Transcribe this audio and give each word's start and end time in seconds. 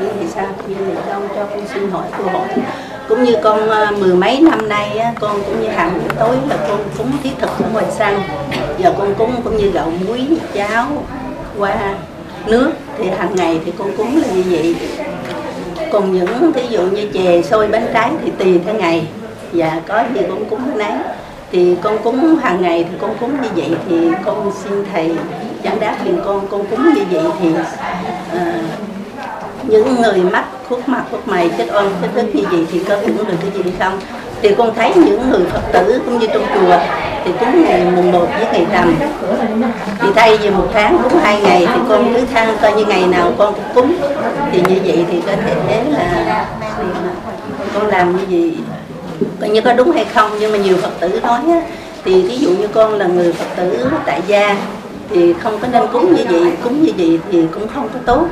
vậy 0.00 0.10
thì 0.20 0.26
sao? 0.34 0.46
Vậy 0.66 0.76
thì 0.86 0.92
con 1.12 1.28
cho 1.36 1.44
con 1.44 1.66
xin 1.74 1.90
hỏi 1.90 2.06
câu 2.18 2.26
hỏi 2.26 2.48
cũng 3.08 3.24
như 3.24 3.36
con 3.42 3.70
à, 3.70 3.90
mười 3.98 4.14
mấy 4.14 4.40
năm 4.40 4.68
nay 4.68 4.98
á, 4.98 5.12
con 5.20 5.42
cũng 5.46 5.62
như 5.62 5.68
hàng 5.68 5.94
buổi 5.94 6.16
tối 6.18 6.36
là 6.48 6.56
con 6.68 6.78
cúng 6.98 7.12
thiết 7.22 7.30
thực 7.38 7.50
ở 7.50 7.68
ngoài 7.72 7.84
sân 7.98 8.20
giờ 8.78 8.94
con 8.98 9.14
cúng 9.14 9.32
cũng 9.44 9.56
như 9.56 9.70
gạo 9.70 9.92
muối 10.06 10.26
cháo 10.54 10.86
qua 11.58 11.76
nước. 12.46 12.72
Thì 12.98 13.08
hàng 13.18 13.34
ngày 13.34 13.60
thì 13.64 13.72
con 13.78 13.96
cúng 13.96 14.22
là 14.22 14.28
như 14.34 14.44
vậy. 14.50 14.76
Còn 15.92 16.12
những 16.12 16.52
thí 16.52 16.62
dụ 16.68 16.82
như 16.82 17.08
chè 17.14 17.42
xôi 17.42 17.68
bánh 17.68 17.86
trái 17.94 18.10
thì 18.24 18.32
tùy 18.38 18.60
theo 18.64 18.74
ngày. 18.74 19.06
Và 19.52 19.80
có 19.88 20.04
gì 20.14 20.20
con 20.28 20.44
cúng 20.44 20.60
cái 20.66 20.88
nấy. 20.88 20.98
Thì 21.52 21.76
con 21.82 21.98
cúng 21.98 22.36
hàng 22.42 22.62
ngày 22.62 22.84
thì 22.90 22.96
con 23.00 23.14
cúng 23.20 23.42
như 23.42 23.48
vậy 23.56 23.70
thì 23.88 24.08
con 24.24 24.52
xin 24.64 24.84
thầy 24.92 25.14
giảng 25.64 25.80
đáp 25.80 25.96
liền 26.04 26.20
con 26.24 26.48
con 26.48 26.66
cúng 26.66 26.94
như 26.94 27.02
vậy 27.10 27.24
thì 27.40 27.48
uh, 27.48 28.40
những 29.68 30.02
người 30.02 30.20
mắc 30.32 30.44
khuất 30.68 30.88
mặt 30.88 31.02
khuất 31.10 31.28
mày 31.28 31.50
chết 31.58 31.66
oan 31.74 31.90
chết 32.02 32.08
đức 32.14 32.34
như 32.34 32.42
vậy 32.50 32.66
thì 32.72 32.78
có 32.78 32.96
hưởng 32.96 33.16
được 33.16 33.36
cái 33.40 33.64
gì 33.64 33.70
không. 33.78 34.00
Thì 34.42 34.54
con 34.58 34.74
thấy 34.74 34.92
những 34.94 35.30
người 35.30 35.46
phật 35.52 35.62
tử 35.72 36.00
cũng 36.04 36.18
như 36.18 36.26
trong 36.26 36.46
chùa 36.54 36.76
thì 37.24 37.32
cúng 37.40 37.64
ngày 37.64 37.84
mùng 37.96 38.12
một 38.12 38.26
với 38.38 38.46
ngày 38.52 38.66
rằm 38.72 38.94
thì 40.00 40.08
thay 40.14 40.38
vì 40.38 40.50
một 40.50 40.66
tháng 40.72 40.98
cúng 41.02 41.18
hai 41.22 41.40
ngày 41.40 41.66
thì 41.74 41.80
con 41.88 42.14
cứ 42.14 42.20
thang 42.34 42.56
coi 42.62 42.72
như 42.72 42.84
ngày 42.84 43.06
nào 43.06 43.32
con 43.38 43.54
cũng 43.54 43.64
cúng. 43.74 43.96
Thì 44.52 44.62
như 44.68 44.80
vậy 44.84 45.04
thì 45.10 45.20
có 45.26 45.32
thể 45.46 45.54
thế 45.68 45.84
là 45.90 46.46
con 47.74 47.86
làm 47.86 48.16
như 48.16 48.24
vậy 48.30 48.56
coi 49.40 49.50
như 49.50 49.60
có 49.60 49.72
đúng 49.72 49.90
hay 49.92 50.04
không 50.14 50.30
nhưng 50.40 50.52
mà 50.52 50.58
nhiều 50.58 50.76
phật 50.76 51.00
tử 51.00 51.20
nói 51.22 51.40
á, 51.50 51.62
thì 52.04 52.22
ví 52.22 52.38
dụ 52.38 52.50
như 52.50 52.68
con 52.68 52.94
là 52.94 53.06
người 53.06 53.32
phật 53.32 53.46
tử 53.56 53.86
tại 54.06 54.22
gia 54.26 54.56
thì 55.10 55.32
không 55.32 55.58
có 55.58 55.68
nên 55.72 55.82
cúng 55.92 56.14
như 56.14 56.24
vậy 56.30 56.52
cúng 56.64 56.82
như 56.82 56.92
vậy 56.98 57.18
thì 57.32 57.46
cũng 57.54 57.68
không 57.68 57.88
có 57.94 57.98
tốt 58.06 58.26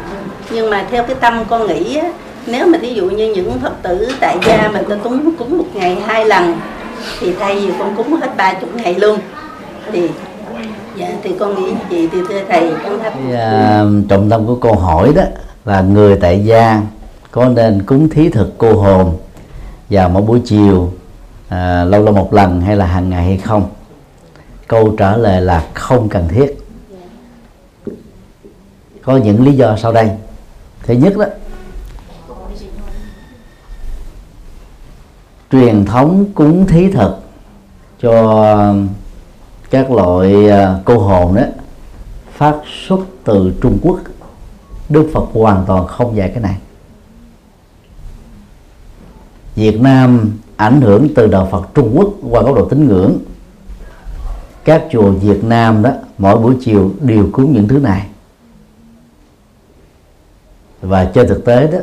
nhưng 0.50 0.70
mà 0.70 0.86
theo 0.90 1.04
cái 1.04 1.16
tâm 1.20 1.44
con 1.48 1.66
nghĩ 1.66 1.96
á, 1.96 2.12
nếu 2.46 2.66
mà 2.66 2.78
ví 2.78 2.94
dụ 2.94 3.10
như 3.10 3.34
những 3.34 3.58
phật 3.60 3.82
tử 3.82 4.08
tại 4.20 4.36
gia 4.46 4.70
mình 4.72 4.84
ta 4.88 4.96
cúng 5.02 5.36
cúng 5.38 5.58
một 5.58 5.64
ngày 5.74 5.96
hai 6.06 6.24
lần 6.24 6.54
thì 7.20 7.34
thay 7.34 7.60
vì 7.60 7.72
con 7.78 7.96
cúng 7.96 8.16
hết 8.20 8.36
ba 8.36 8.54
chục 8.54 8.74
ngày 8.74 8.94
luôn 8.94 9.18
thì 9.92 10.08
dạ 10.96 11.08
thì 11.22 11.34
con 11.38 11.54
nghĩ 11.54 11.72
vậy 11.90 12.08
thì 12.12 12.18
thưa 12.28 12.40
thầy 12.48 12.72
con 12.84 12.98
thắp 13.02 13.12
Cái, 13.28 13.40
à, 13.40 13.84
trọng 14.08 14.30
tâm 14.30 14.46
của 14.46 14.54
câu 14.54 14.74
hỏi 14.74 15.12
đó 15.16 15.22
là 15.64 15.80
người 15.80 16.16
tại 16.20 16.44
gia 16.44 16.82
có 17.30 17.48
nên 17.48 17.82
cúng 17.82 18.08
thí 18.08 18.28
thực 18.28 18.58
cô 18.58 18.72
hồn 18.72 19.16
vào 19.90 20.08
mỗi 20.08 20.22
buổi 20.22 20.40
chiều 20.44 20.92
à, 21.48 21.84
lâu 21.84 22.02
lâu 22.02 22.14
một 22.14 22.32
lần 22.32 22.60
hay 22.60 22.76
là 22.76 22.86
hàng 22.86 23.10
ngày 23.10 23.24
hay 23.24 23.38
không? 23.38 23.66
Câu 24.68 24.94
trả 24.98 25.16
lời 25.16 25.40
là 25.40 25.64
không 25.74 26.08
cần 26.08 26.28
thiết. 26.28 26.58
Có 29.02 29.16
những 29.16 29.44
lý 29.44 29.52
do 29.52 29.76
sau 29.76 29.92
đây 29.92 30.10
thứ 30.86 30.94
nhất 30.94 31.16
đó, 31.16 31.26
truyền 35.52 35.84
thống 35.84 36.24
cúng 36.34 36.66
thí 36.66 36.92
thực 36.92 37.16
cho 38.00 38.74
các 39.70 39.90
loại 39.90 40.50
à, 40.50 40.80
cô 40.84 40.98
hồn 40.98 41.34
đó 41.34 41.42
phát 42.32 42.56
xuất 42.88 43.00
từ 43.24 43.52
Trung 43.62 43.78
Quốc. 43.82 44.00
Đức 44.88 45.10
Phật 45.14 45.24
hoàn 45.32 45.64
toàn 45.66 45.86
không 45.86 46.16
dạy 46.16 46.28
cái 46.28 46.42
này. 46.42 46.56
Việt 49.54 49.80
Nam 49.80 50.38
ảnh 50.56 50.80
hưởng 50.80 51.08
từ 51.14 51.26
đạo 51.26 51.48
Phật 51.50 51.68
Trung 51.74 51.92
Quốc 51.96 52.08
qua 52.30 52.42
góc 52.42 52.54
độ 52.54 52.68
tín 52.68 52.88
ngưỡng. 52.88 53.18
Các 54.64 54.84
chùa 54.92 55.10
Việt 55.10 55.44
Nam 55.44 55.82
đó 55.82 55.90
mỗi 56.18 56.38
buổi 56.38 56.54
chiều 56.60 56.92
đều 57.00 57.28
cúng 57.32 57.52
những 57.52 57.68
thứ 57.68 57.78
này 57.78 58.06
và 60.88 61.04
trên 61.04 61.28
thực 61.28 61.44
tế 61.44 61.66
đó 61.66 61.78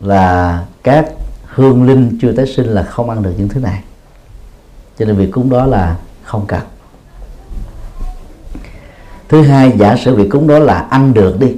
là 0.00 0.64
các 0.82 1.12
hương 1.44 1.86
linh 1.86 2.18
chưa 2.22 2.32
tái 2.32 2.46
sinh 2.46 2.66
là 2.66 2.82
không 2.82 3.10
ăn 3.10 3.22
được 3.22 3.32
những 3.38 3.48
thứ 3.48 3.60
này. 3.60 3.82
Cho 4.98 5.04
nên 5.04 5.16
việc 5.16 5.30
cúng 5.32 5.50
đó 5.50 5.66
là 5.66 5.96
không 6.22 6.46
cần. 6.46 6.60
Thứ 9.28 9.42
hai, 9.42 9.72
giả 9.78 9.96
sử 9.96 10.14
việc 10.14 10.28
cúng 10.30 10.46
đó 10.46 10.58
là 10.58 10.78
ăn 10.78 11.14
được 11.14 11.40
đi, 11.40 11.56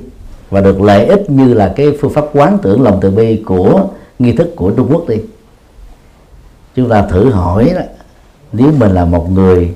và 0.51 0.61
được 0.61 0.81
lợi 0.81 1.07
ích 1.07 1.31
như 1.31 1.55
là 1.55 1.73
cái 1.77 1.99
phương 2.01 2.13
pháp 2.13 2.25
quán 2.33 2.59
tưởng 2.63 2.83
lòng 2.83 2.99
từ 3.03 3.11
bi 3.11 3.43
của 3.47 3.85
nghi 4.19 4.33
thức 4.33 4.53
của 4.57 4.71
Trung 4.71 4.89
Quốc 4.93 5.09
đi. 5.09 5.17
Chúng 6.77 6.89
ta 6.89 7.07
thử 7.07 7.31
hỏi 7.31 7.73
đó, 7.75 7.83
nếu 8.53 8.73
mình 8.73 8.93
là 8.93 9.05
một 9.05 9.31
người 9.31 9.75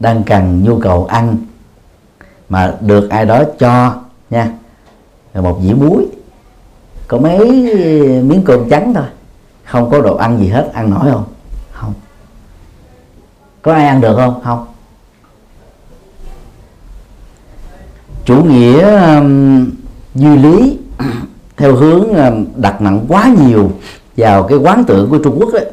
đang 0.00 0.22
cần 0.22 0.64
nhu 0.64 0.78
cầu 0.78 1.04
ăn 1.04 1.36
mà 2.48 2.74
được 2.80 3.10
ai 3.10 3.24
đó 3.24 3.44
cho 3.58 3.96
nha 4.30 4.52
một 5.34 5.58
dĩa 5.62 5.74
muối 5.74 6.06
có 7.08 7.18
mấy 7.18 7.38
miếng 8.22 8.42
cơm 8.44 8.68
trắng 8.68 8.94
thôi. 8.94 9.04
Không 9.64 9.90
có 9.90 10.00
đồ 10.00 10.16
ăn 10.16 10.38
gì 10.38 10.48
hết. 10.48 10.70
Ăn 10.72 10.90
nổi 10.90 11.10
không? 11.12 11.24
Không. 11.72 11.94
Có 13.62 13.72
ai 13.72 13.86
ăn 13.86 14.00
được 14.00 14.16
không? 14.16 14.40
Không. 14.44 14.66
Chủ 18.24 18.44
nghĩa 18.44 19.06
um, 19.16 19.70
duy 20.14 20.36
lý 20.36 20.78
theo 21.56 21.74
hướng 21.76 22.14
um, 22.14 22.46
đặt 22.56 22.80
nặng 22.80 23.04
quá 23.08 23.34
nhiều 23.46 23.70
vào 24.16 24.42
cái 24.42 24.58
quán 24.58 24.84
tưởng 24.86 25.10
của 25.10 25.18
Trung 25.18 25.36
Quốc 25.40 25.52
ấy, 25.52 25.66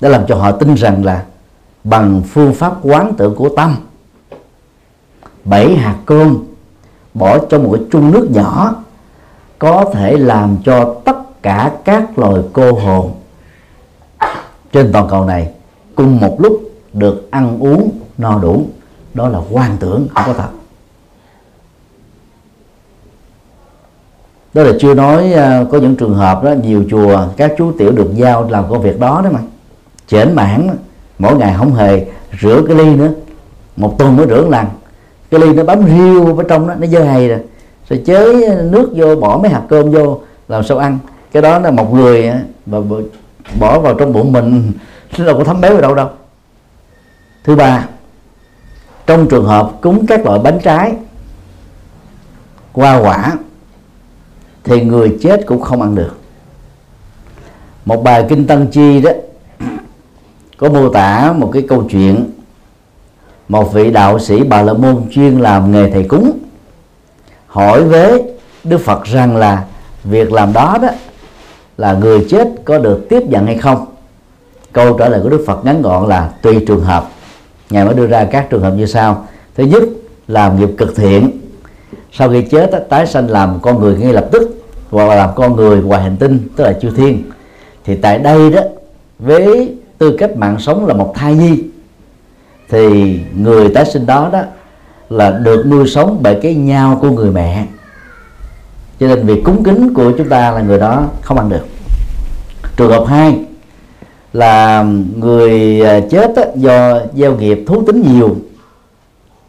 đã 0.00 0.08
làm 0.08 0.26
cho 0.28 0.36
họ 0.36 0.52
tin 0.52 0.74
rằng 0.74 1.04
là 1.04 1.24
bằng 1.84 2.22
phương 2.28 2.54
pháp 2.54 2.72
quán 2.82 3.14
tưởng 3.18 3.34
của 3.34 3.48
tâm 3.48 3.76
bảy 5.44 5.76
hạt 5.76 5.96
cơm 6.06 6.38
bỏ 7.14 7.38
trong 7.38 7.62
một 7.62 7.70
cái 7.72 7.82
chung 7.92 8.10
nước 8.10 8.28
nhỏ 8.30 8.74
có 9.62 9.84
thể 9.92 10.16
làm 10.16 10.56
cho 10.64 10.94
tất 11.04 11.42
cả 11.42 11.72
các 11.84 12.18
loài 12.18 12.42
cô 12.52 12.72
hồn 12.72 13.12
trên 14.72 14.92
toàn 14.92 15.08
cầu 15.10 15.24
này 15.24 15.48
cùng 15.94 16.20
một 16.20 16.40
lúc 16.40 16.60
được 16.92 17.30
ăn 17.30 17.58
uống 17.60 17.90
no 18.18 18.38
đủ. 18.38 18.66
Đó 19.14 19.28
là 19.28 19.38
quan 19.50 19.76
tưởng, 19.80 20.08
không 20.14 20.24
có 20.26 20.32
thật. 20.32 20.48
Đó 24.54 24.62
là 24.62 24.72
chưa 24.80 24.94
nói 24.94 25.32
à, 25.32 25.64
có 25.70 25.78
những 25.78 25.96
trường 25.96 26.14
hợp 26.14 26.44
đó, 26.44 26.52
nhiều 26.52 26.84
chùa, 26.90 27.26
các 27.36 27.54
chú 27.58 27.72
tiểu 27.78 27.92
được 27.92 28.10
giao 28.14 28.48
làm 28.50 28.64
công 28.70 28.82
việc 28.82 29.00
đó 29.00 29.20
đó 29.24 29.30
mà. 29.32 29.40
Chểnh 30.06 30.34
mãn 30.34 30.68
mỗi 31.18 31.36
ngày 31.36 31.54
không 31.58 31.74
hề 31.74 32.06
rửa 32.40 32.62
cái 32.66 32.76
ly 32.76 32.96
nữa. 32.96 33.10
Một 33.76 33.98
tuần 33.98 34.16
mới 34.16 34.26
rửa 34.26 34.42
một 34.42 34.50
lần. 34.50 34.66
Cái 35.30 35.40
ly 35.40 35.52
nó 35.52 35.64
bám 35.64 35.86
riêu 35.86 36.36
ở 36.36 36.44
trong 36.48 36.68
đó, 36.68 36.74
nó 36.74 36.86
dơ 36.86 37.04
hay 37.04 37.28
rồi 37.28 37.38
phải 37.92 38.02
chế 38.04 38.48
nước 38.64 38.90
vô, 38.94 39.16
bỏ 39.16 39.38
mấy 39.42 39.50
hạt 39.50 39.62
cơm 39.68 39.90
vô, 39.90 40.20
làm 40.48 40.64
sao 40.64 40.78
ăn? 40.78 40.98
Cái 41.32 41.42
đó 41.42 41.58
là 41.58 41.70
một 41.70 41.94
người 41.94 42.32
mà 42.66 42.78
bỏ 43.60 43.80
vào 43.80 43.94
trong 43.94 44.12
bụng 44.12 44.32
mình, 44.32 44.72
nó 45.18 45.24
đâu 45.26 45.38
có 45.38 45.44
thấm 45.44 45.60
béo 45.60 45.74
ở 45.74 45.80
đâu 45.80 45.94
đâu. 45.94 46.08
Thứ 47.44 47.56
ba, 47.56 47.88
trong 49.06 49.28
trường 49.28 49.44
hợp 49.44 49.72
cúng 49.80 50.06
các 50.06 50.26
loại 50.26 50.38
bánh 50.38 50.58
trái 50.62 50.94
hoa 52.72 53.00
quả, 53.00 53.32
thì 54.64 54.84
người 54.84 55.18
chết 55.22 55.46
cũng 55.46 55.60
không 55.60 55.82
ăn 55.82 55.94
được. 55.94 56.18
Một 57.84 58.02
bài 58.02 58.26
kinh 58.28 58.46
tăng 58.46 58.66
chi 58.66 59.00
đó, 59.00 59.10
có 60.56 60.68
mô 60.70 60.88
tả 60.88 61.32
một 61.32 61.50
cái 61.52 61.62
câu 61.68 61.86
chuyện, 61.90 62.30
một 63.48 63.72
vị 63.72 63.90
đạo 63.90 64.18
sĩ 64.18 64.42
bà 64.42 64.62
la 64.62 64.72
môn 64.72 65.10
chuyên 65.10 65.38
làm 65.38 65.72
nghề 65.72 65.90
thầy 65.90 66.04
cúng 66.04 66.38
hỏi 67.52 67.84
với 67.84 68.22
đức 68.64 68.78
phật 68.78 69.04
rằng 69.04 69.36
là 69.36 69.64
việc 70.04 70.32
làm 70.32 70.52
đó 70.52 70.78
đó 70.82 70.88
là 71.78 71.92
người 71.92 72.26
chết 72.30 72.48
có 72.64 72.78
được 72.78 73.06
tiếp 73.08 73.22
nhận 73.22 73.46
hay 73.46 73.58
không? 73.58 73.86
Câu 74.72 74.98
trả 74.98 75.08
lời 75.08 75.20
của 75.22 75.28
đức 75.28 75.44
phật 75.46 75.64
ngắn 75.64 75.82
gọn 75.82 76.08
là 76.08 76.30
tùy 76.42 76.64
trường 76.66 76.84
hợp. 76.84 77.08
Ngài 77.70 77.84
mới 77.84 77.94
đưa 77.94 78.06
ra 78.06 78.24
các 78.24 78.50
trường 78.50 78.62
hợp 78.62 78.70
như 78.70 78.86
sau. 78.86 79.26
Thứ 79.54 79.64
nhất, 79.64 79.82
làm 80.28 80.60
nghiệp 80.60 80.68
cực 80.78 80.96
thiện. 80.96 81.30
Sau 82.12 82.30
khi 82.30 82.42
chết 82.42 82.86
tái 82.88 83.06
sanh 83.06 83.30
làm 83.30 83.58
con 83.62 83.80
người 83.80 83.96
ngay 83.96 84.12
lập 84.12 84.28
tức, 84.32 84.64
hoặc 84.90 85.08
là 85.08 85.14
làm 85.14 85.30
con 85.34 85.56
người 85.56 85.82
ngoài 85.82 86.02
hành 86.02 86.16
tinh, 86.16 86.48
tức 86.56 86.64
là 86.64 86.72
chư 86.72 86.90
thiên. 86.90 87.22
Thì 87.84 87.96
tại 87.96 88.18
đây 88.18 88.50
đó 88.50 88.60
với 89.18 89.74
tư 89.98 90.16
cách 90.18 90.36
mạng 90.36 90.56
sống 90.58 90.86
là 90.86 90.94
một 90.94 91.12
thai 91.16 91.34
nhi. 91.34 91.64
Thì 92.68 93.18
người 93.36 93.68
tái 93.68 93.84
sinh 93.84 94.06
đó 94.06 94.30
đó 94.32 94.42
là 95.12 95.30
được 95.30 95.66
nuôi 95.66 95.88
sống 95.88 96.18
bởi 96.22 96.38
cái 96.42 96.54
nhau 96.54 96.98
của 97.00 97.10
người 97.10 97.30
mẹ. 97.30 97.66
Cho 99.00 99.06
nên 99.06 99.26
việc 99.26 99.44
cúng 99.44 99.64
kính 99.64 99.94
của 99.94 100.12
chúng 100.18 100.28
ta 100.28 100.50
là 100.50 100.60
người 100.60 100.78
đó 100.78 101.04
không 101.22 101.38
ăn 101.38 101.48
được. 101.48 101.66
Trường 102.76 102.90
hợp 102.90 103.04
hai 103.06 103.38
là 104.32 104.84
người 105.16 105.80
à, 105.80 106.00
chết 106.10 106.36
á, 106.36 106.42
do 106.54 106.98
gieo 107.14 107.36
nghiệp 107.36 107.64
thú 107.66 107.82
tính 107.86 108.02
nhiều 108.12 108.36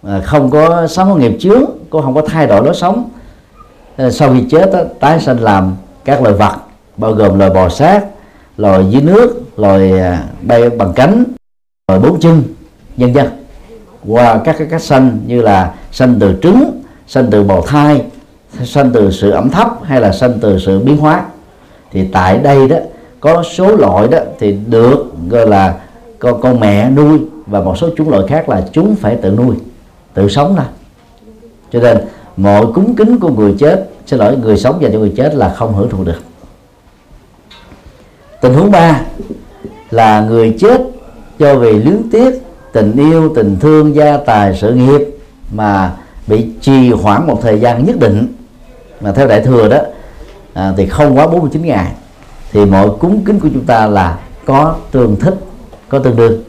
à, 0.04 0.22
không 0.24 0.52
có 0.52 0.88
sống 0.88 1.10
có 1.10 1.16
nghiệp 1.16 1.38
chướng 1.40 1.64
cũng 1.90 2.02
không 2.02 2.14
có 2.14 2.22
thay 2.22 2.48
đổi 2.48 2.66
lối 2.66 2.76
sống. 2.76 3.10
À, 3.98 4.10
sau 4.12 4.34
khi 4.34 4.46
chết 4.50 4.74
á, 4.74 4.84
tái 5.00 5.20
sinh 5.20 5.38
làm 5.38 5.76
các 6.06 6.22
loài 6.22 6.36
vật 6.36 6.56
bao 6.98 7.12
gồm 7.12 7.40
loài 7.40 7.50
bò 7.50 7.70
sát 7.70 8.06
loài 8.58 8.86
dưới 8.90 9.02
nước 9.02 9.42
loài 9.58 9.94
bay 10.42 10.70
bằng 10.70 10.94
cánh 10.96 11.24
loài 11.88 12.00
bốn 12.00 12.20
chân 12.20 12.44
nhân 12.98 13.16
dân 13.16 13.43
qua 14.08 14.42
các 14.46 14.56
cái 14.60 14.68
cách 14.72 14.82
sanh 14.82 15.20
như 15.28 15.42
là 15.42 15.74
sanh 15.92 16.16
từ 16.20 16.36
trứng, 16.44 16.82
sanh 17.08 17.28
từ 17.32 17.44
bào 17.44 17.62
thai, 17.62 18.02
sanh 18.66 18.92
từ 18.92 19.12
sự 19.12 19.32
ẩm 19.32 19.50
thấp 19.50 19.68
hay 19.84 20.02
là 20.02 20.12
sanh 20.12 20.34
từ 20.42 20.60
sự 20.60 20.80
biến 20.80 20.98
hóa. 20.98 21.26
Thì 21.92 22.08
tại 22.08 22.38
đây 22.38 22.68
đó, 22.68 22.78
có 23.20 23.44
số 23.44 23.76
loại 23.76 24.08
đó 24.08 24.20
thì 24.40 24.58
được 24.68 25.06
gọi 25.30 25.48
là 25.48 25.76
con 26.20 26.42
con 26.42 26.60
mẹ 26.60 26.90
nuôi 26.90 27.20
và 27.46 27.62
một 27.62 27.78
số 27.78 27.90
chúng 27.98 28.10
loại 28.10 28.24
khác 28.28 28.50
là 28.50 28.64
chúng 28.74 28.96
phải 28.96 29.16
tự 29.16 29.30
nuôi, 29.30 29.56
tự 30.14 30.30
sống 30.30 30.56
ra 30.56 30.66
cho 31.72 31.80
nên 31.80 31.98
mọi 32.38 32.66
cúng 32.74 32.96
kính 32.96 33.20
của 33.20 33.30
người 33.30 33.56
chết, 33.60 33.90
xin 34.06 34.20
lỗi, 34.20 34.38
người 34.38 34.58
sống 34.58 34.82
dành 34.82 34.92
cho 34.94 35.00
người 35.00 35.14
chết 35.18 35.36
là 35.36 35.54
không 35.56 35.74
hưởng 35.74 35.90
thụ 35.90 36.04
được. 36.04 36.20
Tình 38.42 38.54
huống 38.54 38.72
ba 38.72 39.02
là 39.92 40.22
người 40.22 40.56
chết 40.60 40.82
do 41.40 41.56
vì 41.56 41.74
luyến 41.74 42.10
tiếc 42.12 42.42
tình 42.74 42.96
yêu 42.98 43.34
tình 43.36 43.58
thương 43.60 43.96
gia 43.96 44.18
tài 44.18 44.56
sự 44.56 44.74
nghiệp 44.74 45.02
mà 45.52 45.94
bị 46.28 46.48
trì 46.62 46.92
hoãn 46.92 47.28
một 47.28 47.40
thời 47.42 47.60
gian 47.60 47.86
nhất 47.86 48.00
định. 48.00 48.28
Mà 49.02 49.12
theo 49.12 49.28
đại 49.28 49.42
thừa 49.42 49.70
đó 49.70 49.78
à, 50.54 50.74
thì 50.78 50.86
không 50.86 51.18
quá 51.18 51.28
49 51.28 51.62
ngày. 51.66 51.92
Thì 52.52 52.66
mọi 52.66 52.90
cúng 53.00 53.24
kính 53.26 53.40
của 53.40 53.50
chúng 53.54 53.66
ta 53.66 53.88
là 53.88 54.18
có 54.46 54.76
tương 54.92 55.16
thích 55.16 55.36
có 55.90 56.00
tương 56.00 56.16
đương. 56.16 56.44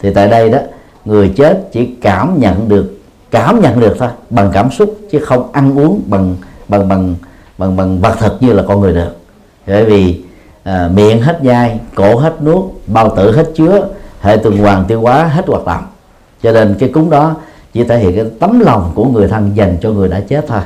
Thì 0.00 0.14
tại 0.14 0.28
đây 0.28 0.50
đó 0.50 0.58
người 1.04 1.32
chết 1.36 1.68
chỉ 1.72 1.86
cảm 2.00 2.40
nhận 2.40 2.68
được 2.68 2.98
cảm 3.30 3.60
nhận 3.60 3.80
được 3.80 3.96
thôi 3.98 4.08
bằng 4.30 4.50
cảm 4.52 4.70
xúc 4.70 4.98
chứ 5.10 5.18
không 5.18 5.52
ăn 5.52 5.78
uống 5.78 6.02
bằng 6.06 6.36
bằng 6.68 6.88
bằng 6.88 7.14
bằng 7.58 7.76
bằng 7.76 8.00
vật 8.00 8.16
thực 8.20 8.42
như 8.42 8.52
là 8.52 8.62
con 8.68 8.80
người 8.80 8.92
được. 8.92 9.16
Bởi 9.66 9.84
vì 9.84 10.20
à, 10.62 10.90
miệng 10.94 11.22
hết 11.22 11.44
nhai 11.44 11.80
cổ 11.94 12.16
hết 12.16 12.42
nuốt 12.42 12.64
bao 12.86 13.16
tử 13.16 13.36
hết 13.36 13.50
chứa 13.54 13.88
hệ 14.22 14.36
tuần 14.36 14.58
hoàn 14.58 14.84
tiêu 14.84 15.00
hóa 15.00 15.24
hết 15.24 15.44
hoạt 15.46 15.66
động 15.66 15.84
cho 16.42 16.52
nên 16.52 16.76
cái 16.78 16.88
cúng 16.88 17.10
đó 17.10 17.34
chỉ 17.72 17.84
thể 17.84 17.98
hiện 17.98 18.14
cái 18.14 18.24
tấm 18.40 18.60
lòng 18.60 18.92
của 18.94 19.04
người 19.04 19.28
thân 19.28 19.50
dành 19.54 19.76
cho 19.80 19.90
người 19.90 20.08
đã 20.08 20.20
chết 20.20 20.44
thôi. 20.48 20.60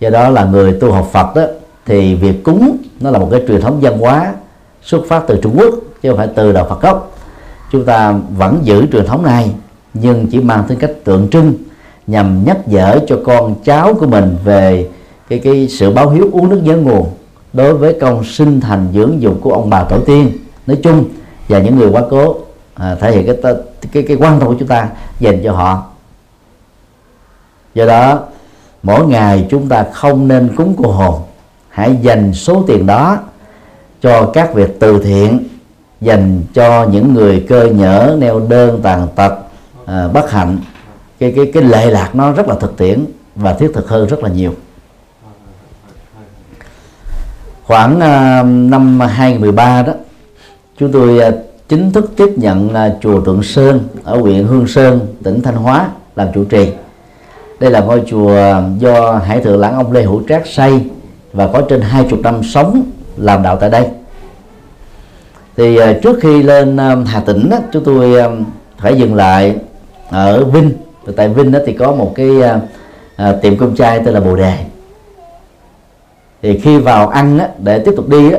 Do 0.00 0.10
đó 0.10 0.28
là 0.28 0.44
người 0.44 0.72
tu 0.72 0.92
học 0.92 1.08
Phật 1.12 1.36
đó, 1.36 1.42
thì 1.86 2.14
việc 2.14 2.44
cúng 2.44 2.76
nó 3.00 3.10
là 3.10 3.18
một 3.18 3.28
cái 3.30 3.42
truyền 3.48 3.60
thống 3.60 3.78
văn 3.80 3.98
hóa 3.98 4.34
xuất 4.82 5.02
phát 5.08 5.22
từ 5.26 5.38
Trung 5.42 5.54
Quốc, 5.58 5.74
chứ 6.02 6.08
không 6.08 6.18
phải 6.18 6.28
từ 6.34 6.52
đạo 6.52 6.66
Phật 6.68 6.82
gốc. 6.82 7.18
Chúng 7.72 7.84
ta 7.84 8.14
vẫn 8.36 8.58
giữ 8.62 8.86
truyền 8.92 9.06
thống 9.06 9.22
này, 9.22 9.50
nhưng 9.94 10.26
chỉ 10.26 10.40
mang 10.40 10.64
tính 10.68 10.78
cách 10.78 10.90
tượng 11.04 11.28
trưng 11.28 11.54
nhằm 12.06 12.44
nhắc 12.44 12.68
nhở 12.68 12.98
cho 13.06 13.18
con 13.24 13.54
cháu 13.64 13.94
của 13.94 14.06
mình 14.06 14.36
về 14.44 14.88
cái 15.28 15.38
cái 15.38 15.68
sự 15.68 15.92
báo 15.92 16.10
hiếu 16.10 16.28
uống 16.32 16.48
nước 16.48 16.60
nhớ 16.62 16.76
nguồn 16.76 17.06
đối 17.52 17.74
với 17.74 17.96
công 18.00 18.24
sinh 18.24 18.60
thành 18.60 18.88
dưỡng 18.94 19.22
dục 19.22 19.38
của 19.40 19.52
ông 19.52 19.70
bà 19.70 19.84
tổ 19.84 20.00
tiên. 20.00 20.30
Nói 20.66 20.78
chung 20.82 21.04
và 21.48 21.58
những 21.58 21.76
người 21.76 21.90
quá 21.90 22.02
cố 22.10 22.36
à, 22.74 22.94
thể 22.94 23.12
hiện 23.12 23.26
cái, 23.26 23.54
cái 23.92 24.02
cái 24.08 24.16
quan 24.16 24.40
tâm 24.40 24.48
của 24.48 24.56
chúng 24.58 24.68
ta 24.68 24.88
dành 25.20 25.40
cho 25.44 25.52
họ. 25.52 25.86
Do 27.74 27.86
đó 27.86 28.20
mỗi 28.82 29.06
ngày 29.06 29.46
chúng 29.50 29.68
ta 29.68 29.84
không 29.92 30.28
nên 30.28 30.56
cúng 30.56 30.74
cô 30.82 30.90
hồn. 30.90 31.22
Hãy 31.68 31.96
dành 32.02 32.34
số 32.34 32.64
tiền 32.66 32.86
đó 32.86 33.18
cho 34.02 34.30
các 34.34 34.54
việc 34.54 34.80
từ 34.80 35.02
thiện 35.02 35.48
dành 36.00 36.42
cho 36.54 36.84
những 36.84 37.14
người 37.14 37.46
cơ 37.48 37.64
nhở 37.64 38.16
neo 38.18 38.40
đơn 38.40 38.80
tàn 38.82 39.08
tật 39.14 39.32
à, 39.86 40.08
bất 40.08 40.30
hạnh. 40.30 40.58
Cái 41.18 41.32
cái 41.36 41.50
cái 41.54 41.62
lệ 41.62 41.90
lạc 41.90 42.14
nó 42.14 42.32
rất 42.32 42.48
là 42.48 42.54
thực 42.54 42.76
tiễn 42.76 43.04
và 43.34 43.54
thiết 43.54 43.70
thực 43.74 43.88
hơn 43.88 44.06
rất 44.06 44.22
là 44.22 44.28
nhiều. 44.28 44.54
Khoảng 47.64 47.96
uh, 47.96 48.70
năm 48.70 49.00
2013 49.00 49.82
đó 49.82 49.92
chúng 50.78 50.92
tôi 50.92 51.18
à, 51.18 51.30
chính 51.68 51.92
thức 51.92 52.10
tiếp 52.16 52.28
nhận 52.36 52.72
là 52.72 52.96
chùa 53.00 53.20
Tượng 53.20 53.42
Sơn 53.42 53.80
ở 54.04 54.20
huyện 54.20 54.44
Hương 54.44 54.66
Sơn 54.66 55.00
tỉnh 55.22 55.42
Thanh 55.42 55.56
Hóa 55.56 55.88
làm 56.16 56.28
chủ 56.34 56.44
trì. 56.44 56.68
Đây 57.60 57.70
là 57.70 57.80
ngôi 57.80 58.02
chùa 58.06 58.34
à, 58.36 58.62
do 58.78 59.12
hải 59.12 59.40
thượng 59.40 59.60
lãng 59.60 59.74
ông 59.74 59.92
Lê 59.92 60.02
Hữu 60.02 60.22
Trác 60.28 60.46
xây 60.46 60.80
và 61.32 61.46
có 61.46 61.60
trên 61.60 61.80
hai 61.80 62.06
chục 62.10 62.20
năm 62.22 62.42
sống 62.42 62.82
làm 63.16 63.42
đạo 63.42 63.56
tại 63.56 63.70
đây. 63.70 63.86
Thì 65.56 65.76
à, 65.76 65.98
trước 66.02 66.18
khi 66.20 66.42
lên 66.42 66.76
Hà 67.06 67.20
Tĩnh 67.20 67.50
đó, 67.50 67.58
chúng 67.72 67.84
tôi 67.84 68.22
phải 68.78 68.98
dừng 68.98 69.14
lại 69.14 69.56
ở 70.10 70.44
Vinh. 70.44 70.72
Tại 71.16 71.28
Vinh 71.28 71.52
đó 71.52 71.58
thì 71.66 71.72
có 71.72 71.92
một 71.92 72.12
cái 72.14 72.28
tiệm 73.42 73.56
cơm 73.56 73.76
chay 73.76 74.00
tên 74.00 74.14
là 74.14 74.20
Bồ 74.20 74.36
Đề. 74.36 74.54
Thì 76.42 76.58
khi 76.58 76.78
vào 76.78 77.08
ăn 77.08 77.38
để 77.58 77.78
tiếp 77.78 77.92
tục 77.96 78.08
đi 78.08 78.30
đó 78.30 78.38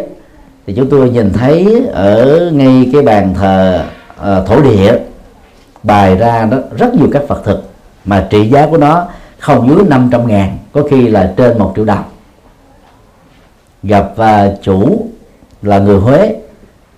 thì 0.69 0.75
chúng 0.75 0.89
tôi 0.89 1.09
nhìn 1.09 1.33
thấy 1.33 1.85
ở 1.93 2.49
ngay 2.53 2.89
cái 2.93 3.01
bàn 3.01 3.33
thờ 3.33 3.83
uh, 4.19 4.47
thổ 4.47 4.61
địa 4.61 4.97
bài 5.83 6.15
ra 6.15 6.45
đó 6.45 6.57
rất 6.77 6.95
nhiều 6.95 7.07
các 7.11 7.27
vật 7.27 7.41
thực 7.45 7.63
mà 8.05 8.27
trị 8.29 8.49
giá 8.49 8.67
của 8.67 8.77
nó 8.77 9.07
không 9.39 9.69
dưới 9.69 9.83
500 9.89 10.27
ngàn 10.27 10.57
có 10.73 10.83
khi 10.89 11.07
là 11.07 11.33
trên 11.37 11.57
một 11.57 11.73
triệu 11.75 11.85
đồng. 11.85 12.03
Gặp 13.83 14.13
uh, 14.13 14.61
chủ 14.61 15.07
là 15.61 15.79
người 15.79 15.97
Huế 15.97 16.35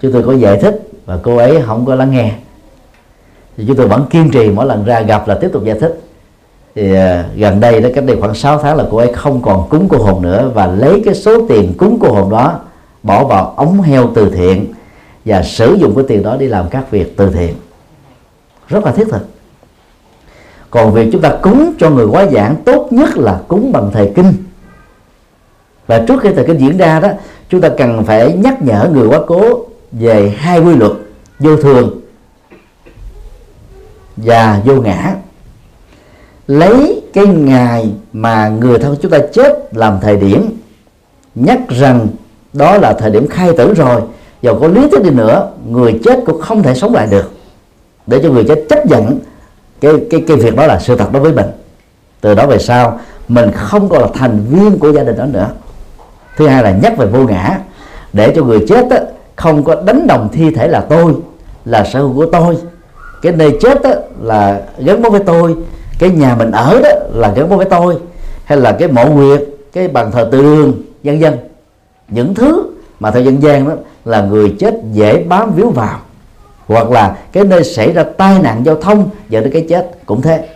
chúng 0.02 0.12
tôi 0.12 0.24
có 0.24 0.34
giải 0.34 0.58
thích 0.58 0.90
và 1.06 1.18
cô 1.24 1.38
ấy 1.38 1.62
không 1.66 1.86
có 1.86 1.96
lắng 1.96 2.12
nghe. 2.12 2.32
Thì 3.58 3.64
chúng 3.68 3.76
tôi 3.76 3.88
vẫn 3.88 4.06
kiên 4.10 4.32
trì 4.32 4.50
mỗi 4.50 4.66
lần 4.66 4.86
ra 4.86 5.02
gặp 5.02 5.28
là 5.28 5.36
tiếp 5.36 5.50
tục 5.54 5.64
giải 5.66 5.80
thích. 5.80 6.02
Thì 6.76 6.92
uh, 6.92 6.98
gần 7.36 7.60
đây 7.60 7.82
đó 7.82 7.90
cách 7.96 8.04
đây 8.04 8.18
khoảng 8.20 8.36
6 8.36 8.58
tháng 8.58 8.78
là 8.78 8.86
cô 8.92 8.98
ấy 8.98 9.14
không 9.14 9.42
còn 9.42 9.70
cúng 9.70 9.88
cô 9.90 9.98
hồn 9.98 10.22
nữa 10.22 10.52
và 10.54 10.68
lấy 10.68 11.02
cái 11.06 11.16
số 11.16 11.48
tiền 11.48 11.74
cúng 11.78 11.98
cô 12.02 12.12
hồn 12.12 12.30
đó 12.30 12.60
bỏ 13.04 13.26
vào 13.26 13.54
ống 13.58 13.82
heo 13.82 14.12
từ 14.16 14.30
thiện 14.30 14.74
và 15.26 15.44
sử 15.44 15.74
dụng 15.74 15.96
cái 15.96 16.06
tiền 16.08 16.24
đó 16.24 16.38
đi 16.38 16.48
làm 16.48 16.70
các 16.70 16.92
việc 16.92 17.18
từ 17.18 17.30
thiện. 17.30 17.56
Rất 18.68 18.86
là 18.86 18.92
thiết 18.92 19.08
thực. 19.12 19.28
Còn 20.70 20.94
việc 20.94 21.10
chúng 21.12 21.22
ta 21.22 21.38
cúng 21.42 21.74
cho 21.80 21.90
người 21.90 22.06
quá 22.06 22.26
giảng 22.26 22.56
tốt 22.66 22.88
nhất 22.92 23.18
là 23.18 23.42
cúng 23.48 23.72
bằng 23.72 23.92
thời 23.94 24.12
kinh. 24.16 24.34
Và 25.88 26.04
trước 26.08 26.22
khi 26.22 26.30
thời 26.34 26.48
kinh 26.48 26.58
diễn 26.58 26.78
ra 26.78 27.00
đó, 27.00 27.10
chúng 27.50 27.62
ta 27.62 27.70
cần 27.78 28.04
phải 28.06 28.34
nhắc 28.34 28.62
nhở 28.62 28.90
người 28.94 29.08
quá 29.08 29.20
cố 29.28 29.66
về 29.92 30.36
hai 30.38 30.60
quy 30.60 30.76
luật 30.76 30.92
vô 31.40 31.58
thường 31.58 32.02
và 34.18 34.62
vô 34.66 34.74
ngã. 34.74 35.16
Lấy 36.48 37.02
cái 37.14 37.26
ngày 37.26 37.92
mà 38.14 38.50
người 38.50 38.80
thân 38.80 38.96
chúng 39.02 39.12
ta 39.12 39.20
chết 39.34 39.70
làm 39.72 40.00
thời 40.02 40.18
điểm, 40.18 40.50
nhắc 41.36 41.60
rằng 41.70 42.08
đó 42.54 42.78
là 42.78 42.94
thời 42.94 43.12
điểm 43.12 43.28
khai 43.28 43.54
tử 43.58 43.74
rồi. 43.74 44.02
Dầu 44.42 44.60
có 44.60 44.68
lý 44.68 44.90
thuyết 44.90 45.04
đi 45.04 45.10
nữa 45.10 45.50
người 45.70 46.00
chết 46.04 46.20
cũng 46.26 46.42
không 46.42 46.64
thể 46.64 46.74
sống 46.74 46.94
lại 46.94 47.08
được. 47.12 47.32
Để 48.08 48.20
cho 48.24 48.30
người 48.30 48.44
chết 48.44 48.66
chấp 48.70 48.86
nhận 48.86 49.20
cái 49.82 49.94
cái 50.10 50.24
cái 50.28 50.38
việc 50.38 50.56
đó 50.56 50.68
là 50.68 50.80
sự 50.80 50.96
thật 50.96 51.12
đối 51.12 51.22
với 51.22 51.34
mình. 51.34 51.46
Từ 52.22 52.36
đó 52.36 52.48
về 52.48 52.58
sau 52.58 53.00
mình 53.28 53.52
không 53.56 53.90
còn 53.90 54.02
là 54.02 54.08
thành 54.14 54.40
viên 54.50 54.80
của 54.80 54.92
gia 54.92 55.04
đình 55.04 55.18
đó 55.18 55.26
nữa. 55.26 55.48
Thứ 56.38 56.48
hai 56.48 56.64
là 56.64 56.72
nhắc 56.84 56.98
về 56.98 57.06
vô 57.06 57.20
ngã. 57.20 57.60
Để 58.14 58.34
cho 58.36 58.44
người 58.44 58.66
chết 58.68 58.90
á, 58.90 59.00
không 59.36 59.64
có 59.64 59.76
đánh 59.86 60.08
đồng 60.08 60.30
thi 60.34 60.52
thể 60.56 60.68
là 60.68 60.80
tôi 60.80 61.14
là 61.66 61.86
sở 61.94 62.00
hữu 62.00 62.14
của 62.14 62.26
tôi. 62.26 62.58
Cái 63.22 63.32
nơi 63.32 63.58
chết 63.62 63.84
á, 63.84 63.92
là 64.22 64.62
gắn 64.78 65.02
bó 65.02 65.10
với 65.10 65.22
tôi. 65.26 65.56
Cái 66.00 66.10
nhà 66.10 66.36
mình 66.36 66.52
ở 66.52 66.82
đó 66.84 66.90
là 67.14 67.34
gắn 67.36 67.50
bó 67.50 67.58
với 67.58 67.66
tôi. 67.66 67.96
Hay 68.46 68.58
là 68.58 68.72
cái 68.72 68.88
mộ 68.88 69.06
nguyệt 69.06 69.42
cái 69.74 69.88
bàn 69.88 70.12
thờ 70.12 70.30
tự 70.32 70.42
đường 70.42 70.74
vân 71.04 71.20
vân 71.20 71.38
những 72.12 72.36
thứ 72.36 72.64
mà 73.00 73.12
theo 73.12 73.24
dân 73.24 73.44
gian 73.44 73.70
đó 73.70 73.76
là 74.06 74.22
người 74.22 74.56
chết 74.60 74.74
dễ 74.92 75.24
bám 75.24 75.52
víu 75.52 75.70
vào, 75.70 76.00
hoặc 76.68 76.92
là 76.92 77.18
cái 77.32 77.44
nơi 77.44 77.64
xảy 77.64 77.92
ra 77.92 78.04
tai 78.18 78.40
nạn 78.40 78.62
giao 78.66 78.76
thông 78.76 79.10
dẫn 79.30 79.44
đến 79.44 79.54
cái 79.54 79.66
chết 79.70 79.92
cũng 80.06 80.22
thế. 80.22 80.48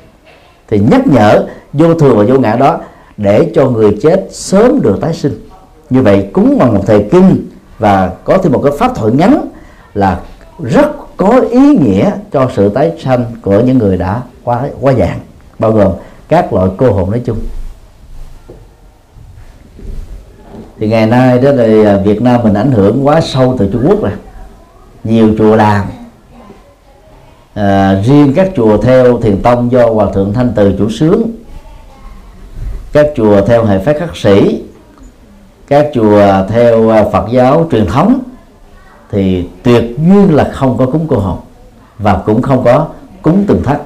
Thì 0.68 0.80
nhắc 0.80 1.08
nhở 1.08 1.46
vô 1.74 1.94
thường 1.94 2.18
và 2.18 2.24
vô 2.24 2.40
ngã 2.40 2.56
đó 2.56 2.80
để 3.18 3.52
cho 3.56 3.70
người 3.70 3.98
chết 4.02 4.28
sớm 4.32 4.82
được 4.82 4.98
tái 5.02 5.14
sinh. 5.14 5.50
Như 5.90 6.02
vậy 6.02 6.30
cúng 6.34 6.58
bằng 6.60 6.74
một 6.74 6.84
thời 6.86 7.06
kinh 7.12 7.48
và 7.80 8.12
có 8.24 8.38
thêm 8.38 8.52
một 8.52 8.62
cái 8.64 8.74
pháp 8.80 8.96
thoại 8.96 9.12
ngắn 9.12 9.46
là 9.94 10.20
rất 10.64 10.92
có 11.18 11.42
ý 11.52 11.78
nghĩa 11.78 12.12
cho 12.32 12.50
sự 12.56 12.70
tái 12.70 12.92
sanh 13.04 13.26
của 13.42 13.60
những 13.60 13.78
người 13.78 13.98
đã 13.98 14.22
quá 14.44 14.64
quá 14.82 14.94
dạng 14.94 15.20
bao 15.60 15.72
gồm 15.72 15.92
các 16.28 16.54
loại 16.54 16.70
cô 16.78 16.92
hồn 16.92 17.12
nói 17.12 17.22
chung. 17.26 17.38
Thì 20.80 20.88
ngày 20.88 21.06
nay 21.06 21.40
đó 21.40 21.52
thì 21.58 21.86
à, 21.86 21.98
Việt 21.98 22.22
Nam 22.22 22.44
mình 22.44 22.54
ảnh 22.54 22.72
hưởng 22.72 23.08
quá 23.08 23.22
sâu 23.22 23.56
từ 23.60 23.70
Trung 23.74 23.86
Quốc 23.88 24.02
rồi. 24.02 24.12
Nhiều 25.04 25.36
chùa 25.38 25.56
làm 25.56 25.86
à, 27.56 28.02
riêng 28.06 28.34
các 28.36 28.52
chùa 28.56 28.78
theo 28.78 29.22
thiền 29.22 29.42
tông 29.42 29.72
do 29.72 29.90
hòa 29.90 30.08
thượng 30.14 30.34
thanh 30.34 30.52
từ 30.56 30.76
chủ 30.78 30.90
sướng 30.90 31.32
các 32.94 33.08
chùa 33.16 33.42
theo 33.42 33.66
hệ 33.66 33.80
phái 33.80 34.00
khắc 34.00 34.18
sĩ 34.18 34.64
các 35.68 35.90
chùa 35.94 36.22
theo 36.50 36.90
à, 36.90 37.04
Phật 37.12 37.26
giáo 37.32 37.68
truyền 37.72 37.86
thống 37.86 38.20
thì 39.12 39.48
tuyệt 39.64 40.00
nhiên 40.00 40.36
là 40.36 40.50
không 40.54 40.78
có 40.78 40.86
cúng 40.86 41.06
cô 41.08 41.20
hồn 41.20 41.38
và 42.00 42.22
cũng 42.26 42.42
không 42.42 42.64
có 42.64 42.88
cúng 43.22 43.44
từng 43.48 43.64
thất 43.64 43.78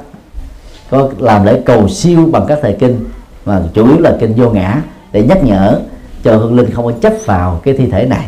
có 0.90 1.10
làm 1.18 1.46
lễ 1.46 1.62
cầu 1.66 1.88
siêu 1.88 2.30
bằng 2.32 2.46
các 2.48 2.60
thời 2.62 2.74
kinh 2.80 3.06
mà 3.46 3.62
chủ 3.74 3.88
yếu 3.88 4.00
là 4.00 4.18
kinh 4.20 4.34
vô 4.36 4.50
ngã 4.50 4.82
để 5.12 5.24
nhắc 5.24 5.44
nhở 5.44 5.80
cho 6.24 6.38
hương 6.38 6.56
linh 6.56 6.72
không 6.72 6.86
có 6.86 6.92
chấp 7.02 7.14
vào 7.26 7.62
cái 7.64 7.74
thi 7.74 7.88
thể 7.88 8.06
này. 8.06 8.26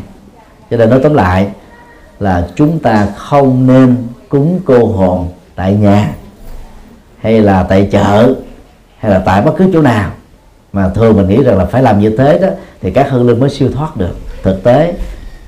Cho 0.72 0.78
nên 0.78 0.90
nói 0.90 1.00
tóm 1.04 1.14
lại 1.14 1.48
là 2.20 2.48
chúng 2.56 2.80
ta 2.80 3.08
không 3.18 3.68
nên 3.68 3.98
cúng 4.30 4.60
cô 4.66 4.86
hồn 4.86 5.28
tại 5.56 5.74
nhà, 5.74 6.12
hay 7.22 7.42
là 7.42 7.64
tại 7.64 7.90
chợ, 7.92 8.34
hay 8.98 9.12
là 9.12 9.20
tại 9.26 9.42
bất 9.42 9.52
cứ 9.58 9.70
chỗ 9.74 9.82
nào. 9.82 10.12
Mà 10.74 10.90
thường 10.90 11.18
mình 11.18 11.28
nghĩ 11.28 11.44
rằng 11.44 11.58
là 11.58 11.66
phải 11.66 11.84
làm 11.84 12.00
như 12.00 12.18
thế 12.18 12.40
đó, 12.40 12.48
thì 12.82 12.92
các 12.92 13.08
hương 13.10 13.28
linh 13.28 13.40
mới 13.40 13.50
siêu 13.50 13.70
thoát 13.74 13.98
được. 13.98 14.16
Thực 14.44 14.64
tế, 14.64 14.94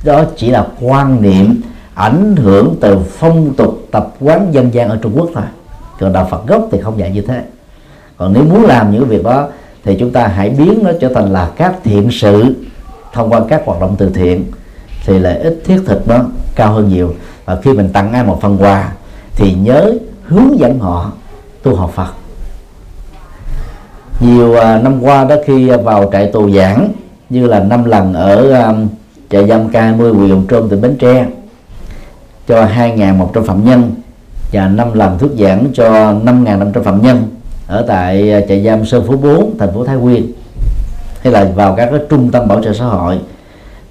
đó 0.04 0.24
chỉ 0.38 0.50
là 0.50 0.68
quan 0.82 1.22
niệm 1.22 1.62
ảnh 1.94 2.36
hưởng 2.36 2.76
từ 2.82 3.00
phong 3.10 3.54
tục 3.54 3.88
tập 3.92 4.14
quán 4.20 4.54
dân 4.54 4.74
gian 4.74 4.90
ở 4.90 5.00
Trung 5.02 5.14
Quốc 5.16 5.30
thôi. 5.34 5.44
Còn 6.00 6.14
đạo 6.14 6.28
Phật 6.32 6.48
gốc 6.48 6.68
thì 6.72 6.82
không 6.82 7.00
dạy 7.00 7.12
như 7.12 7.22
thế. 7.22 7.44
Còn 8.18 8.34
nếu 8.34 8.44
muốn 8.44 8.66
làm 8.66 8.92
những 8.92 9.06
việc 9.06 9.24
đó 9.24 9.48
thì 9.84 9.96
chúng 10.00 10.12
ta 10.12 10.28
hãy 10.28 10.50
biến 10.50 10.80
nó 10.84 10.92
trở 11.02 11.10
thành 11.14 11.34
là 11.34 11.50
các 11.58 11.76
thiện 11.84 12.12
sự 12.12 12.56
thông 13.14 13.30
qua 13.30 13.42
các 13.50 13.62
hoạt 13.66 13.82
động 13.82 13.96
từ 13.98 14.10
thiện. 14.10 14.46
Thì 15.06 15.20
lợi 15.20 15.40
ích 15.40 15.62
thiết 15.66 15.80
thực 15.86 16.08
nó 16.08 16.20
cao 16.56 16.74
hơn 16.74 16.90
nhiều. 16.90 17.14
Và 17.46 17.58
khi 17.64 17.74
mình 17.74 17.90
tặng 17.94 18.14
ai 18.14 18.24
một 18.24 18.40
phần 18.42 18.58
quà, 18.58 18.92
thì 19.36 19.54
nhớ 19.54 19.94
hướng 20.24 20.60
dẫn 20.60 20.80
họ 20.80 21.12
tu 21.64 21.76
học 21.76 21.92
Phật. 21.96 22.14
Nhiều 24.20 24.56
à, 24.56 24.80
năm 24.80 25.04
qua 25.04 25.24
đó 25.24 25.36
khi 25.46 25.70
vào 25.70 26.10
trại 26.12 26.32
tù 26.32 26.52
giảng, 26.52 26.92
như 27.30 27.48
là 27.48 27.60
năm 27.60 27.86
lần 27.86 28.14
ở 28.14 28.52
à, 28.52 28.74
trại 29.30 29.48
giam 29.48 29.72
K20 29.72 30.14
huyện 30.14 30.30
Đồng 30.30 30.46
Trôm 30.48 30.70
tỉnh 30.70 30.82
Bến 30.82 30.98
Tre, 31.00 31.26
cho 32.48 32.66
2.100 32.66 33.44
phạm 33.44 33.66
nhân 33.66 33.92
và 34.52 34.68
năm 34.68 34.94
lần 34.94 35.20
thuyết 35.20 35.32
giảng 35.40 35.66
cho 35.74 35.92
5.500 36.14 36.84
phạm 36.84 37.02
nhân 37.02 37.28
ở 37.68 37.86
tại 37.88 38.32
à, 38.32 38.42
trại 38.48 38.64
giam 38.64 38.86
Sơn 38.86 39.04
Phú 39.08 39.18
4 39.18 39.58
thành 39.60 39.74
phố 39.74 39.86
Thái 39.86 39.96
Nguyên. 39.96 40.32
Hay 41.22 41.34
là 41.34 41.52
vào 41.56 41.76
các 41.76 41.90
cái 41.92 42.00
trung 42.10 42.32
tâm 42.32 42.48
bảo 42.48 42.64
trợ 42.64 42.74
xã 42.74 42.86
hội. 42.86 43.20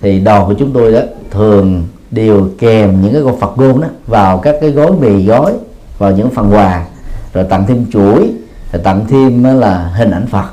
Thì 0.01 0.21
đoàn 0.21 0.47
của 0.47 0.55
chúng 0.55 0.73
tôi 0.73 0.93
đó 0.93 1.01
thường 1.31 1.85
đều 2.11 2.49
kèm 2.59 3.03
những 3.03 3.13
cái 3.13 3.23
con 3.25 3.41
Phật 3.41 3.57
gôn 3.57 3.81
đó 3.81 3.89
vào 4.07 4.39
các 4.39 4.57
cái 4.61 4.71
gói 4.71 4.93
mì 4.93 5.25
gói, 5.25 5.53
vào 5.99 6.11
những 6.11 6.31
phần 6.31 6.55
quà. 6.55 6.87
Rồi 7.33 7.45
tặng 7.45 7.65
thêm 7.69 7.87
chuỗi, 7.93 8.31
rồi 8.73 8.83
tặng 8.83 9.05
thêm 9.09 9.45
là 9.45 9.93
hình 9.97 10.11
ảnh 10.11 10.27
Phật. 10.27 10.49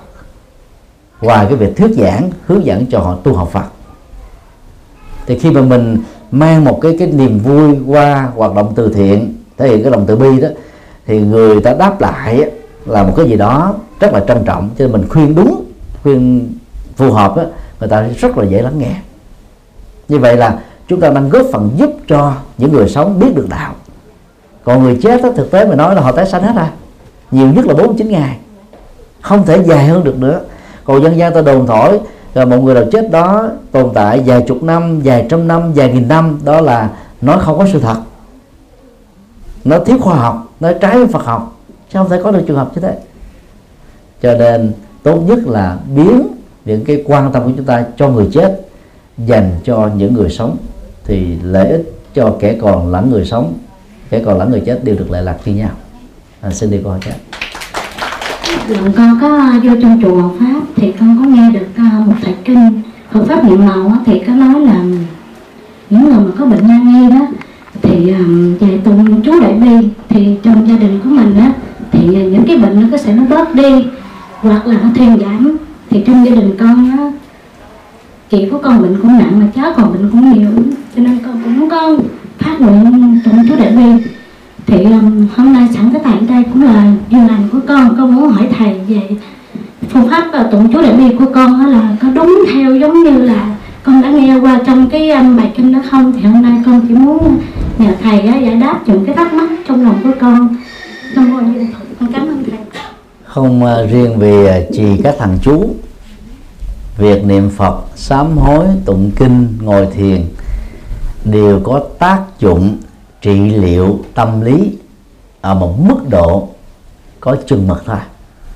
Ngoài 1.21 1.45
cái 1.49 1.55
việc 1.55 1.77
thuyết 1.77 1.91
giảng, 1.97 2.31
hướng 2.45 2.65
dẫn 2.65 2.85
cho 2.85 2.99
họ 2.99 3.15
tu 3.23 3.33
học 3.33 3.49
Phật. 3.51 3.65
Thì 5.25 5.39
khi 5.39 5.51
mà 5.51 5.61
mình 5.61 5.97
mang 6.31 6.63
một 6.63 6.79
cái 6.81 6.95
cái 6.99 7.07
niềm 7.07 7.39
vui 7.39 7.77
qua 7.87 8.29
hoạt 8.35 8.55
động 8.55 8.73
từ 8.75 8.93
thiện, 8.93 9.35
thể 9.57 9.67
hiện 9.67 9.83
cái 9.83 9.91
lòng 9.91 10.05
từ 10.07 10.15
bi 10.15 10.41
đó, 10.41 10.47
thì 11.07 11.19
người 11.19 11.61
ta 11.61 11.73
đáp 11.73 12.01
lại 12.01 12.51
là 12.89 13.03
một 13.03 13.13
cái 13.17 13.29
gì 13.29 13.35
đó 13.35 13.73
rất 13.99 14.13
là 14.13 14.19
trân 14.27 14.43
trọng. 14.45 14.69
Cho 14.77 14.85
nên 14.85 14.91
mình 14.91 15.09
khuyên 15.09 15.35
đúng 15.35 15.63
khuyên 16.03 16.49
phù 16.95 17.11
hợp 17.11 17.37
đó, 17.37 17.43
người 17.79 17.89
ta 17.89 18.01
rất 18.01 18.37
là 18.37 18.45
dễ 18.45 18.61
lắng 18.61 18.79
nghe. 18.79 18.95
Như 20.07 20.19
vậy 20.19 20.37
là 20.37 20.59
chúng 20.87 20.99
ta 20.99 21.09
đang 21.09 21.29
góp 21.29 21.45
phần 21.53 21.69
giúp 21.77 21.89
cho 22.07 22.33
những 22.57 22.71
người 22.71 22.89
sống 22.89 23.19
biết 23.19 23.35
được 23.35 23.47
đạo. 23.49 23.73
Còn 24.63 24.83
người 24.83 24.99
chết 25.01 25.21
đó, 25.23 25.29
thực 25.35 25.51
tế 25.51 25.65
mà 25.65 25.75
nói 25.75 25.95
là 25.95 26.01
họ 26.01 26.11
tái 26.11 26.25
sanh 26.25 26.43
hết 26.43 26.53
ra 26.55 26.69
nhiều 27.31 27.47
nhất 27.47 27.65
là 27.65 27.73
49 27.73 28.09
ngày. 28.09 28.37
Không 29.21 29.45
thể 29.45 29.63
dài 29.63 29.85
hơn 29.85 30.03
được 30.03 30.17
nữa. 30.17 30.41
Còn 30.83 31.03
dân 31.03 31.17
gian 31.17 31.33
ta 31.33 31.41
đồn 31.41 31.67
thổi 31.67 31.99
rồi 32.33 32.45
một 32.45 32.57
người 32.57 32.75
nào 32.75 32.83
chết 32.91 33.11
đó 33.11 33.49
tồn 33.71 33.89
tại 33.93 34.23
vài 34.25 34.41
chục 34.47 34.63
năm 34.63 35.01
vài 35.03 35.27
trăm 35.29 35.47
năm 35.47 35.73
vài 35.73 35.93
nghìn 35.93 36.07
năm 36.07 36.39
đó 36.43 36.61
là 36.61 36.89
nói 37.21 37.37
không 37.41 37.57
có 37.57 37.65
sự 37.73 37.79
thật. 37.79 37.97
Nó 39.65 39.79
thiếu 39.79 39.97
khoa 40.01 40.15
học 40.15 40.47
nó 40.59 40.71
trái 40.81 40.97
với 40.97 41.07
Phật 41.07 41.25
học 41.25 41.58
chứ 41.89 41.99
không 41.99 42.09
thể 42.09 42.19
có 42.23 42.31
được 42.31 42.43
trường 42.47 42.57
hợp 42.57 42.71
như 42.75 42.81
thế. 42.81 42.97
Cho 44.21 44.33
nên 44.33 44.71
tốt 45.03 45.23
nhất 45.27 45.39
là 45.47 45.77
biến 45.95 46.27
những 46.65 46.85
cái 46.85 47.03
quan 47.05 47.31
tâm 47.31 47.43
của 47.43 47.51
chúng 47.57 47.65
ta 47.65 47.85
cho 47.97 48.09
người 48.09 48.29
chết 48.31 48.61
dành 49.17 49.51
cho 49.63 49.89
những 49.97 50.13
người 50.13 50.29
sống 50.29 50.57
thì 51.03 51.35
lợi 51.43 51.69
ích 51.69 51.93
cho 52.13 52.35
kẻ 52.39 52.57
còn 52.61 52.91
lẫn 52.91 53.09
người 53.09 53.25
sống 53.25 53.53
kẻ 54.09 54.21
còn 54.25 54.37
lẫn 54.37 54.51
người 54.51 54.63
chết 54.65 54.83
đều 54.83 54.95
được 54.95 55.11
lệ 55.11 55.21
lạc 55.21 55.37
như 55.45 55.53
nhau. 55.53 55.71
À, 56.41 56.51
xin 56.51 56.71
đi 56.71 56.77
câu 56.83 56.91
hỏi 56.91 56.99
khác 57.01 57.15
Lần 58.67 58.93
con 58.93 59.17
có 59.21 59.53
vô 59.63 59.71
trong 59.81 60.01
chùa 60.01 60.21
Phật 60.21 60.35
Pháp 60.39 60.61
thì 60.75 60.93
con 60.99 61.17
có 61.19 61.25
nghe 61.25 61.59
được 61.59 61.67
à, 61.75 62.03
một 62.05 62.13
thầy 62.23 62.35
kinh 62.45 62.81
Phật 63.11 63.23
Pháp 63.27 63.45
niệm 63.45 63.65
màu 63.65 63.91
thì 64.05 64.21
có 64.27 64.33
nói 64.33 64.59
là 64.59 64.83
những 65.89 66.03
người 66.03 66.13
mà 66.13 66.31
có 66.39 66.45
bệnh 66.45 66.67
nan 66.67 66.93
y 67.01 67.09
đó 67.09 67.27
thì 67.81 68.13
à, 68.13 68.19
về 68.59 68.79
tụng 68.83 69.21
chú 69.21 69.39
đại 69.41 69.53
bi 69.53 69.89
thì 70.09 70.37
trong 70.43 70.67
gia 70.67 70.77
đình 70.77 70.99
của 71.03 71.09
mình 71.09 71.37
á 71.39 71.53
thì 71.99 72.07
những 72.07 72.43
cái 72.47 72.57
bệnh 72.57 72.81
nó 72.81 72.87
có 72.91 72.97
sẽ 72.97 73.13
nó 73.13 73.23
bớt 73.29 73.55
đi 73.55 73.85
hoặc 74.41 74.67
là 74.67 74.77
nó 74.83 74.89
thuyên 74.95 75.19
giảm. 75.19 75.57
Thì 75.89 76.03
trong 76.07 76.25
gia 76.25 76.31
đình 76.31 76.55
con 76.59 76.91
á 76.97 77.11
chị 78.29 78.47
của 78.51 78.57
con 78.57 78.81
bệnh 78.81 78.97
cũng 79.01 79.17
nặng 79.17 79.39
mà 79.39 79.45
cháu 79.55 79.73
còn 79.75 79.93
bệnh 79.93 80.09
cũng 80.11 80.33
nhiều 80.33 80.49
cho 80.95 81.01
nên 81.01 81.19
con 81.25 81.41
cũng 81.43 81.69
có 81.69 81.97
phát 82.39 82.61
nguyện 82.61 83.19
tụng 83.25 83.45
chú 83.49 83.55
đại 83.59 83.71
bi. 83.71 84.05
Thì 84.67 84.83
um, 84.83 85.27
hôm 85.35 85.53
nay 85.53 85.67
sẵn 85.73 85.89
cái 85.93 86.01
tại 86.03 86.13
đây 86.29 86.43
cũng 86.53 86.63
là 86.63 86.91
duyên 87.09 87.27
lành 87.27 87.49
của 87.51 87.59
con 87.67 87.95
con 87.97 88.15
muốn 88.15 88.29
hỏi 88.29 88.47
thầy 88.57 88.75
về 88.87 89.09
phương 89.89 90.09
pháp 90.09 90.27
ờ, 90.31 90.43
và 90.43 90.49
tụng 90.51 90.73
chú 90.73 90.81
đại 90.81 90.93
bi 90.93 91.15
của 91.19 91.25
con 91.33 91.59
đó 91.59 91.67
là 91.67 91.95
có 92.01 92.07
đúng 92.15 92.43
theo 92.53 92.75
giống 92.75 93.03
như 93.03 93.11
là 93.11 93.55
con 93.83 94.01
đã 94.01 94.09
nghe 94.09 94.35
qua 94.39 94.59
trong 94.65 94.89
cái 94.89 95.11
um, 95.11 95.37
bài 95.37 95.51
kinh 95.57 95.73
đó 95.73 95.79
không? 95.89 96.13
Thì 96.13 96.21
hôm 96.21 96.41
nay 96.41 96.61
con 96.65 96.81
chỉ 96.87 96.93
muốn 96.93 97.37
nhờ 97.77 97.91
thầy 98.03 98.19
á, 98.19 98.37
giải 98.37 98.55
đáp 98.55 98.79
những 98.87 99.05
cái 99.05 99.15
thắc 99.15 99.33
mắc 99.33 99.49
trong 99.67 99.83
lòng 99.83 99.95
của 100.03 100.11
con. 100.19 100.55
Con 101.15 101.53
con 101.99 102.13
cảm 102.13 102.27
ơn 102.27 102.43
thầy. 102.43 102.59
Không 103.23 103.63
uh, 103.63 103.89
riêng 103.91 104.19
về 104.19 104.43
uh, 104.43 104.49
à, 104.49 104.69
trì 104.73 105.01
các 105.03 105.15
thằng 105.19 105.37
chú 105.41 105.75
việc 106.97 107.23
niệm 107.25 107.49
phật 107.49 107.81
sám 107.95 108.37
hối 108.37 108.65
tụng 108.85 109.11
kinh 109.15 109.57
ngồi 109.61 109.87
thiền 109.93 110.25
đều 111.25 111.59
có 111.63 111.83
tác 111.99 112.21
dụng 112.39 112.77
trị 113.21 113.39
liệu 113.39 113.99
tâm 114.13 114.41
lý 114.41 114.77
ở 115.41 115.53
một 115.53 115.75
mức 115.79 116.09
độ 116.09 116.49
có 117.19 117.35
chừng 117.47 117.67
mực 117.67 117.83
thôi 117.85 117.97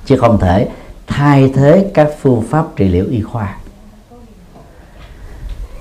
chứ 0.04 0.16
không 0.16 0.38
thể 0.38 0.68
thay 1.06 1.52
thế 1.54 1.90
các 1.94 2.10
phương 2.20 2.42
pháp 2.42 2.66
trị 2.76 2.88
liệu 2.88 3.06
y 3.10 3.20
khoa. 3.20 3.56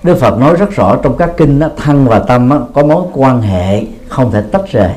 Đức 0.03 0.17
Phật 0.19 0.37
nói 0.37 0.55
rất 0.55 0.71
rõ 0.71 0.95
trong 1.03 1.17
các 1.17 1.31
kinh 1.37 1.59
đó, 1.59 1.69
thân 1.77 2.07
và 2.07 2.19
tâm 2.19 2.49
đó, 2.49 2.67
có 2.73 2.83
mối 2.83 3.05
quan 3.13 3.41
hệ 3.41 3.85
không 4.07 4.31
thể 4.31 4.41
tách 4.51 4.71
rời. 4.71 4.93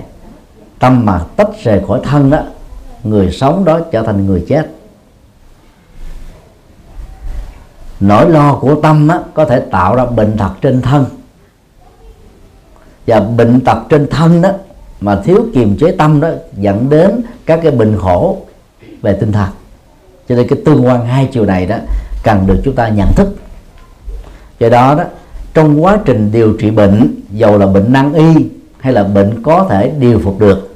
Tâm 0.78 1.06
mà 1.06 1.20
tách 1.36 1.48
rời 1.62 1.80
khỏi 1.88 2.00
thân 2.04 2.30
đó 2.30 2.38
người 3.10 3.32
sống 3.32 3.64
đó 3.64 3.80
trở 3.92 4.02
thành 4.02 4.26
người 4.26 4.44
chết. 4.48 4.70
Nỗi 8.00 8.30
lo 8.30 8.54
của 8.54 8.74
tâm 8.82 9.08
á, 9.08 9.20
có 9.34 9.44
thể 9.44 9.60
tạo 9.60 9.96
ra 9.96 10.04
bệnh 10.04 10.36
tật 10.36 10.50
trên 10.60 10.82
thân. 10.82 11.04
Và 13.06 13.20
bệnh 13.20 13.60
tật 13.60 13.78
trên 13.88 14.06
thân 14.10 14.42
đó 14.42 14.50
mà 15.00 15.20
thiếu 15.24 15.46
kiềm 15.54 15.76
chế 15.80 15.92
tâm 15.92 16.20
đó 16.20 16.28
dẫn 16.56 16.90
đến 16.90 17.22
các 17.46 17.60
cái 17.62 17.72
bệnh 17.72 17.98
khổ 17.98 18.38
về 19.02 19.12
tinh 19.12 19.32
thần. 19.32 19.48
Cho 20.28 20.34
nên 20.34 20.48
cái 20.48 20.58
tương 20.64 20.86
quan 20.86 21.06
hai 21.06 21.28
chiều 21.32 21.44
này 21.44 21.66
đó 21.66 21.76
cần 22.22 22.46
được 22.46 22.60
chúng 22.64 22.74
ta 22.74 22.88
nhận 22.88 23.08
thức. 23.16 23.36
Do 24.58 24.68
đó 24.68 24.94
đó 24.94 25.04
trong 25.54 25.84
quá 25.84 25.98
trình 26.04 26.32
điều 26.32 26.52
trị 26.52 26.70
bệnh 26.70 27.14
dầu 27.30 27.58
là 27.58 27.66
bệnh 27.66 27.92
nan 27.92 28.12
y 28.12 28.46
hay 28.78 28.92
là 28.92 29.02
bệnh 29.02 29.42
có 29.42 29.66
thể 29.70 29.92
điều 29.98 30.20
phục 30.24 30.38
được 30.40 30.75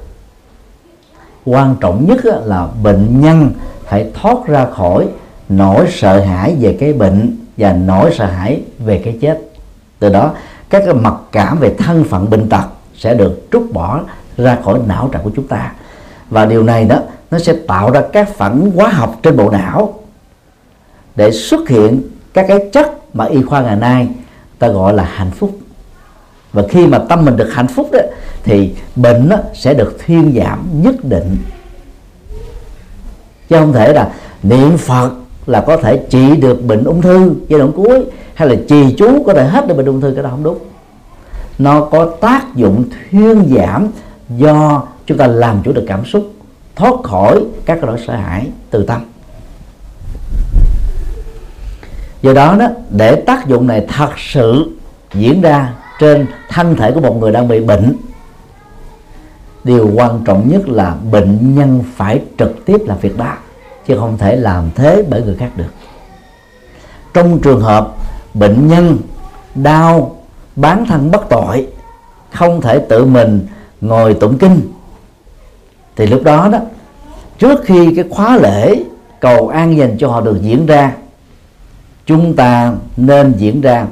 quan 1.45 1.75
trọng 1.79 2.05
nhất 2.07 2.25
là 2.25 2.67
bệnh 2.83 3.21
nhân 3.21 3.51
phải 3.85 4.11
thoát 4.13 4.37
ra 4.47 4.65
khỏi 4.65 5.07
nỗi 5.49 5.85
sợ 5.89 6.19
hãi 6.19 6.55
về 6.59 6.77
cái 6.79 6.93
bệnh 6.93 7.37
và 7.57 7.73
nỗi 7.73 8.13
sợ 8.17 8.25
hãi 8.25 8.61
về 8.79 9.01
cái 9.05 9.17
chết. 9.21 9.39
Từ 9.99 10.09
đó, 10.09 10.31
các 10.69 10.83
cái 10.85 10.93
mặc 10.93 11.13
cảm 11.31 11.59
về 11.59 11.75
thân 11.77 12.03
phận 12.03 12.29
bệnh 12.29 12.49
tật 12.49 12.65
sẽ 12.95 13.13
được 13.13 13.47
trút 13.51 13.63
bỏ 13.73 14.01
ra 14.37 14.57
khỏi 14.63 14.79
não 14.87 15.09
trạng 15.11 15.23
của 15.23 15.31
chúng 15.35 15.47
ta. 15.47 15.71
Và 16.29 16.45
điều 16.45 16.63
này 16.63 16.85
đó, 16.85 16.99
nó 17.31 17.39
sẽ 17.39 17.53
tạo 17.67 17.91
ra 17.91 18.01
các 18.13 18.29
phản 18.35 18.71
hóa 18.75 18.89
học 18.89 19.19
trên 19.23 19.37
bộ 19.37 19.49
não 19.49 19.93
để 21.15 21.31
xuất 21.31 21.69
hiện 21.69 22.01
các 22.33 22.45
cái 22.47 22.69
chất 22.73 23.15
mà 23.15 23.25
y 23.25 23.41
khoa 23.41 23.61
ngày 23.61 23.75
nay 23.75 24.07
ta 24.59 24.67
gọi 24.67 24.93
là 24.93 25.03
hạnh 25.03 25.31
phúc. 25.31 25.57
Và 26.53 26.63
khi 26.69 26.87
mà 26.87 26.99
tâm 27.09 27.25
mình 27.25 27.37
được 27.37 27.49
hạnh 27.53 27.67
phúc 27.67 27.89
đó 27.91 27.99
thì 28.43 28.73
bệnh 28.95 29.29
đó 29.29 29.37
sẽ 29.53 29.73
được 29.73 29.97
thuyên 30.05 30.33
giảm 30.37 30.67
nhất 30.81 30.95
định. 31.03 31.37
Chứ 33.49 33.55
không 33.59 33.73
thể 33.73 33.93
là 33.93 34.11
niệm 34.43 34.77
phật 34.77 35.11
là 35.45 35.61
có 35.61 35.77
thể 35.77 35.99
trị 36.09 36.35
được 36.35 36.65
bệnh 36.65 36.83
ung 36.83 37.01
thư 37.01 37.35
giai 37.47 37.59
đoạn 37.59 37.71
cuối, 37.71 38.05
hay 38.33 38.49
là 38.49 38.55
trì 38.67 38.95
chú 38.97 39.23
có 39.23 39.33
thể 39.33 39.45
hết 39.45 39.67
được 39.67 39.77
bệnh 39.77 39.85
ung 39.85 40.01
thư, 40.01 40.11
cái 40.15 40.23
đó 40.23 40.29
không 40.29 40.43
đúng. 40.43 40.57
Nó 41.59 41.81
có 41.81 42.05
tác 42.05 42.55
dụng 42.55 42.83
thuyên 43.11 43.55
giảm 43.55 43.87
do 44.29 44.83
chúng 45.05 45.17
ta 45.17 45.27
làm 45.27 45.61
chủ 45.63 45.71
được 45.71 45.85
cảm 45.87 46.05
xúc, 46.05 46.31
thoát 46.75 46.93
khỏi 47.03 47.41
các 47.65 47.83
nỗi 47.83 47.99
sợ 48.07 48.15
hãi 48.15 48.47
từ 48.69 48.83
tâm. 48.83 49.01
Do 52.21 52.33
đó 52.33 52.55
đó, 52.59 52.67
để 52.89 53.15
tác 53.15 53.47
dụng 53.47 53.67
này 53.67 53.85
thật 53.87 54.09
sự 54.17 54.69
diễn 55.13 55.41
ra 55.41 55.73
trên 55.99 56.25
thân 56.49 56.75
thể 56.75 56.91
của 56.91 57.01
một 57.01 57.17
người 57.17 57.31
đang 57.31 57.47
bị 57.47 57.59
bệnh 57.59 57.95
điều 59.63 59.91
quan 59.95 60.19
trọng 60.25 60.49
nhất 60.49 60.69
là 60.69 60.95
bệnh 61.11 61.55
nhân 61.55 61.83
phải 61.95 62.21
trực 62.37 62.65
tiếp 62.65 62.77
làm 62.85 62.97
việc 62.97 63.17
đó, 63.17 63.33
chứ 63.87 63.97
không 63.99 64.17
thể 64.17 64.35
làm 64.35 64.69
thế 64.75 65.03
bởi 65.09 65.21
người 65.21 65.35
khác 65.35 65.49
được. 65.55 65.73
Trong 67.13 67.39
trường 67.39 67.61
hợp 67.61 67.95
bệnh 68.33 68.67
nhân 68.67 68.97
đau, 69.55 70.15
bán 70.55 70.85
thân 70.85 71.11
bất 71.11 71.29
tội, 71.29 71.67
không 72.31 72.61
thể 72.61 72.79
tự 72.89 73.05
mình 73.05 73.47
ngồi 73.81 74.13
tụng 74.13 74.37
kinh, 74.37 74.61
thì 75.95 76.07
lúc 76.07 76.23
đó 76.23 76.49
đó, 76.51 76.59
trước 77.39 77.61
khi 77.65 77.95
cái 77.95 78.05
khóa 78.09 78.37
lễ 78.37 78.83
cầu 79.19 79.47
an 79.47 79.77
dành 79.77 79.97
cho 79.97 80.07
họ 80.07 80.21
được 80.21 80.41
diễn 80.41 80.65
ra, 80.65 80.95
chúng 82.05 82.35
ta 82.35 82.73
nên 82.97 83.33
diễn 83.37 83.61
ra 83.61 83.85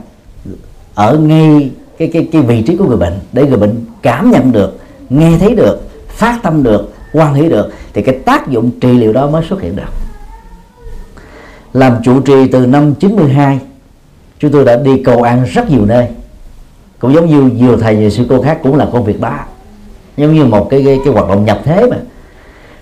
ở 0.96 1.18
ngay 1.18 1.72
cái 1.98 2.10
cái 2.14 2.30
cái 2.32 2.42
vị 2.42 2.62
trí 2.62 2.76
của 2.76 2.86
người 2.86 2.98
bệnh 2.98 3.20
để 3.34 3.48
người 3.48 3.58
bệnh 3.58 3.86
cảm 4.02 4.32
nhận 4.32 4.52
được 4.52 4.80
nghe 5.10 5.38
thấy 5.40 5.56
được 5.56 5.90
phát 6.08 6.40
tâm 6.44 6.64
được 6.64 6.94
quan 7.14 7.34
hỷ 7.34 7.50
được 7.50 7.74
thì 7.94 8.02
cái 8.02 8.20
tác 8.26 8.48
dụng 8.48 8.72
trị 8.82 8.92
liệu 8.92 9.14
đó 9.14 9.28
mới 9.28 9.44
xuất 9.50 9.62
hiện 9.62 9.76
được. 9.76 9.90
Làm 11.74 11.98
chủ 12.04 12.22
trì 12.22 12.48
từ 12.52 12.66
năm 12.66 12.94
92 12.96 13.60
chúng 14.40 14.52
tôi 14.52 14.66
đã 14.66 14.76
đi 14.76 15.04
cầu 15.04 15.22
an 15.22 15.44
rất 15.44 15.70
nhiều 15.70 15.86
nơi. 15.86 16.08
Cũng 17.00 17.14
giống 17.14 17.30
như 17.30 17.42
nhiều 17.42 17.78
thầy 17.78 17.96
nhiều 17.96 18.10
sư 18.10 18.26
cô 18.30 18.42
khác 18.42 18.60
cũng 18.64 18.76
là 18.76 18.88
công 18.94 19.04
việc 19.04 19.22
đó. 19.22 19.40
Giống 20.18 20.34
như 20.34 20.46
một 20.46 20.68
cái 20.70 20.84
cái, 20.86 21.00
cái 21.06 21.14
hoạt 21.14 21.30
động 21.30 21.46
nhập 21.46 21.60
thế 21.64 21.88
mà. 21.92 21.98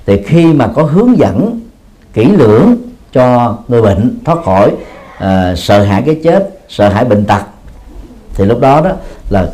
Thì 0.06 0.24
khi 0.24 0.54
mà 0.54 0.68
có 0.68 0.84
hướng 0.84 1.18
dẫn 1.18 1.60
kỹ 2.14 2.26
lưỡng 2.26 2.76
cho 3.12 3.58
người 3.68 3.82
bệnh 3.82 4.20
thoát 4.26 4.38
khỏi 4.46 4.72
uh, 5.18 5.58
sợ 5.58 5.84
hãi 5.84 6.04
cái 6.06 6.20
chết 6.24 6.50
sợ 6.70 6.90
hãi 6.90 7.06
bệnh 7.06 7.26
tật 7.26 7.42
thì 8.34 8.46
lúc 8.46 8.60
đó 8.60 8.82
đó 8.82 8.92
là 9.30 9.50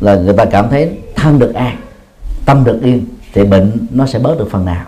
là 0.00 0.14
người 0.14 0.34
ta 0.34 0.44
cảm 0.44 0.68
thấy 0.68 0.98
thân 1.14 1.38
được 1.38 1.54
an 1.54 1.76
tâm 2.46 2.64
được 2.64 2.80
yên 2.82 3.06
thì 3.34 3.44
bệnh 3.44 3.86
nó 3.90 4.06
sẽ 4.06 4.18
bớt 4.18 4.38
được 4.38 4.48
phần 4.50 4.64
nào. 4.64 4.84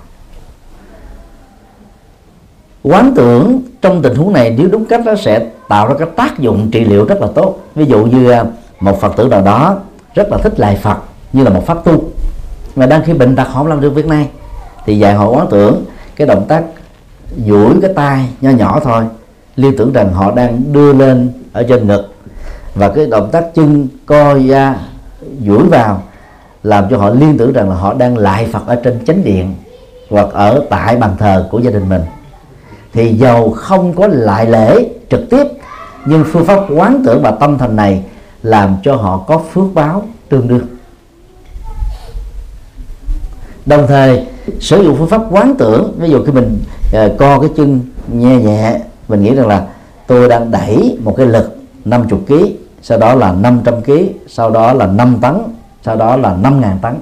Quán 2.83 3.13
tưởng 3.17 3.61
trong 3.81 4.03
tình 4.03 4.15
huống 4.15 4.33
này 4.33 4.55
nếu 4.59 4.69
đúng 4.69 4.85
cách 4.85 5.01
nó 5.05 5.15
sẽ 5.15 5.47
tạo 5.69 5.89
ra 5.89 5.95
cái 5.99 6.09
tác 6.17 6.39
dụng 6.39 6.71
trị 6.71 6.85
liệu 6.85 7.05
rất 7.05 7.21
là 7.21 7.27
tốt. 7.35 7.59
Ví 7.75 7.85
dụ 7.85 8.05
như 8.05 8.31
à, 8.31 8.45
một 8.81 9.01
phật 9.01 9.17
tử 9.17 9.29
nào 9.29 9.43
đó 9.43 9.79
rất 10.15 10.29
là 10.31 10.39
thích 10.39 10.61
lại 10.61 10.79
phật 10.83 10.99
như 11.33 11.45
là 11.45 11.51
một 11.51 11.67
pháp 11.67 11.85
tu, 11.85 12.05
mà 12.77 12.87
đang 12.87 13.03
khi 13.05 13.13
bệnh 13.13 13.37
tật 13.37 13.49
không 13.53 13.67
làm 13.67 13.81
được 13.81 13.91
việc 13.91 14.07
này, 14.07 14.29
thì 14.87 14.99
dạy 14.99 15.15
họ 15.15 15.29
quán 15.29 15.47
tưởng 15.51 15.85
cái 16.17 16.27
động 16.27 16.45
tác 16.49 16.65
duỗi 17.47 17.75
cái 17.83 17.93
tay 17.95 18.29
nho 18.41 18.51
nhỏ 18.51 18.81
thôi, 18.85 19.05
liên 19.57 19.77
tưởng 19.77 19.93
rằng 19.93 20.13
họ 20.13 20.33
đang 20.33 20.73
đưa 20.73 20.93
lên 20.93 21.33
ở 21.53 21.63
trên 21.69 21.87
ngực 21.87 22.15
và 22.75 22.89
cái 22.89 23.07
động 23.07 23.29
tác 23.33 23.45
chân, 23.55 23.89
co 24.07 24.39
ra 24.39 24.77
duỗi 25.47 25.63
vào 25.63 26.03
làm 26.64 26.85
cho 26.90 26.99
họ 26.99 27.11
liên 27.11 27.38
tưởng 27.38 27.52
rằng 27.52 27.71
là 27.71 27.76
họ 27.76 27.94
đang 27.94 28.18
lại 28.18 28.47
Phật 28.52 28.66
ở 28.66 28.75
trên 28.75 29.04
chánh 29.06 29.25
điện 29.25 29.54
hoặc 30.11 30.28
ở 30.33 30.64
tại 30.71 30.97
bàn 30.97 31.16
thờ 31.18 31.49
của 31.50 31.59
gia 31.59 31.71
đình 31.71 31.88
mình. 31.88 32.02
Thì 32.92 33.14
dầu 33.14 33.50
không 33.50 33.92
có 33.92 34.06
lại 34.06 34.47
lễ 34.47 34.88
trực 35.11 35.30
tiếp 35.30 35.44
nhưng 36.06 36.25
phương 36.25 36.44
pháp 36.44 36.61
quán 36.71 37.02
tưởng 37.06 37.23
và 37.23 37.30
tâm 37.30 37.59
thành 37.59 37.76
này 37.76 38.02
làm 38.42 38.76
cho 38.83 38.97
họ 38.97 39.25
có 39.26 39.42
phước 39.52 39.75
báo 39.75 40.02
tương 40.28 40.49
đương. 40.49 40.66
Đồng 43.66 43.87
thời 43.87 44.26
sử 44.61 44.83
dụng 44.83 44.97
phương 44.99 45.09
pháp 45.09 45.23
quán 45.30 45.54
tưởng 45.59 45.94
ví 45.99 46.11
dụ 46.11 46.25
khi 46.25 46.33
mình 46.33 46.59
uh, 46.88 47.18
co 47.18 47.38
cái 47.40 47.50
chân 47.56 47.80
nhẹ 48.12 48.37
nhẹ 48.37 48.80
mình 49.09 49.23
nghĩ 49.23 49.35
rằng 49.35 49.49
là 49.49 49.66
tôi 50.06 50.28
đang 50.28 50.50
đẩy 50.50 50.99
một 51.02 51.14
cái 51.16 51.26
lực 51.26 51.56
50 51.85 52.21
kg 52.28 52.35
sau 52.83 52.99
đó 52.99 53.14
là 53.14 53.33
500 53.33 53.83
kg 53.83 53.92
sau 54.28 54.50
đó 54.50 54.73
là 54.73 54.87
5 54.87 55.18
tấn 55.21 55.35
sau 55.85 55.97
đó 55.97 56.17
là 56.17 56.37
5.000 56.43 56.79
tấn. 56.83 56.95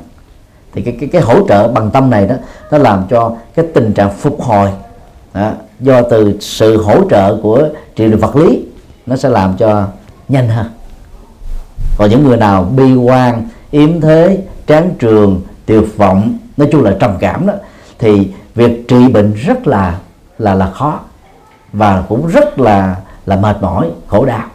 Thì 0.74 0.82
cái, 0.82 0.96
cái 1.00 1.08
cái 1.12 1.22
hỗ 1.22 1.48
trợ 1.48 1.68
bằng 1.68 1.90
tâm 1.90 2.10
này 2.10 2.26
đó 2.26 2.34
nó 2.70 2.78
làm 2.78 3.04
cho 3.10 3.36
cái 3.54 3.66
tình 3.74 3.92
trạng 3.92 4.10
phục 4.10 4.42
hồi 4.42 4.70
đó, 5.34 5.52
do 5.80 6.02
từ 6.02 6.36
sự 6.40 6.82
hỗ 6.82 7.08
trợ 7.10 7.36
của 7.42 7.68
trị 7.96 8.06
liệu 8.06 8.18
vật 8.18 8.36
lý 8.36 8.64
nó 9.06 9.16
sẽ 9.16 9.28
làm 9.28 9.56
cho 9.56 9.84
nhanh 10.28 10.48
hơn. 10.48 10.66
Còn 11.98 12.10
những 12.10 12.24
người 12.24 12.36
nào 12.36 12.64
bi 12.64 12.94
quan 12.94 13.48
yếm 13.70 14.00
thế 14.00 14.38
tráng 14.66 14.90
trường 14.98 15.42
tuyệt 15.66 15.84
vọng 15.96 16.38
nói 16.56 16.68
chung 16.72 16.84
là 16.84 16.96
trầm 17.00 17.16
cảm 17.20 17.46
đó 17.46 17.54
thì 17.98 18.32
việc 18.54 18.88
trị 18.88 19.08
bệnh 19.08 19.32
rất 19.32 19.66
là 19.66 19.98
là 20.38 20.54
là 20.54 20.70
khó 20.70 21.00
và 21.72 22.04
cũng 22.08 22.26
rất 22.26 22.58
là 22.58 22.96
là 23.26 23.36
mệt 23.36 23.56
mỏi 23.62 23.90
khổ 24.06 24.24
đau. 24.24 24.46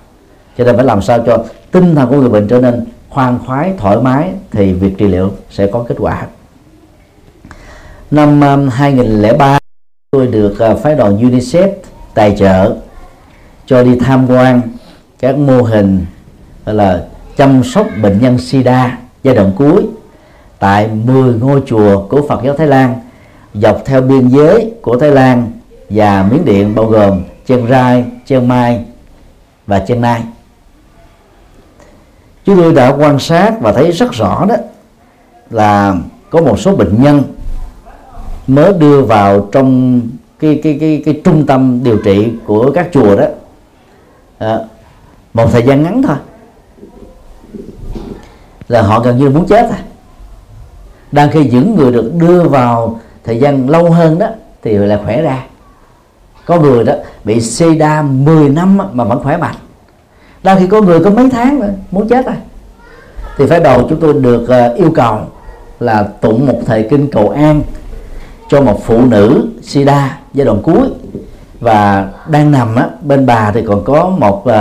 Cho 0.58 0.64
nên 0.64 0.76
phải 0.76 0.86
làm 0.86 1.02
sao 1.02 1.20
cho 1.26 1.44
tinh 1.72 1.96
thần 1.96 2.10
của 2.10 2.16
người 2.16 2.30
bệnh 2.30 2.48
trở 2.48 2.60
nên 2.60 2.86
khoan 3.18 3.40
khoái 3.46 3.74
thoải 3.78 3.98
mái 3.98 4.30
thì 4.52 4.74
việc 4.74 4.98
trị 4.98 5.08
liệu 5.08 5.32
sẽ 5.50 5.68
có 5.68 5.86
kết 5.88 5.96
quả. 5.98 6.28
Năm 8.12 8.42
um, 8.42 8.70
2003 8.70 9.60
tôi 10.12 10.28
được 10.28 10.60
ờ, 10.60 10.76
phái 10.76 10.96
đoàn 10.96 11.18
UNICEF 11.18 11.70
tài 12.14 12.36
trợ 12.38 12.76
cho 13.66 13.84
đi 13.84 14.00
tham 14.00 14.28
quan 14.30 14.62
các 15.20 15.38
mô 15.38 15.62
hình 15.62 16.06
là 16.66 17.06
chăm 17.38 17.64
sóc 17.64 17.88
bệnh 18.02 18.22
nhân 18.22 18.38
SIDA 18.38 18.98
giai 19.24 19.36
đoạn 19.36 19.52
cuối 19.56 19.86
tại 20.60 20.88
10 20.88 21.34
ngôi 21.34 21.62
chùa 21.66 22.08
của 22.08 22.28
Phật 22.30 22.42
giáo 22.44 22.54
Thái 22.58 22.68
Lan 22.68 22.96
dọc 23.54 23.82
theo 23.86 24.02
biên 24.02 24.28
giới 24.28 24.72
của 24.82 24.98
Thái 24.98 25.12
Lan 25.12 25.52
và 25.90 26.28
Miến 26.32 26.46
Điện 26.46 26.76
bao 26.76 26.86
gồm 26.86 27.24
Chiang 27.48 27.68
Rai, 27.68 28.06
Chiang 28.26 28.48
Mai 28.48 28.86
và 29.68 29.86
Chiang 29.88 30.02
Nai 30.02 30.22
chúng 32.48 32.58
tôi 32.58 32.74
đã 32.74 32.96
quan 33.00 33.20
sát 33.20 33.54
và 33.62 33.74
thấy 33.74 33.92
rất 33.92 34.12
rõ 34.12 34.46
đó 34.46 34.56
là 35.50 35.96
có 36.30 36.42
một 36.42 36.60
số 36.60 36.76
bệnh 36.76 37.04
nhân 37.04 37.24
mới 38.48 38.74
đưa 38.74 39.02
vào 39.02 39.50
trong 39.52 40.02
cái 40.40 40.60
cái 40.64 40.78
cái 40.80 41.02
cái 41.06 41.22
trung 41.24 41.46
tâm 41.46 41.80
điều 41.84 41.98
trị 41.98 42.32
của 42.46 42.72
các 42.72 42.90
chùa 42.92 43.16
đó. 43.16 43.26
À, 44.38 44.60
một 45.34 45.52
thời 45.52 45.64
gian 45.64 45.84
ngắn 45.84 46.04
thôi. 46.04 46.16
Là 48.68 48.82
họ 48.82 49.00
gần 49.00 49.18
như 49.18 49.30
muốn 49.30 49.46
chết 49.46 49.70
à. 49.70 49.80
Đang 51.12 51.32
khi 51.32 51.50
những 51.50 51.76
người 51.76 51.92
được 51.92 52.12
đưa 52.14 52.44
vào 52.44 53.00
thời 53.24 53.40
gian 53.40 53.70
lâu 53.70 53.92
hơn 53.92 54.20
đó 54.20 54.28
thì 54.64 54.78
lại 54.78 55.00
khỏe 55.04 55.22
ra. 55.22 55.44
Có 56.46 56.60
người 56.60 56.84
đó 56.84 56.94
bị 57.24 57.42
sida 57.42 58.02
10 58.02 58.50
năm 58.50 58.78
mà 58.92 59.04
vẫn 59.04 59.24
khỏe 59.24 59.38
mạnh 59.38 59.56
đang 60.44 60.60
khi 60.60 60.68
có 60.68 60.82
người 60.82 61.04
có 61.04 61.10
mấy 61.10 61.30
tháng 61.30 61.60
rồi 61.60 61.70
muốn 61.92 62.08
chết 62.08 62.26
rồi 62.26 62.36
thì 63.38 63.46
phải 63.48 63.60
đầu 63.60 63.88
chúng 63.90 64.00
tôi 64.00 64.14
được 64.14 64.50
ờ, 64.50 64.74
yêu 64.74 64.92
cầu 64.96 65.20
là 65.80 66.04
tụng 66.04 66.46
một 66.46 66.60
thời 66.66 66.88
kinh 66.90 67.12
cầu 67.12 67.30
an 67.30 67.62
cho 68.50 68.62
một 68.62 68.86
phụ 68.86 69.06
nữ 69.06 69.48
sida 69.62 70.18
giai 70.34 70.46
đoạn 70.46 70.62
cuối. 70.64 70.90
Và 71.60 72.10
đang 72.28 72.52
nằm 72.52 72.76
á, 72.76 72.90
bên 73.02 73.26
bà 73.26 73.52
thì 73.52 73.64
còn 73.68 73.84
có 73.84 74.10
một 74.10 74.46
uh, 74.50 74.54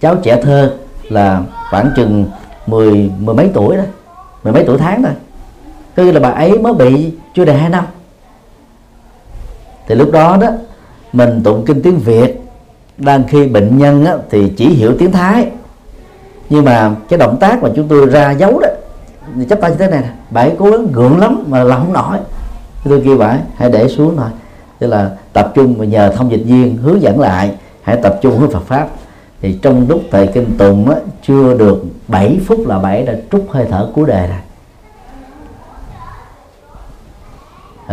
cháu 0.00 0.16
trẻ 0.16 0.42
thơ 0.42 0.72
là 1.08 1.42
khoảng 1.70 1.90
chừng 1.96 2.26
mười 2.66 3.10
mười 3.18 3.34
mấy 3.34 3.50
tuổi 3.54 3.76
đó 3.76 3.82
mười 4.44 4.52
mấy 4.52 4.64
tuổi 4.64 4.78
tháng 4.78 5.02
thôi. 5.02 5.12
Có 5.96 6.02
nghĩa 6.02 6.12
là 6.12 6.20
bà 6.20 6.30
ấy 6.30 6.58
mới 6.58 6.74
bị 6.74 7.12
chưa 7.34 7.44
đầy 7.44 7.56
hai 7.56 7.68
năm. 7.68 7.84
Thì 9.88 9.94
lúc 9.94 10.10
đó 10.12 10.36
đó 10.40 10.48
mình 11.12 11.40
tụng 11.44 11.64
kinh 11.66 11.82
tiếng 11.82 11.98
việt 11.98 12.37
đang 12.98 13.24
khi 13.28 13.46
bệnh 13.46 13.78
nhân 13.78 14.04
á, 14.04 14.14
thì 14.30 14.52
chỉ 14.56 14.68
hiểu 14.68 14.92
tiếng 14.98 15.12
thái. 15.12 15.46
Nhưng 16.50 16.64
mà 16.64 16.94
cái 17.08 17.18
động 17.18 17.36
tác 17.40 17.62
mà 17.62 17.68
chúng 17.76 17.88
tôi 17.88 18.06
ra 18.06 18.30
dấu 18.30 18.60
đó 18.60 18.68
chấp 19.48 19.60
tay 19.60 19.70
như 19.70 19.76
thế 19.76 19.90
này 19.90 20.00
nè 20.02 20.08
bảy 20.30 20.56
cố 20.58 20.70
gắng 20.70 20.86
gượng 20.92 21.18
lắm 21.18 21.44
mà 21.46 21.64
làm 21.64 21.80
không 21.80 21.92
nổi. 21.92 22.18
Tôi 22.84 23.02
kêu 23.04 23.18
bà 23.18 23.38
hãy 23.56 23.70
để 23.70 23.88
xuống 23.88 24.16
thôi. 24.16 24.28
Tức 24.78 24.86
là 24.86 25.10
tập 25.32 25.52
trung 25.54 25.74
và 25.74 25.84
nhờ 25.84 26.12
thông 26.16 26.30
dịch 26.30 26.42
viên 26.46 26.76
hướng 26.76 27.02
dẫn 27.02 27.20
lại 27.20 27.54
hãy 27.82 27.96
tập 28.02 28.18
trung 28.22 28.38
với 28.38 28.48
Phật 28.48 28.62
pháp. 28.66 28.88
Thì 29.40 29.58
trong 29.62 29.88
lúc 29.88 30.00
thầy 30.10 30.26
kinh 30.26 30.56
tùng 30.58 30.90
á, 30.90 30.96
chưa 31.26 31.54
được 31.58 31.84
7 32.08 32.40
phút 32.46 32.66
là 32.66 32.78
bảy 32.78 33.02
đã 33.02 33.14
trút 33.32 33.42
hơi 33.50 33.66
thở 33.70 33.90
cuối 33.94 34.06
đề 34.06 34.28
rồi 34.28 34.38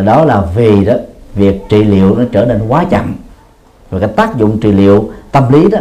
đó 0.06 0.26
là 0.26 0.42
vì 0.56 0.86
đó 0.86 0.94
việc 1.36 1.62
trị 1.70 1.84
liệu 1.84 2.16
nó 2.16 2.24
trở 2.32 2.46
nên 2.46 2.68
quá 2.68 2.86
chậm 2.90 3.16
và 3.96 4.08
cái 4.08 4.16
tác 4.16 4.38
dụng 4.38 4.60
trị 4.60 4.72
liệu 4.72 5.10
tâm 5.32 5.52
lý 5.52 5.70
đó 5.70 5.80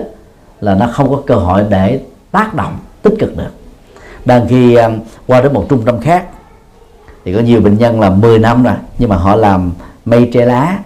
là 0.60 0.74
nó 0.74 0.86
không 0.92 1.10
có 1.10 1.22
cơ 1.26 1.34
hội 1.34 1.64
để 1.68 2.00
tác 2.30 2.54
động 2.54 2.78
tích 3.02 3.14
cực 3.18 3.36
được. 3.36 3.50
Đang 4.24 4.48
khi 4.48 4.74
um, 4.74 4.98
qua 5.26 5.40
đến 5.40 5.52
một 5.52 5.66
trung 5.68 5.82
tâm 5.84 6.00
khác 6.00 6.26
thì 7.24 7.34
có 7.34 7.40
nhiều 7.40 7.60
bệnh 7.60 7.78
nhân 7.78 8.00
là 8.00 8.10
10 8.10 8.38
năm 8.38 8.62
rồi 8.62 8.74
nhưng 8.98 9.08
mà 9.08 9.16
họ 9.16 9.36
làm 9.36 9.72
mây 10.04 10.30
tre 10.32 10.46
lá 10.46 10.78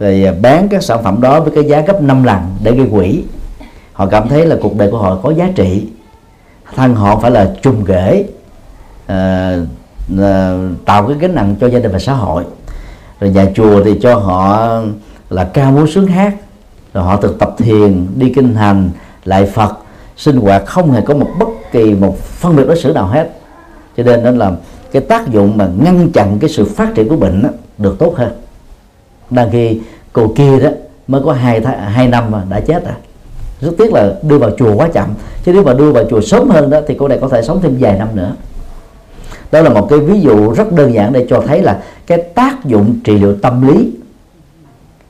rồi 0.00 0.24
à, 0.24 0.34
bán 0.42 0.68
các 0.68 0.82
sản 0.82 1.02
phẩm 1.02 1.20
đó 1.20 1.40
với 1.40 1.52
cái 1.54 1.64
giá 1.64 1.80
gấp 1.80 2.02
5 2.02 2.24
lần 2.24 2.40
để 2.62 2.72
gây 2.72 2.88
quỹ. 2.92 3.24
Họ 3.92 4.06
cảm 4.06 4.28
thấy 4.28 4.46
là 4.46 4.56
cuộc 4.62 4.76
đời 4.76 4.90
của 4.90 4.98
họ 4.98 5.18
có 5.22 5.30
giá 5.30 5.48
trị. 5.54 5.88
Thân 6.74 6.94
họ 6.94 7.18
phải 7.18 7.30
là 7.30 7.54
trùng 7.62 7.84
ghế, 7.84 8.24
uh, 9.04 9.68
uh, 10.14 10.84
tạo 10.84 11.06
cái 11.06 11.16
gánh 11.20 11.34
nặng 11.34 11.56
cho 11.60 11.66
gia 11.66 11.78
đình 11.78 11.92
và 11.92 11.98
xã 11.98 12.12
hội. 12.12 12.44
Rồi 13.20 13.30
nhà 13.30 13.46
chùa 13.54 13.84
thì 13.84 13.98
cho 14.02 14.14
họ 14.14 14.68
là 15.30 15.44
ca 15.44 15.70
múa 15.70 15.86
sướng 15.86 16.06
hát 16.06 16.34
rồi 16.94 17.04
họ 17.04 17.16
thực 17.16 17.38
tập 17.38 17.54
thiền 17.58 18.06
đi 18.16 18.32
kinh 18.34 18.54
hành 18.54 18.90
lại 19.24 19.46
phật. 19.46 19.78
Sinh 20.16 20.36
hoạt 20.36 20.66
không 20.66 20.90
hề 20.90 21.00
có 21.00 21.14
một 21.14 21.28
bất 21.38 21.48
kỳ 21.72 21.94
một 21.94 22.18
phân 22.18 22.56
biệt 22.56 22.64
đối 22.66 22.76
xử 22.76 22.92
nào 22.92 23.06
hết. 23.06 23.30
Cho 23.96 24.02
nên 24.02 24.24
đó 24.24 24.30
là 24.30 24.52
cái 24.92 25.02
tác 25.02 25.28
dụng 25.28 25.56
mà 25.56 25.68
ngăn 25.80 26.12
chặn 26.12 26.38
cái 26.38 26.50
sự 26.50 26.64
phát 26.64 26.94
triển 26.94 27.08
của 27.08 27.16
bệnh 27.16 27.42
đó, 27.42 27.48
được 27.78 27.96
tốt 27.98 28.14
hơn. 28.16 28.32
Đang 29.30 29.50
khi 29.50 29.80
cô 30.12 30.32
kia 30.36 30.60
đó 30.60 30.70
mới 31.08 31.20
có 31.24 31.32
hai 31.32 31.60
th- 31.60 31.78
hai 31.78 32.08
năm 32.08 32.30
mà 32.30 32.42
đã 32.50 32.60
chết 32.60 32.84
rồi 32.84 32.94
rất 33.60 33.70
tiếc 33.78 33.92
là 33.92 34.14
đưa 34.22 34.38
vào 34.38 34.50
chùa 34.58 34.74
quá 34.74 34.88
chậm. 34.88 35.08
Chứ 35.44 35.52
nếu 35.52 35.62
mà 35.62 35.74
đưa 35.74 35.92
vào 35.92 36.04
chùa 36.10 36.20
sớm 36.20 36.50
hơn 36.50 36.70
đó 36.70 36.80
thì 36.86 36.96
cô 36.98 37.08
này 37.08 37.18
có 37.20 37.28
thể 37.28 37.42
sống 37.42 37.60
thêm 37.62 37.76
vài 37.80 37.98
năm 37.98 38.08
nữa. 38.14 38.32
Đó 39.52 39.60
là 39.60 39.70
một 39.70 39.86
cái 39.90 39.98
ví 39.98 40.20
dụ 40.20 40.54
rất 40.54 40.72
đơn 40.72 40.94
giản 40.94 41.12
để 41.12 41.26
cho 41.30 41.42
thấy 41.46 41.62
là 41.62 41.82
cái 42.06 42.18
tác 42.18 42.64
dụng 42.64 42.98
trị 43.04 43.18
liệu 43.18 43.36
tâm 43.42 43.68
lý 43.68 43.92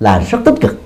là 0.01 0.18
rất 0.31 0.38
tích 0.44 0.55
cực 0.61 0.81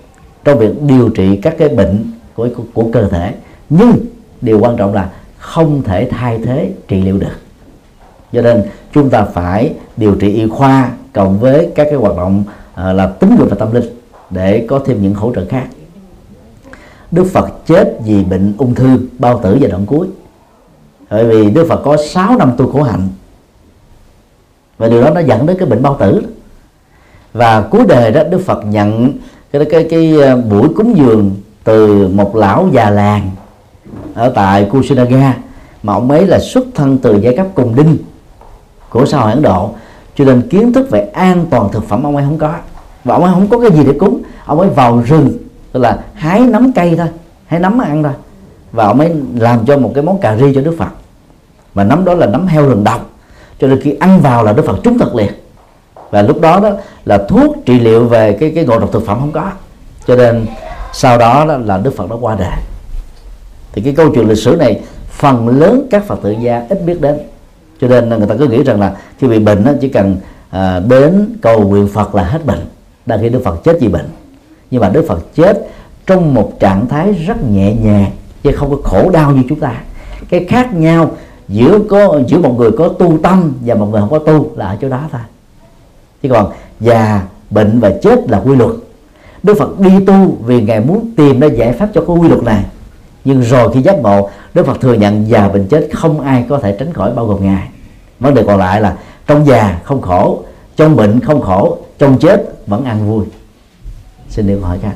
trong 0.48 0.58
việc 0.58 0.82
điều 0.82 1.08
trị 1.08 1.36
các 1.36 1.54
cái 1.58 1.68
bệnh 1.68 2.04
của, 2.34 2.48
của, 2.56 2.62
của 2.74 2.90
cơ 2.92 3.08
thể. 3.08 3.34
Nhưng 3.70 3.92
điều 4.40 4.60
quan 4.60 4.76
trọng 4.76 4.94
là 4.94 5.10
không 5.38 5.82
thể 5.82 6.08
thay 6.10 6.38
thế 6.38 6.72
trị 6.88 7.02
liệu 7.02 7.18
được. 7.18 7.36
Cho 8.32 8.42
nên 8.42 8.62
chúng 8.92 9.10
ta 9.10 9.24
phải 9.24 9.72
điều 9.96 10.14
trị 10.14 10.34
y 10.34 10.48
khoa 10.48 10.92
cộng 11.12 11.38
với 11.38 11.68
các 11.74 11.84
cái 11.84 11.94
hoạt 11.94 12.16
động 12.16 12.44
uh, 12.48 12.96
là 12.96 13.06
tính 13.06 13.36
dục 13.38 13.50
và 13.50 13.56
tâm 13.58 13.72
linh 13.72 13.84
để 14.30 14.66
có 14.68 14.80
thêm 14.86 15.02
những 15.02 15.14
hỗ 15.14 15.34
trợ 15.34 15.46
khác. 15.48 15.66
Đức 17.10 17.24
Phật 17.24 17.66
chết 17.66 17.98
vì 18.04 18.24
bệnh 18.24 18.54
ung 18.58 18.74
thư 18.74 18.98
bao 19.18 19.40
tử 19.42 19.58
giai 19.60 19.70
đoạn 19.70 19.86
cuối. 19.86 20.06
Bởi 21.10 21.24
vì 21.24 21.50
Đức 21.50 21.66
Phật 21.68 21.80
có 21.84 21.96
6 21.96 22.36
năm 22.38 22.52
tu 22.56 22.72
khổ 22.72 22.82
hạnh. 22.82 23.08
Và 24.78 24.88
điều 24.88 25.02
đó 25.02 25.10
nó 25.10 25.20
dẫn 25.20 25.46
đến 25.46 25.56
cái 25.58 25.68
bệnh 25.68 25.82
bao 25.82 25.96
tử. 26.00 26.22
Và 27.32 27.60
cuối 27.60 27.86
đời 27.88 28.10
đó 28.10 28.24
Đức 28.24 28.40
Phật 28.46 28.66
nhận 28.66 29.12
cái 29.52 29.64
cái 29.70 29.86
cái 29.90 30.36
buổi 30.50 30.68
cúng 30.76 30.96
dường 30.96 31.36
từ 31.64 32.08
một 32.08 32.36
lão 32.36 32.68
già 32.72 32.90
làng 32.90 33.30
ở 34.14 34.32
tại 34.34 34.64
Kusinaga 34.64 35.36
mà 35.82 35.92
ông 35.92 36.10
ấy 36.10 36.26
là 36.26 36.38
xuất 36.38 36.66
thân 36.74 36.98
từ 36.98 37.20
giai 37.20 37.36
cấp 37.36 37.46
cùng 37.54 37.74
đinh 37.74 37.96
của 38.90 39.06
xã 39.06 39.18
hội 39.18 39.32
Ấn 39.32 39.42
Độ, 39.42 39.70
cho 40.16 40.24
nên 40.24 40.48
kiến 40.48 40.72
thức 40.72 40.90
về 40.90 41.00
an 41.00 41.46
toàn 41.50 41.68
thực 41.72 41.88
phẩm 41.88 42.02
ông 42.02 42.16
ấy 42.16 42.24
không 42.24 42.38
có. 42.38 42.54
Và 43.04 43.14
ông 43.14 43.24
ấy 43.24 43.32
không 43.32 43.48
có 43.48 43.58
cái 43.58 43.70
gì 43.70 43.84
để 43.84 43.92
cúng, 43.98 44.22
ông 44.44 44.60
ấy 44.60 44.68
vào 44.68 45.02
rừng, 45.06 45.38
tức 45.72 45.80
là 45.80 45.98
hái 46.14 46.40
nấm 46.40 46.72
cây 46.72 46.94
thôi, 46.96 47.08
hái 47.46 47.60
nấm 47.60 47.78
ăn 47.78 48.02
thôi. 48.02 48.12
Và 48.72 48.84
ông 48.84 49.00
ấy 49.00 49.14
làm 49.36 49.66
cho 49.66 49.78
một 49.78 49.92
cái 49.94 50.04
món 50.04 50.20
cà 50.20 50.36
ri 50.36 50.54
cho 50.54 50.60
Đức 50.60 50.74
Phật. 50.78 50.88
Mà 51.74 51.84
nấm 51.84 52.04
đó 52.04 52.14
là 52.14 52.26
nấm 52.26 52.46
heo 52.46 52.68
rừng 52.68 52.84
độc, 52.84 53.10
cho 53.60 53.66
nên 53.66 53.80
khi 53.80 53.92
ăn 54.00 54.20
vào 54.20 54.44
là 54.44 54.52
Đức 54.52 54.66
Phật 54.66 54.76
trúng 54.82 54.98
thật 54.98 55.14
liền 55.14 55.32
và 56.10 56.22
lúc 56.22 56.40
đó 56.40 56.60
đó 56.60 56.70
là 57.04 57.18
thuốc 57.18 57.56
trị 57.66 57.78
liệu 57.78 58.04
về 58.04 58.32
cái 58.32 58.52
cái 58.54 58.64
ngộ 58.64 58.78
độc 58.78 58.92
thực 58.92 59.06
phẩm 59.06 59.18
không 59.20 59.32
có. 59.32 59.50
Cho 60.06 60.16
nên 60.16 60.46
sau 60.92 61.18
đó, 61.18 61.44
đó 61.44 61.56
là 61.56 61.78
Đức 61.78 61.96
Phật 61.96 62.10
đã 62.10 62.16
qua 62.20 62.36
đời. 62.38 62.58
Thì 63.72 63.82
cái 63.82 63.94
câu 63.94 64.10
chuyện 64.14 64.28
lịch 64.28 64.38
sử 64.38 64.56
này 64.56 64.80
phần 65.10 65.48
lớn 65.48 65.86
các 65.90 66.04
Phật 66.06 66.22
tử 66.22 66.34
gia 66.40 66.66
ít 66.68 66.84
biết 66.86 67.00
đến. 67.00 67.18
Cho 67.80 67.88
nên 67.88 68.08
người 68.08 68.26
ta 68.28 68.34
cứ 68.38 68.46
nghĩ 68.46 68.62
rằng 68.62 68.80
là 68.80 68.96
khi 69.18 69.26
bị 69.28 69.38
bệnh 69.38 69.64
đó, 69.64 69.72
chỉ 69.80 69.88
cần 69.88 70.16
à, 70.50 70.80
đến 70.88 71.36
cầu 71.42 71.68
nguyện 71.68 71.88
Phật 71.88 72.14
là 72.14 72.24
hết 72.24 72.46
bệnh. 72.46 72.66
Đang 73.06 73.20
khi 73.20 73.28
Đức 73.28 73.40
Phật 73.44 73.64
chết 73.64 73.76
vì 73.80 73.88
bệnh. 73.88 74.08
Nhưng 74.70 74.80
mà 74.80 74.88
Đức 74.88 75.04
Phật 75.08 75.34
chết 75.34 75.68
trong 76.06 76.34
một 76.34 76.52
trạng 76.60 76.88
thái 76.88 77.12
rất 77.12 77.48
nhẹ 77.50 77.74
nhàng 77.74 78.10
chứ 78.42 78.52
không 78.52 78.70
có 78.70 78.76
khổ 78.84 79.10
đau 79.10 79.32
như 79.32 79.42
chúng 79.48 79.60
ta. 79.60 79.74
Cái 80.28 80.44
khác 80.44 80.74
nhau 80.74 81.10
giữa 81.48 81.78
có 81.90 82.20
giữa 82.26 82.38
một 82.38 82.54
người 82.58 82.70
có 82.78 82.88
tu 82.88 83.18
tâm 83.22 83.52
và 83.64 83.74
một 83.74 83.86
người 83.86 84.00
không 84.00 84.10
có 84.10 84.18
tu 84.18 84.50
là 84.56 84.66
ở 84.66 84.76
chỗ 84.80 84.88
đó 84.88 85.00
thôi 85.12 85.20
chứ 86.22 86.28
còn 86.28 86.52
già, 86.80 87.22
bệnh 87.50 87.80
và 87.80 87.92
chết 88.02 88.30
là 88.30 88.40
quy 88.40 88.56
luật. 88.56 88.70
Đức 89.42 89.54
Phật 89.58 89.80
đi 89.80 90.04
tu 90.06 90.36
vì 90.44 90.62
ngài 90.62 90.80
muốn 90.80 91.10
tìm 91.16 91.40
ra 91.40 91.46
giải 91.46 91.72
pháp 91.72 91.88
cho 91.94 92.04
cái 92.06 92.16
quy 92.16 92.28
luật 92.28 92.42
này. 92.42 92.64
Nhưng 93.24 93.40
rồi 93.40 93.72
khi 93.74 93.82
giác 93.82 93.98
ngộ, 93.98 94.30
Đức 94.54 94.66
Phật 94.66 94.80
thừa 94.80 94.94
nhận 94.94 95.28
già, 95.28 95.48
bệnh, 95.48 95.66
chết 95.66 95.88
không 95.92 96.20
ai 96.20 96.44
có 96.48 96.58
thể 96.58 96.76
tránh 96.78 96.92
khỏi 96.92 97.12
bao 97.12 97.26
gồm 97.26 97.44
ngài. 97.44 97.68
Vấn 98.20 98.34
đề 98.34 98.44
còn 98.46 98.58
lại 98.58 98.80
là 98.80 98.96
trong 99.26 99.46
già 99.46 99.80
không 99.84 100.00
khổ, 100.00 100.42
trong 100.76 100.96
bệnh 100.96 101.20
không 101.20 101.40
khổ, 101.40 101.78
trong 101.98 102.18
chết 102.18 102.54
vẫn 102.66 102.84
ăn 102.84 103.10
vui. 103.10 103.24
Xin 104.28 104.46
điều 104.46 104.60
hỏi 104.60 104.78
các 104.82 104.92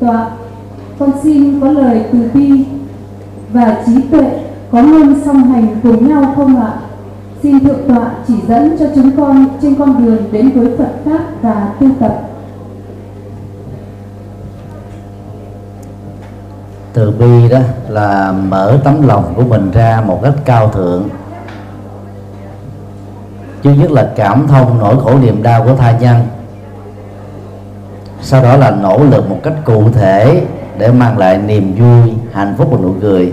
tọa 0.00 0.30
con 0.98 1.10
xin 1.22 1.60
có 1.60 1.72
lời 1.72 2.02
từ 2.12 2.18
bi 2.34 2.64
và 3.52 3.84
trí 3.86 3.92
tuệ 4.10 4.30
có 4.72 4.80
luôn 4.80 5.14
song 5.24 5.52
hành 5.52 5.80
cùng 5.82 6.08
nhau 6.08 6.32
không 6.36 6.60
ạ? 6.60 6.72
Xin 7.42 7.60
thượng 7.60 7.88
tọa 7.88 8.10
chỉ 8.28 8.34
dẫn 8.48 8.76
cho 8.78 8.86
chúng 8.94 9.16
con 9.16 9.46
trên 9.62 9.74
con 9.74 10.06
đường 10.06 10.22
đến 10.32 10.50
với 10.50 10.76
phật 10.78 10.90
pháp 11.04 11.20
và 11.42 11.72
tu 11.80 11.86
tập. 12.00 12.20
Từ 16.92 17.10
bi 17.10 17.48
đó 17.48 17.58
là 17.88 18.32
mở 18.32 18.78
tấm 18.84 19.08
lòng 19.08 19.32
của 19.36 19.42
mình 19.42 19.70
ra 19.70 20.02
một 20.06 20.20
cách 20.22 20.34
cao 20.44 20.68
thượng. 20.68 21.08
Chứ 23.62 23.72
nhất 23.72 23.90
là 23.90 24.12
cảm 24.16 24.46
thông 24.46 24.78
nỗi 24.78 24.96
khổ 25.04 25.18
niềm 25.18 25.42
đau 25.42 25.64
của 25.64 25.76
tha 25.76 25.98
nhân. 25.98 26.16
Sau 28.22 28.42
đó 28.42 28.56
là 28.56 28.70
nỗ 28.70 28.98
lực 29.10 29.30
một 29.30 29.38
cách 29.42 29.54
cụ 29.64 29.90
thể 29.90 30.42
để 30.78 30.92
mang 30.92 31.18
lại 31.18 31.38
niềm 31.38 31.74
vui, 31.78 32.14
hạnh 32.32 32.54
phúc 32.58 32.68
và 32.70 32.78
nụ 32.82 32.94
cười 33.00 33.32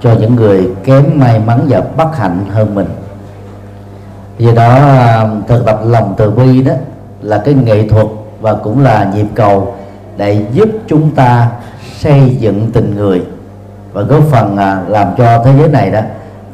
cho 0.00 0.14
những 0.20 0.34
người 0.34 0.70
kém 0.84 1.04
may 1.14 1.38
mắn 1.38 1.60
và 1.68 1.82
bất 1.96 2.16
hạnh 2.16 2.44
hơn 2.50 2.74
mình 2.74 2.86
vì 4.38 4.54
đó, 4.54 4.78
thực 5.48 5.66
tập 5.66 5.80
lòng 5.84 6.14
từ 6.16 6.30
bi 6.30 6.62
đó 6.62 6.72
là 7.22 7.42
cái 7.44 7.54
nghệ 7.54 7.88
thuật 7.88 8.06
và 8.40 8.54
cũng 8.54 8.82
là 8.82 9.10
nhịp 9.14 9.26
cầu 9.34 9.74
để 10.16 10.44
giúp 10.52 10.68
chúng 10.86 11.10
ta 11.14 11.50
xây 11.98 12.36
dựng 12.40 12.70
tình 12.72 12.94
người 12.96 13.22
và 13.92 14.02
góp 14.02 14.22
phần 14.30 14.56
à, 14.56 14.82
làm 14.88 15.08
cho 15.18 15.42
thế 15.44 15.52
giới 15.58 15.68
này 15.68 15.90
đó 15.90 16.00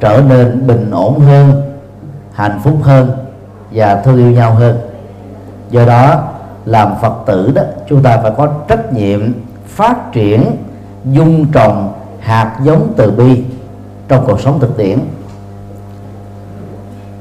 trở 0.01 0.23
nên 0.29 0.67
bình 0.67 0.91
ổn 0.91 1.21
hơn, 1.21 1.63
hạnh 2.33 2.61
phúc 2.65 2.75
hơn 2.83 3.11
và 3.71 4.03
thương 4.05 4.17
yêu 4.17 4.31
nhau 4.31 4.55
hơn. 4.55 4.79
Do 5.71 5.85
đó, 5.85 6.23
làm 6.65 6.95
phật 7.03 7.15
tử 7.27 7.53
đó, 7.55 7.63
chúng 7.89 8.03
ta 8.03 8.19
phải 8.23 8.33
có 8.37 8.49
trách 8.69 8.93
nhiệm 8.93 9.33
phát 9.67 10.13
triển 10.13 10.57
dung 11.05 11.47
trồng 11.53 11.93
hạt 12.21 12.57
giống 12.63 12.93
từ 12.97 13.11
bi 13.11 13.45
trong 14.09 14.25
cuộc 14.27 14.41
sống 14.41 14.61
thực 14.61 14.77
tiễn 14.77 14.99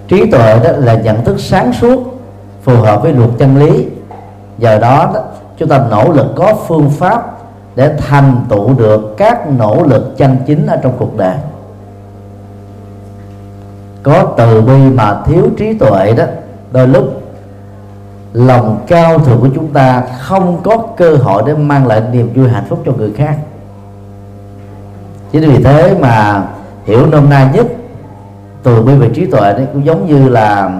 trí 0.07 0.31
tuệ 0.31 0.59
đó 0.63 0.71
là 0.77 0.93
nhận 0.93 1.23
thức 1.23 1.39
sáng 1.39 1.73
suốt 1.73 2.19
phù 2.63 2.75
hợp 2.75 3.01
với 3.03 3.13
luật 3.13 3.29
chân 3.37 3.57
lý. 3.57 3.85
Giờ 4.57 4.79
đó, 4.79 5.11
đó 5.13 5.21
chúng 5.57 5.69
ta 5.69 5.85
nỗ 5.89 6.11
lực 6.11 6.27
có 6.35 6.53
phương 6.67 6.89
pháp 6.89 7.37
để 7.75 7.97
thành 7.97 8.45
tựu 8.49 8.73
được 8.73 9.17
các 9.17 9.49
nỗ 9.57 9.83
lực 9.83 10.17
chân 10.17 10.37
chính 10.45 10.67
ở 10.67 10.77
trong 10.83 10.93
cuộc 10.97 11.17
đời. 11.17 11.35
Có 14.03 14.33
từ 14.37 14.61
bi 14.61 14.89
mà 14.93 15.21
thiếu 15.25 15.49
trí 15.57 15.73
tuệ 15.73 16.13
đó 16.13 16.23
đôi 16.71 16.87
lúc 16.87 17.23
lòng 18.33 18.79
cao 18.87 19.19
thượng 19.19 19.41
của 19.41 19.49
chúng 19.55 19.73
ta 19.73 20.03
không 20.19 20.57
có 20.63 20.77
cơ 20.77 21.15
hội 21.15 21.43
để 21.45 21.53
mang 21.53 21.87
lại 21.87 22.01
niềm 22.11 22.33
vui 22.35 22.49
hạnh 22.49 22.65
phúc 22.69 22.79
cho 22.85 22.91
người 22.91 23.11
khác. 23.17 23.37
Chính 25.31 25.49
vì 25.49 25.63
thế 25.63 25.95
mà 25.99 26.43
hiểu 26.85 27.05
nôm 27.05 27.29
na 27.29 27.51
nhất 27.53 27.67
từ 28.63 28.81
bi 28.81 28.93
về 28.95 29.09
trí 29.13 29.25
tuệ 29.25 29.53
đấy, 29.53 29.67
cũng 29.73 29.85
giống 29.85 30.07
như 30.07 30.29
là 30.29 30.71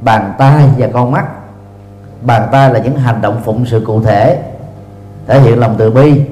bàn 0.00 0.32
tay 0.38 0.68
và 0.78 0.88
con 0.92 1.10
mắt. 1.10 1.24
Bàn 2.22 2.48
tay 2.52 2.72
là 2.72 2.78
những 2.78 2.96
hành 2.96 3.20
động 3.20 3.40
phụng 3.44 3.66
sự 3.66 3.82
cụ 3.86 4.02
thể 4.02 4.38
thể 5.26 5.40
hiện 5.40 5.58
lòng 5.58 5.74
từ 5.78 5.90
bi. 5.90 6.22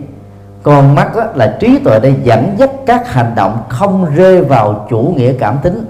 Con 0.62 0.94
mắt 0.94 1.16
đó 1.16 1.25
là 1.35 1.57
trí 1.61 1.79
tuệ 1.79 2.01
để 2.01 2.14
dẫn 2.23 2.55
dắt 2.59 2.71
các 2.87 3.12
hành 3.12 3.33
động 3.35 3.59
không 3.68 4.14
rơi 4.14 4.44
vào 4.44 4.87
chủ 4.90 5.14
nghĩa 5.16 5.33
cảm 5.33 5.59
tính. 5.62 5.85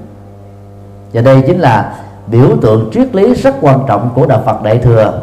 Và 1.12 1.20
đây 1.20 1.42
chính 1.46 1.58
là 1.58 1.94
biểu 2.26 2.56
tượng 2.62 2.90
triết 2.92 3.14
lý 3.14 3.34
rất 3.34 3.54
quan 3.60 3.80
trọng 3.88 4.10
của 4.14 4.26
đạo 4.26 4.42
Phật 4.46 4.62
Đại 4.62 4.78
thừa. 4.78 5.20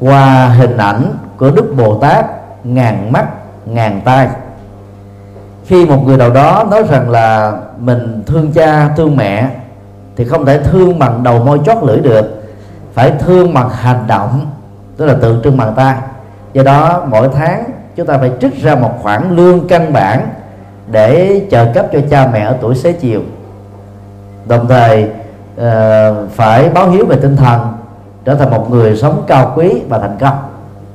Qua 0.00 0.48
hình 0.48 0.76
ảnh 0.76 1.02
của 1.36 1.50
Đức 1.50 1.74
Bồ 1.76 1.98
Tát, 1.98 2.26
ngàn 2.64 3.12
mắt, 3.12 3.26
ngàn 3.66 4.00
tay 4.04 4.28
khi 5.70 5.86
một 5.86 6.06
người 6.06 6.16
nào 6.16 6.30
đó 6.30 6.66
nói 6.70 6.82
rằng 6.90 7.10
là 7.10 7.52
mình 7.78 8.22
thương 8.26 8.52
cha 8.52 8.88
thương 8.96 9.16
mẹ 9.16 9.50
thì 10.16 10.24
không 10.24 10.46
thể 10.46 10.58
thương 10.58 10.98
bằng 10.98 11.22
đầu 11.22 11.44
môi 11.44 11.60
chót 11.64 11.76
lưỡi 11.82 12.00
được. 12.00 12.42
Phải 12.94 13.12
thương 13.18 13.54
bằng 13.54 13.70
hành 13.70 14.04
động 14.06 14.46
tức 14.96 15.06
là 15.06 15.14
tượng 15.14 15.40
trưng 15.44 15.56
bằng 15.56 15.72
tay. 15.76 15.96
Do 16.52 16.62
đó 16.62 17.02
mỗi 17.06 17.28
tháng 17.34 17.64
chúng 17.96 18.06
ta 18.06 18.18
phải 18.18 18.30
trích 18.40 18.62
ra 18.62 18.74
một 18.74 18.92
khoản 19.02 19.36
lương 19.36 19.68
căn 19.68 19.92
bản 19.92 20.28
để 20.90 21.42
trợ 21.50 21.66
cấp 21.74 21.86
cho 21.92 21.98
cha 22.10 22.28
mẹ 22.32 22.40
ở 22.40 22.56
tuổi 22.60 22.74
xế 22.74 22.92
chiều. 22.92 23.20
Đồng 24.46 24.68
thời 24.68 25.10
uh, 25.56 26.30
phải 26.30 26.68
báo 26.68 26.90
hiếu 26.90 27.06
về 27.06 27.16
tinh 27.22 27.36
thần 27.36 27.72
trở 28.24 28.34
thành 28.34 28.50
một 28.50 28.70
người 28.70 28.96
sống 28.96 29.24
cao 29.26 29.52
quý 29.56 29.82
và 29.88 29.98
thành 29.98 30.16
công 30.20 30.38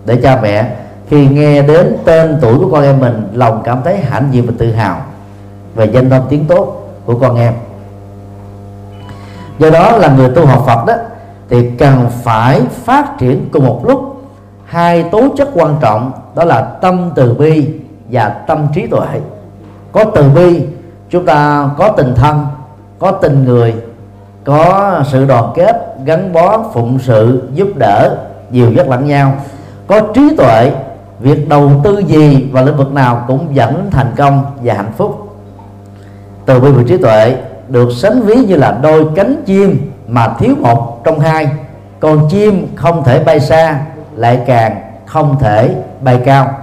để 0.05 0.19
cha 0.23 0.39
mẹ 0.41 0.75
khi 1.07 1.27
nghe 1.27 1.61
đến 1.61 1.97
tên 2.05 2.37
tuổi 2.41 2.57
của 2.57 2.69
con 2.71 2.83
em 2.83 2.99
mình, 2.99 3.27
lòng 3.33 3.61
cảm 3.63 3.81
thấy 3.83 3.97
hãnh 3.97 4.27
diện 4.31 4.45
và 4.45 4.53
tự 4.57 4.71
hào 4.71 5.01
về 5.75 5.85
danh 5.85 6.09
tâm 6.09 6.21
tiếng 6.29 6.45
tốt 6.45 6.89
của 7.05 7.15
con 7.15 7.35
em. 7.35 7.53
Do 9.59 9.69
đó 9.69 9.97
là 9.97 10.07
người 10.07 10.29
tu 10.29 10.45
học 10.45 10.63
Phật 10.67 10.85
đó, 10.85 10.93
thì 11.49 11.69
cần 11.69 12.05
phải 12.23 12.61
phát 12.83 13.17
triển 13.17 13.49
cùng 13.51 13.65
một 13.65 13.81
lúc 13.87 14.21
hai 14.65 15.03
tố 15.03 15.21
chất 15.37 15.49
quan 15.53 15.75
trọng, 15.81 16.11
đó 16.35 16.43
là 16.43 16.61
tâm 16.61 17.11
từ 17.15 17.33
bi 17.33 17.69
và 18.11 18.29
tâm 18.29 18.67
trí 18.73 18.87
tuệ. 18.87 19.19
Có 19.91 20.03
từ 20.03 20.29
bi, 20.29 20.65
chúng 21.09 21.25
ta 21.25 21.69
có 21.77 21.89
tình 21.89 22.15
thân, 22.15 22.45
có 22.99 23.11
tình 23.11 23.45
người, 23.45 23.73
có 24.43 24.93
sự 25.07 25.25
đoàn 25.25 25.51
kết, 25.55 25.95
gắn 26.05 26.33
bó, 26.33 26.63
phụng 26.73 26.99
sự, 26.99 27.43
giúp 27.53 27.67
đỡ, 27.75 28.17
nhiều 28.49 28.71
dắt 28.71 28.89
lẫn 28.89 29.05
nhau. 29.05 29.33
Có 29.87 30.01
trí 30.13 30.35
tuệ 30.37 30.71
việc 31.19 31.49
đầu 31.49 31.71
tư 31.83 31.99
gì 32.07 32.49
và 32.51 32.61
lĩnh 32.61 32.77
vực 32.77 32.93
nào 32.93 33.25
cũng 33.27 33.55
dẫn 33.55 33.73
đến 33.73 33.91
thành 33.91 34.11
công 34.17 34.45
và 34.63 34.73
hạnh 34.73 34.91
phúc. 34.97 35.37
Từ 36.45 36.59
bi 36.59 36.69
và 36.71 36.83
trí 36.87 36.97
tuệ 36.97 37.35
được 37.69 37.89
sánh 37.95 38.21
ví 38.21 38.35
như 38.35 38.55
là 38.55 38.77
đôi 38.81 39.05
cánh 39.15 39.43
chim 39.45 39.91
mà 40.07 40.27
thiếu 40.39 40.55
một 40.59 41.03
trong 41.03 41.19
hai. 41.19 41.49
Con 41.99 42.27
chim 42.31 42.67
không 42.75 43.03
thể 43.03 43.23
bay 43.23 43.39
xa, 43.39 43.79
lại 44.15 44.39
càng 44.47 44.81
không 45.05 45.35
thể 45.39 45.75
bay 46.01 46.21
cao. 46.25 46.57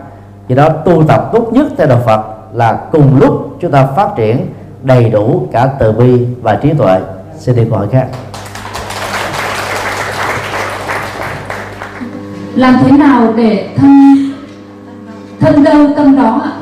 Vì 0.48 0.54
đó 0.54 0.68
tu 0.68 1.04
tập 1.04 1.30
tốt 1.32 1.48
nhất 1.52 1.66
theo 1.78 1.86
đạo 1.86 2.00
Phật 2.06 2.20
là 2.54 2.72
cùng 2.92 3.20
lúc 3.20 3.56
chúng 3.60 3.70
ta 3.70 3.86
phát 3.96 4.08
triển 4.16 4.46
đầy 4.82 5.10
đủ 5.10 5.48
cả 5.52 5.66
từ 5.78 5.92
bi 5.92 6.26
và 6.42 6.56
trí 6.62 6.72
tuệ. 6.72 7.00
Xin 7.38 7.56
đi 7.56 7.64
câu 7.70 7.78
hỏi 7.78 7.86
khác. 7.92 8.06
Làm 12.54 12.78
thế 12.84 12.90
nào 12.90 13.32
để 13.36 13.68
thân 13.76 13.92
thân 15.42 15.64
đâu 15.64 15.86
tâm 15.96 16.16
đó 16.16 16.40
ạ. 16.44 16.52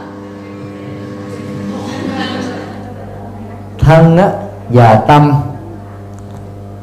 Thân 3.79 4.17
á, 4.17 4.31
và 4.69 4.95
tâm 4.95 5.33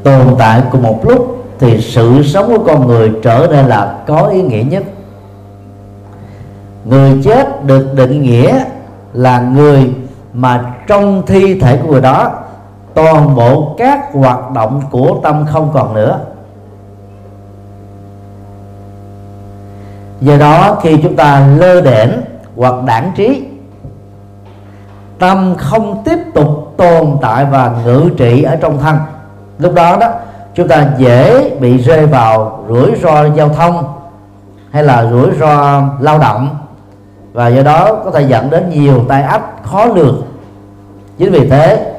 tồn 0.03 0.35
tại 0.39 0.61
cùng 0.71 0.83
một 0.83 1.05
lúc 1.05 1.45
thì 1.59 1.81
sự 1.81 2.23
sống 2.23 2.47
của 2.47 2.63
con 2.63 2.87
người 2.87 3.11
trở 3.23 3.47
nên 3.51 3.65
là 3.65 3.97
có 4.07 4.27
ý 4.27 4.41
nghĩa 4.41 4.63
nhất. 4.63 4.83
Người 6.85 7.21
chết 7.23 7.65
được 7.65 7.93
định 7.95 8.21
nghĩa 8.21 8.63
là 9.13 9.39
người 9.39 9.93
mà 10.33 10.73
trong 10.87 11.23
thi 11.27 11.59
thể 11.59 11.77
của 11.77 11.91
người 11.91 12.01
đó 12.01 12.31
toàn 12.93 13.35
bộ 13.35 13.75
các 13.77 14.13
hoạt 14.13 14.51
động 14.51 14.81
của 14.91 15.19
tâm 15.23 15.45
không 15.51 15.71
còn 15.73 15.93
nữa. 15.93 16.19
Do 20.21 20.37
đó, 20.37 20.77
khi 20.81 20.97
chúng 21.03 21.15
ta 21.15 21.47
lơ 21.57 21.81
đễnh 21.81 22.09
hoặc 22.55 22.73
đảng 22.85 23.11
trí, 23.15 23.43
tâm 25.19 25.55
không 25.57 26.01
tiếp 26.05 26.19
tục 26.33 26.73
tồn 26.77 27.17
tại 27.21 27.45
và 27.45 27.71
ngự 27.85 28.09
trị 28.17 28.43
ở 28.43 28.55
trong 28.55 28.77
thân. 28.77 28.97
Lúc 29.59 29.73
đó 29.73 29.97
đó, 29.97 30.09
chúng 30.55 30.67
ta 30.67 30.87
dễ 30.97 31.49
bị 31.59 31.77
rơi 31.77 32.05
vào 32.05 32.63
rủi 32.67 32.95
ro 33.03 33.25
giao 33.35 33.49
thông 33.49 33.83
hay 34.71 34.83
là 34.83 35.05
rủi 35.11 35.31
ro 35.39 35.83
lao 35.99 36.19
động. 36.19 36.57
Và 37.33 37.47
do 37.47 37.63
đó, 37.63 37.95
có 38.05 38.11
thể 38.11 38.21
dẫn 38.21 38.49
đến 38.49 38.69
nhiều 38.69 39.05
tai 39.09 39.21
ách 39.21 39.63
khó 39.63 39.85
lường. 39.85 40.21
Chính 41.17 41.31
vì 41.31 41.49
thế, 41.49 41.93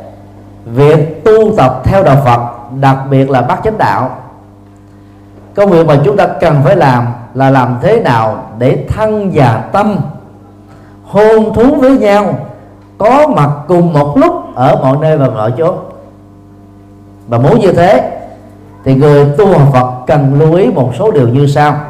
việc 0.64 1.24
tu 1.24 1.56
tập 1.56 1.80
theo 1.84 2.02
đạo 2.02 2.16
Phật, 2.24 2.40
đặc 2.80 2.98
biệt 3.10 3.30
là 3.30 3.42
bát 3.42 3.60
chánh 3.64 3.78
đạo 3.78 4.10
công 5.54 5.70
việc 5.70 5.86
mà 5.86 5.96
chúng 6.04 6.16
ta 6.16 6.26
cần 6.26 6.60
phải 6.64 6.76
làm 6.76 7.06
là 7.34 7.50
làm 7.50 7.78
thế 7.82 8.00
nào 8.00 8.46
để 8.58 8.86
thân 8.88 9.30
và 9.34 9.68
tâm. 9.72 9.96
Hôn 11.04 11.54
thú 11.54 11.74
với 11.74 11.98
nhau, 11.98 12.34
có 12.98 13.26
mặt 13.26 13.50
cùng 13.68 13.92
một 13.92 14.16
lúc 14.16 14.54
ở 14.54 14.80
mọi 14.82 14.96
nơi 15.00 15.18
và 15.18 15.28
mọi 15.28 15.52
chỗ. 15.58 15.74
Và 17.28 17.38
muốn 17.38 17.60
như 17.60 17.72
thế, 17.72 18.20
thì 18.84 18.94
người 18.94 19.26
tu 19.38 19.46
học 19.58 19.68
Phật 19.72 19.92
cần 20.06 20.34
lưu 20.38 20.54
ý 20.54 20.66
một 20.66 20.92
số 20.98 21.10
điều 21.10 21.28
như 21.28 21.46
sau. 21.46 21.80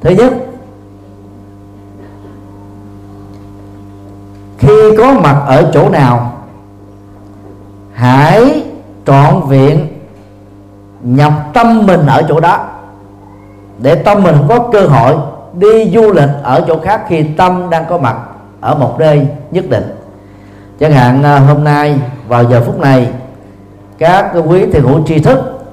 Thứ 0.00 0.10
nhất, 0.10 0.32
khi 4.58 4.96
có 4.98 5.12
mặt 5.12 5.42
ở 5.46 5.70
chỗ 5.74 5.88
nào, 5.88 6.32
hãy 7.92 8.64
trọn 9.06 9.48
viện 9.48 9.86
nhập 11.02 11.32
tâm 11.52 11.86
mình 11.86 12.06
ở 12.06 12.22
chỗ 12.28 12.40
đó 12.40 12.58
để 13.78 13.94
tâm 13.94 14.22
mình 14.22 14.36
có 14.48 14.58
cơ 14.72 14.86
hội 14.86 15.16
đi 15.52 15.90
du 15.94 16.12
lịch 16.12 16.30
ở 16.42 16.64
chỗ 16.68 16.78
khác 16.78 17.02
khi 17.08 17.22
tâm 17.22 17.70
đang 17.70 17.84
có 17.88 17.98
mặt 17.98 18.16
ở 18.60 18.74
một 18.74 18.96
nơi 18.98 19.26
nhất 19.50 19.64
định. 19.70 19.98
Chẳng 20.80 20.92
hạn 20.92 21.22
à, 21.22 21.38
hôm 21.38 21.64
nay, 21.64 21.98
vào 22.28 22.44
giờ 22.44 22.62
phút 22.66 22.80
này, 22.80 23.08
các 23.98 24.32
quý 24.46 24.66
thiền 24.72 24.82
hữu 24.82 25.06
tri 25.06 25.18
thức 25.18 25.64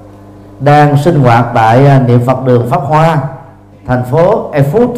đang 0.60 0.98
sinh 0.98 1.20
hoạt 1.20 1.46
tại 1.54 1.88
à, 1.88 2.00
niệm 2.08 2.20
Phật 2.26 2.46
đường 2.46 2.70
Pháp 2.70 2.82
Hoa, 2.82 3.18
thành 3.88 4.04
phố 4.04 4.52
Erfurt. 4.52 4.94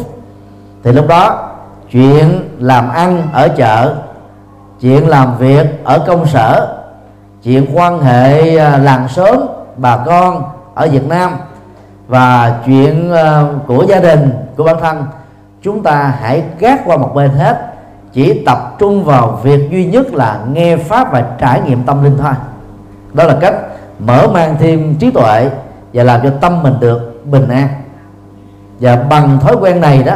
Thì 0.84 0.92
lúc 0.92 1.08
đó, 1.08 1.50
chuyện 1.90 2.48
làm 2.58 2.88
ăn 2.88 3.22
ở 3.32 3.48
chợ, 3.48 3.94
chuyện 4.80 5.08
làm 5.08 5.38
việc 5.38 5.84
ở 5.84 6.04
công 6.06 6.26
sở, 6.26 6.78
chuyện 7.42 7.66
quan 7.74 8.02
hệ 8.02 8.56
à, 8.56 8.78
làng 8.78 9.08
xóm, 9.08 9.36
bà 9.76 9.96
con 10.06 10.42
ở 10.74 10.88
Việt 10.88 11.08
Nam 11.08 11.32
và 12.08 12.60
chuyện 12.66 13.10
ờ, 13.10 13.54
của 13.66 13.84
gia 13.88 14.00
đình, 14.00 14.30
của 14.56 14.64
bản 14.64 14.76
thân, 14.80 15.04
chúng 15.62 15.82
ta 15.82 16.14
hãy 16.20 16.44
gác 16.58 16.80
qua 16.84 16.96
một 16.96 17.14
bên 17.14 17.30
hết. 17.30 17.68
Chỉ 18.12 18.42
tập 18.46 18.74
trung 18.78 19.04
vào 19.04 19.40
việc 19.42 19.70
duy 19.70 19.86
nhất 19.86 20.14
là 20.14 20.40
nghe 20.52 20.76
pháp 20.76 21.12
và 21.12 21.24
trải 21.38 21.60
nghiệm 21.60 21.82
tâm 21.82 22.04
linh 22.04 22.18
thôi. 22.18 22.32
Đó 23.12 23.24
là 23.24 23.36
cách 23.40 23.54
mở 23.98 24.28
mang 24.34 24.56
thêm 24.58 24.94
trí 24.94 25.10
tuệ 25.10 25.50
và 25.92 26.04
làm 26.04 26.20
cho 26.22 26.30
tâm 26.40 26.62
mình 26.62 26.74
được 26.80 27.26
bình 27.26 27.48
an. 27.48 27.68
Và 28.80 28.96
bằng 28.96 29.38
thói 29.40 29.56
quen 29.56 29.80
này 29.80 30.02
đó, 30.02 30.14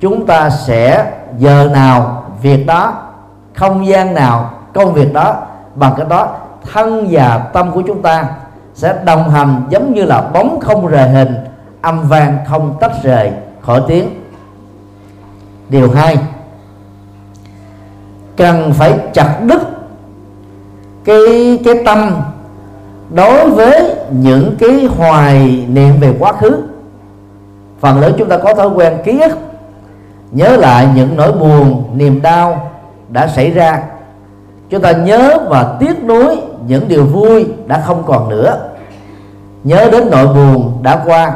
chúng 0.00 0.26
ta 0.26 0.50
sẽ 0.50 1.12
giờ 1.38 1.68
nào 1.72 2.24
việc 2.42 2.66
đó, 2.66 2.94
không 3.54 3.86
gian 3.86 4.14
nào, 4.14 4.50
công 4.74 4.92
việc 4.92 5.12
đó, 5.12 5.36
bằng 5.74 5.94
cái 5.96 6.06
đó, 6.08 6.28
thân 6.72 7.06
và 7.10 7.38
tâm 7.52 7.70
của 7.72 7.82
chúng 7.86 8.02
ta 8.02 8.24
sẽ 8.76 8.94
đồng 9.04 9.30
hành 9.30 9.62
giống 9.70 9.94
như 9.94 10.04
là 10.04 10.30
bóng 10.34 10.60
không 10.60 10.86
rời 10.86 11.08
hình, 11.08 11.34
âm 11.82 12.08
vang 12.08 12.38
không 12.46 12.76
tách 12.80 12.92
rời. 13.02 13.32
Khỏi 13.60 13.82
tiếng. 13.88 14.08
Điều 15.68 15.90
hai. 15.90 16.18
Cần 18.36 18.72
phải 18.72 18.94
chặt 19.12 19.38
đứt 19.46 19.62
cái 21.04 21.58
cái 21.64 21.74
tâm 21.84 22.20
đối 23.10 23.50
với 23.50 23.94
những 24.10 24.56
cái 24.58 24.88
hoài 24.96 25.66
niệm 25.68 25.94
về 26.00 26.14
quá 26.18 26.32
khứ. 26.32 26.62
Phần 27.80 28.00
lớn 28.00 28.14
chúng 28.18 28.28
ta 28.28 28.38
có 28.38 28.54
thói 28.54 28.68
quen 28.68 28.92
ký 29.04 29.20
ức, 29.20 29.38
nhớ 30.30 30.56
lại 30.56 30.88
những 30.94 31.16
nỗi 31.16 31.32
buồn, 31.32 31.84
niềm 31.94 32.22
đau 32.22 32.70
đã 33.08 33.26
xảy 33.26 33.50
ra. 33.50 33.82
Chúng 34.70 34.82
ta 34.82 34.92
nhớ 34.92 35.38
và 35.48 35.76
tiếc 35.80 36.04
nuối 36.04 36.36
những 36.66 36.88
điều 36.88 37.04
vui 37.04 37.46
đã 37.66 37.82
không 37.86 38.02
còn 38.06 38.28
nữa. 38.28 38.58
Nhớ 39.64 39.88
đến 39.92 40.08
nỗi 40.10 40.26
buồn 40.26 40.78
đã 40.82 41.02
qua, 41.06 41.34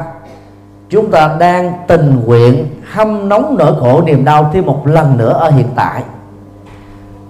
chúng 0.88 1.10
ta 1.10 1.36
đang 1.38 1.72
tình 1.86 2.22
nguyện 2.24 2.66
hâm 2.92 3.28
nóng 3.28 3.56
nỗi 3.58 3.74
khổ 3.80 4.02
niềm 4.06 4.24
đau 4.24 4.50
thêm 4.52 4.66
một 4.66 4.86
lần 4.86 5.16
nữa 5.16 5.32
ở 5.32 5.50
hiện 5.50 5.68
tại. 5.74 6.02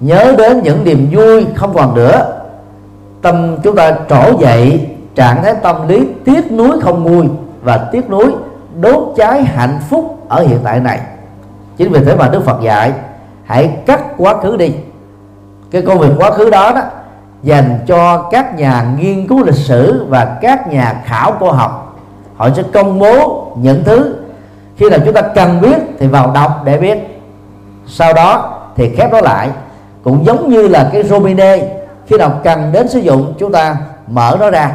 Nhớ 0.01 0.35
đến 0.39 0.61
những 0.63 0.85
niềm 0.85 1.09
vui 1.13 1.47
không 1.55 1.75
còn 1.75 1.95
nữa, 1.95 2.43
tâm 3.23 3.57
chúng 3.63 3.77
ta 3.77 3.93
trỗi 4.09 4.35
dậy, 4.41 4.89
trạng 5.15 5.43
thái 5.43 5.55
tâm 5.63 5.89
lý 5.89 6.07
tiếc 6.25 6.53
nuối 6.53 6.81
không 6.81 7.03
nguôi 7.03 7.29
và 7.63 7.89
tiếc 7.93 8.11
nuối 8.11 8.35
đốt 8.81 9.13
cháy 9.17 9.43
hạnh 9.43 9.81
phúc 9.91 10.25
ở 10.29 10.43
hiện 10.43 10.59
tại 10.65 10.81
này. 10.81 11.01
Chính 11.77 11.93
vì 11.93 12.05
thế 12.05 12.17
mà 12.17 12.29
đức 12.29 12.45
phật 12.45 12.61
dạy, 12.63 12.93
hãy 13.45 13.77
cắt 13.87 14.01
quá 14.17 14.37
khứ 14.43 14.57
đi. 14.57 14.73
Cái 15.71 15.83
công 15.83 15.99
việc 15.99 16.11
quá 16.19 16.31
khứ 16.31 16.51
đó 16.51 16.73
đó 16.73 16.83
dành 17.43 17.79
cho 17.87 18.29
các 18.31 18.55
nhà 18.55 18.87
nghiên 18.99 19.27
cứu 19.27 19.45
lịch 19.45 19.55
sử 19.55 20.07
và 20.09 20.37
các 20.41 20.69
nhà 20.69 21.03
khảo 21.05 21.33
cổ 21.41 21.53
học. 21.53 21.99
Họ 22.37 22.49
sẽ 22.57 22.63
công 22.73 22.99
bố 22.99 23.47
những 23.57 23.85
thứ. 23.85 24.15
Khi 24.77 24.91
nào 24.91 24.99
chúng 25.05 25.15
ta 25.15 25.23
cần 25.23 25.61
biết 25.61 25.79
thì 25.99 26.07
vào 26.07 26.31
đọc 26.35 26.63
để 26.65 26.79
biết. 26.79 26.99
Sau 27.87 28.13
đó 28.13 28.59
thì 28.77 28.91
khép 28.97 29.13
nó 29.13 29.21
lại. 29.21 29.49
Cũng 30.05 30.25
giống 30.27 30.49
như 30.49 30.69
là 30.69 30.91
cái 30.93 31.03
romine, 31.03 31.59
khi 32.07 32.17
nào 32.19 32.31
cần 32.45 32.73
đến 32.73 32.89
sử 32.89 32.99
dụng, 32.99 33.35
chúng 33.39 33.53
ta 33.53 33.77
mở 34.07 34.37
nó 34.41 34.51
ra. 34.51 34.73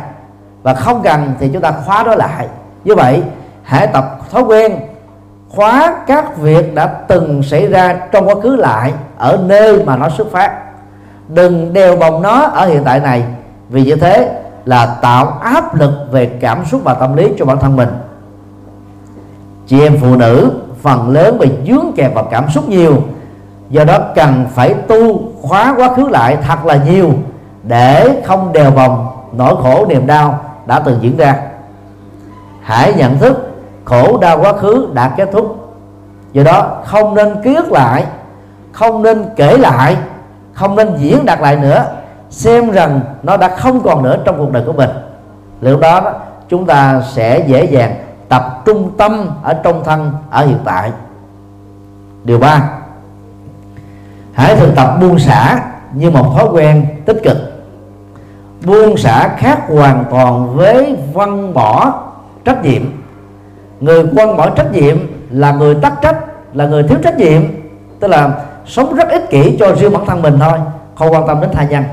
Và 0.64 0.74
không 0.74 1.02
cần 1.04 1.34
thì 1.40 1.50
chúng 1.54 1.62
ta 1.62 1.72
khóa 1.86 2.04
nó 2.04 2.16
lại. 2.16 2.48
Như 2.84 2.96
vậy, 2.96 3.24
hãy 3.64 3.88
tập 3.88 4.20
thói 4.32 4.44
quen 4.44 4.80
khóa 5.50 5.96
các 6.08 6.38
việc 6.38 6.76
đã 6.76 6.86
từng 6.86 7.44
xảy 7.44 7.68
ra 7.68 7.96
trong 8.12 8.28
quá 8.28 8.36
khứ 8.44 8.56
lại 8.56 8.94
ở 9.18 9.40
nơi 9.46 9.84
mà 9.84 9.98
nó 9.98 10.10
xuất 10.10 10.32
phát 10.32 10.52
đừng 11.28 11.74
đeo 11.74 11.96
bồng 11.96 12.22
nó 12.22 12.42
ở 12.42 12.68
hiện 12.68 12.84
tại 12.84 13.00
này. 13.00 13.24
Vì 13.70 13.84
như 13.84 13.96
thế 13.96 14.42
là 14.66 14.86
tạo 14.86 15.28
áp 15.42 15.76
lực 15.76 15.92
về 16.12 16.26
cảm 16.26 16.66
xúc 16.66 16.82
và 16.84 16.94
tâm 16.94 17.16
lý 17.16 17.32
cho 17.38 17.46
bản 17.46 17.60
thân 17.60 17.76
mình. 17.76 17.90
Chị 19.68 19.82
em 19.82 19.98
phụ 20.02 20.16
nữ, 20.16 20.52
phần 20.82 21.10
lớn 21.10 21.38
bị 21.38 21.52
dướng 21.68 21.92
kẹp 21.96 22.16
vào 22.16 22.24
cảm 22.24 22.50
xúc 22.50 22.70
nhiều. 22.70 22.98
Do 23.70 23.84
đó 23.84 24.00
cần 24.16 24.46
phải 24.54 24.74
tu 24.74 25.32
khóa 25.42 25.74
quá 25.78 25.96
khứ 25.96 26.08
lại 26.10 26.38
thật 26.48 26.66
là 26.66 26.80
nhiều 26.90 27.12
để 27.64 28.22
không 28.26 28.54
đèo 28.54 28.72
bồng 28.72 29.08
nỗi 29.38 29.56
khổ 29.64 29.86
niềm 29.90 30.08
đau 30.08 30.40
đã 30.66 30.80
từng 30.80 30.98
diễn 31.02 31.18
ra. 31.18 31.36
Hãy 32.62 32.94
nhận 32.94 33.18
thức 33.18 33.52
khổ 33.86 34.18
đau 34.18 34.40
quá 34.42 34.54
khứ 34.54 34.88
đã 34.94 35.10
kết 35.18 35.30
thúc. 35.32 35.74
Do 36.34 36.44
đó 36.44 36.82
không 36.86 37.16
nên 37.16 37.36
ký 37.44 37.56
ức 37.56 37.72
lại, 37.72 38.06
không 38.72 39.04
nên 39.04 39.26
kể 39.36 39.58
lại 39.58 39.96
không 40.56 40.76
nên 40.76 40.96
diễn 40.98 41.26
đạt 41.26 41.40
lại 41.40 41.56
nữa, 41.56 41.86
xem 42.30 42.72
rằng 42.72 43.00
nó 43.24 43.38
đã 43.38 43.56
không 43.58 43.82
còn 43.84 44.04
nữa 44.04 44.18
trong 44.26 44.38
cuộc 44.38 44.52
đời 44.52 44.64
của 44.66 44.74
mình. 44.74 44.90
Liệu 45.62 45.80
đó 45.80 46.14
chúng 46.50 46.66
ta 46.66 47.02
sẽ 47.14 47.40
dễ 47.48 47.66
dàng 47.66 47.96
tập 48.30 48.62
trung 48.66 48.92
tâm 48.98 49.30
ở 49.44 49.54
trong 49.54 49.84
thân, 49.84 50.12
ở 50.32 50.46
hiện 50.46 50.58
tại. 50.66 50.92
Điều 52.24 52.40
ba, 52.40 52.70
hãy 54.34 54.56
thực 54.56 54.76
tập 54.76 54.98
buông 55.02 55.20
xả 55.20 55.60
như 55.94 56.12
một 56.12 56.34
thói 56.36 56.48
quen 56.52 56.86
tích 57.06 57.18
cực. 57.24 57.38
Buông 58.66 58.98
xả 58.98 59.30
khác 59.38 59.60
hoàn 59.68 60.06
toàn 60.12 60.56
với 60.56 60.98
văn 61.14 61.54
bỏ 61.54 62.04
trách 62.46 62.64
nhiệm. 62.64 62.82
Người 63.80 64.06
quăng 64.16 64.38
bỏ 64.38 64.50
trách 64.50 64.72
nhiệm 64.72 64.98
là 65.30 65.52
người 65.52 65.76
tắc 65.76 65.94
trách, 66.02 66.20
là 66.54 66.66
người 66.66 66.84
thiếu 66.84 66.98
trách 67.04 67.18
nhiệm. 67.18 67.42
Tức 68.00 68.08
là 68.08 68.30
sống 68.66 68.96
rất 68.96 69.10
ích 69.10 69.30
kỷ 69.30 69.58
cho 69.60 69.76
riêng 69.76 69.94
bản 69.94 70.06
thân 70.06 70.22
mình 70.22 70.40
thôi. 70.40 70.60
Không 70.96 71.14
quan 71.14 71.28
tâm 71.28 71.42
đến 71.42 71.50
tha 71.54 71.64
nhân. 71.64 71.84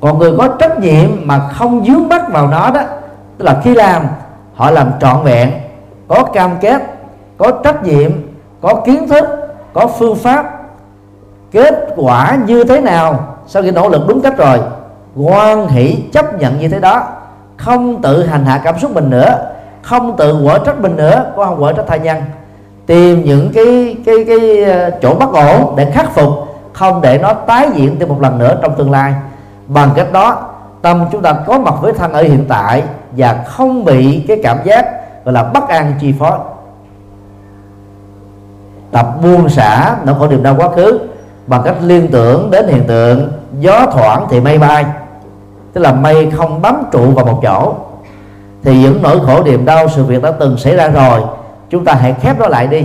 Còn 0.00 0.18
người 0.18 0.32
có 0.38 0.48
trách 0.48 0.78
nhiệm 0.78 1.10
mà 1.24 1.48
không 1.48 1.84
dướng 1.86 2.08
mắt 2.08 2.32
vào 2.32 2.46
nó 2.46 2.70
đó, 2.70 2.82
tức 3.38 3.44
là 3.44 3.60
khi 3.64 3.74
làm, 3.74 4.06
họ 4.54 4.70
làm 4.70 4.90
trọn 5.00 5.24
vẹn. 5.24 5.50
Có 6.08 6.22
cam 6.22 6.50
kết, 6.60 6.82
có 7.38 7.50
trách 7.64 7.82
nhiệm, 7.84 8.10
có 8.60 8.74
kiến 8.74 9.08
thức, 9.08 9.24
có 9.72 9.86
phương 9.86 10.16
pháp, 10.16 10.60
kết 11.50 11.74
quả 11.96 12.38
như 12.46 12.64
thế 12.64 12.80
nào, 12.80 13.36
sau 13.46 13.62
khi 13.62 13.70
nỗ 13.70 13.88
lực 13.88 14.02
đúng 14.08 14.20
cách 14.20 14.36
rồi 14.36 14.58
quan 15.16 15.68
hỷ 15.68 16.04
chấp 16.12 16.38
nhận 16.38 16.58
như 16.58 16.68
thế 16.68 16.80
đó. 16.80 17.06
Không 17.56 18.02
tự 18.02 18.26
hành 18.26 18.44
hạ 18.44 18.60
cảm 18.64 18.78
xúc 18.78 18.94
mình 18.94 19.10
nữa, 19.10 19.38
không 19.82 20.16
tự 20.16 20.40
quở 20.44 20.58
trách 20.58 20.80
mình 20.80 20.96
nữa 20.96 21.32
có 21.36 21.44
không 21.44 21.60
quở 21.60 21.72
trách 21.72 21.84
tha 21.86 21.96
nhân 21.96 22.22
tìm 22.88 23.24
những 23.24 23.50
cái 23.54 23.96
cái 24.06 24.24
cái 24.26 24.62
ờ, 24.62 24.90
chỗ 25.02 25.14
bất 25.14 25.32
ổn 25.32 25.74
để 25.76 25.90
khắc 25.90 26.14
phục, 26.14 26.30
không 26.72 27.00
để 27.00 27.18
nó 27.18 27.32
tái 27.32 27.68
diễn 27.74 27.98
thêm 27.98 28.08
một 28.08 28.20
lần 28.20 28.38
nữa 28.38 28.58
trong 28.62 28.74
tương 28.74 28.90
lai. 28.90 29.14
Bằng 29.66 29.90
cách 29.96 30.12
đó, 30.12 30.48
tâm 30.82 31.04
chúng 31.12 31.22
ta 31.22 31.32
có 31.46 31.58
mặt 31.58 31.74
với 31.80 31.92
thân 31.92 32.12
ở 32.12 32.22
hiện 32.22 32.44
tại 32.48 32.82
và 33.12 33.44
không 33.46 33.84
bị 33.84 34.24
cái 34.28 34.40
cảm 34.42 34.58
giác 34.64 34.86
gọi 35.24 35.32
là 35.32 35.42
bất 35.42 35.68
an 35.68 35.92
chi 36.00 36.14
phối. 36.18 36.38
Tập 38.90 39.06
buông 39.22 39.48
xả, 39.48 39.96
nỗi 40.04 40.14
khổ 40.18 40.28
niềm 40.28 40.42
đau 40.42 40.54
quá 40.58 40.68
khứ, 40.76 41.00
bằng 41.46 41.62
cách 41.64 41.76
liên 41.82 42.08
tưởng 42.08 42.50
đến 42.50 42.68
hiện 42.68 42.84
tượng 42.86 43.32
gió 43.60 43.86
thoảng 43.92 44.26
thì 44.30 44.40
mây 44.40 44.58
bay, 44.58 44.84
tức 45.72 45.80
là 45.80 45.92
mây 45.92 46.30
không 46.36 46.62
bám 46.62 46.84
trụ 46.92 47.10
vào 47.10 47.24
một 47.24 47.40
chỗ. 47.42 47.74
Thì 48.64 48.82
những 48.82 49.02
nỗi 49.02 49.20
khổ 49.26 49.42
niềm 49.42 49.64
đau 49.64 49.88
sự 49.88 50.04
việc 50.04 50.22
đã 50.22 50.30
từng 50.30 50.56
xảy 50.56 50.76
ra 50.76 50.88
rồi 50.88 51.20
chúng 51.70 51.84
ta 51.84 51.94
hãy 51.94 52.14
khép 52.20 52.38
nó 52.38 52.48
lại 52.48 52.66
đi. 52.66 52.84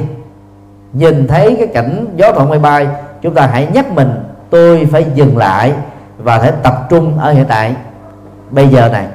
Nhìn 0.94 1.28
thấy 1.28 1.56
cái 1.60 1.68
cảnh 1.68 2.06
gió 2.16 2.32
thuận 2.32 2.50
mây 2.50 2.60
bay, 2.60 2.88
chúng 3.22 3.34
ta 3.34 3.48
hãy 3.48 3.68
nhắc 3.74 3.92
mình, 3.92 4.24
tôi 4.50 4.88
phải 4.92 5.06
dừng 5.16 5.38
lại 5.38 5.74
và 6.18 6.40
phải 6.40 6.52
tập 6.64 6.88
trung 6.90 7.20
ở 7.20 7.32
hiện 7.32 7.46
tại. 7.48 7.76
Bây 8.50 8.68
giờ 8.68 8.90
này, 8.90 9.08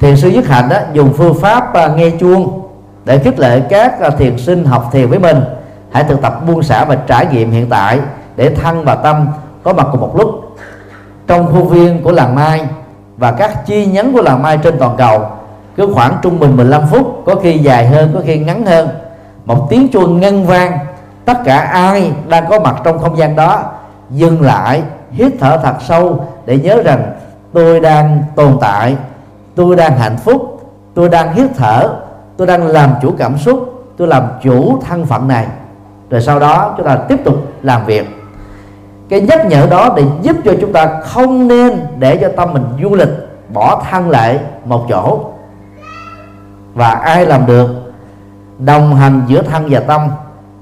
thiền 0.00 0.16
sư 0.16 0.28
dứt 0.28 0.46
hạnh 0.46 0.68
đó 0.68 0.76
dùng 0.92 1.12
phương 1.12 1.34
pháp 1.40 1.74
à, 1.74 1.88
nghe 1.88 2.10
chuông 2.10 2.68
để 3.04 3.18
khích 3.18 3.38
lệ 3.38 3.60
các 3.60 4.00
à, 4.00 4.10
thiền 4.10 4.38
sinh 4.38 4.64
học 4.64 4.88
thiền 4.92 5.08
với 5.08 5.18
mình. 5.18 5.40
Hãy 5.92 6.04
thực 6.04 6.22
tập 6.22 6.40
buông 6.46 6.62
xả 6.62 6.84
và 6.84 6.94
trải 6.94 7.26
nghiệm 7.26 7.50
hiện 7.50 7.68
tại 7.68 7.98
để 8.36 8.50
thân 8.50 8.84
và 8.84 8.94
tâm. 8.94 9.28
Có 9.62 9.72
mặt 9.72 9.86
cùng 9.92 10.00
một 10.00 10.16
lúc, 10.16 10.28
trong 11.26 11.52
khuôn 11.52 11.68
viên 11.68 12.02
của 12.02 12.12
làng 12.12 12.34
mai 12.34 12.66
và 13.16 13.32
các 13.32 13.66
chi 13.66 13.86
nhánh 13.86 14.12
của 14.12 14.22
làng 14.22 14.42
mai 14.42 14.58
trên 14.58 14.78
toàn 14.78 14.96
cầu 14.96 15.26
cứ 15.76 15.92
khoảng 15.94 16.18
trung 16.22 16.40
bình 16.40 16.56
15 16.56 16.82
phút, 16.90 17.22
có 17.26 17.34
khi 17.34 17.58
dài 17.58 17.86
hơn, 17.86 18.10
có 18.14 18.20
khi 18.24 18.38
ngắn 18.38 18.66
hơn. 18.66 18.88
Một 19.44 19.66
tiếng 19.70 19.88
chuông 19.88 20.20
ngân 20.20 20.46
vang, 20.46 20.78
tất 21.24 21.38
cả 21.44 21.58
ai 21.58 22.12
đang 22.28 22.44
có 22.50 22.60
mặt 22.60 22.76
trong 22.84 22.98
không 22.98 23.18
gian 23.18 23.36
đó 23.36 23.62
dừng 24.10 24.42
lại, 24.42 24.82
hít 25.10 25.32
thở 25.40 25.60
thật 25.62 25.74
sâu 25.88 26.24
để 26.46 26.58
nhớ 26.58 26.82
rằng 26.84 27.12
tôi 27.52 27.80
đang 27.80 28.22
tồn 28.36 28.58
tại, 28.60 28.96
tôi 29.54 29.76
đang 29.76 29.98
hạnh 29.98 30.16
phúc, 30.16 30.70
tôi 30.94 31.08
đang 31.08 31.34
hít 31.34 31.50
thở, 31.56 31.88
tôi 32.36 32.46
đang 32.46 32.66
làm 32.66 32.90
chủ 33.02 33.14
cảm 33.18 33.38
xúc, 33.38 33.84
tôi 33.96 34.08
làm 34.08 34.22
chủ 34.42 34.78
thân 34.88 35.06
phận 35.06 35.28
này. 35.28 35.46
Rồi 36.10 36.20
sau 36.20 36.38
đó 36.38 36.74
chúng 36.76 36.86
ta 36.86 36.96
tiếp 36.96 37.16
tục 37.24 37.34
làm 37.62 37.86
việc. 37.86 38.06
Cái 39.08 39.20
nhắc 39.20 39.46
nhở 39.46 39.66
đó 39.70 39.94
để 39.96 40.02
giúp 40.22 40.36
cho 40.44 40.52
chúng 40.60 40.72
ta 40.72 41.00
không 41.04 41.48
nên 41.48 41.86
để 41.98 42.16
cho 42.16 42.28
tâm 42.36 42.52
mình 42.52 42.64
du 42.82 42.94
lịch, 42.94 43.08
bỏ 43.52 43.82
thân 43.90 44.10
lại 44.10 44.38
một 44.64 44.86
chỗ 44.88 45.20
và 46.74 46.90
ai 46.90 47.26
làm 47.26 47.46
được? 47.46 47.68
Đồng 48.58 48.94
hành 48.94 49.22
giữa 49.26 49.42
thân 49.42 49.66
và 49.70 49.80
tâm. 49.80 50.00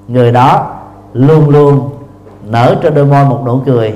Người 0.09 0.33
đó 0.33 0.77
luôn 1.12 1.48
luôn 1.48 1.90
nở 2.44 2.77
trên 2.83 2.94
đôi 2.94 3.07
môi 3.07 3.25
một 3.25 3.42
nụ 3.46 3.61
cười. 3.66 3.94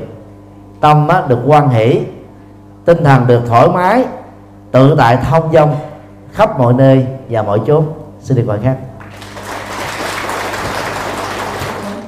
Tâm 0.80 1.08
á, 1.08 1.22
được 1.28 1.38
quan 1.46 1.68
hỷ 1.68 2.00
tinh 2.84 3.04
thần 3.04 3.26
được 3.26 3.42
thoải 3.48 3.68
mái 3.68 4.04
tự 4.70 4.94
tại 4.98 5.18
thông 5.30 5.52
dong 5.52 5.76
khắp 6.32 6.58
mọi 6.58 6.74
nơi 6.74 7.06
và 7.30 7.42
mọi 7.42 7.60
chốn. 7.66 7.84
Xin 8.20 8.36
được 8.36 8.46
gọi 8.46 8.58
khác. 8.62 8.76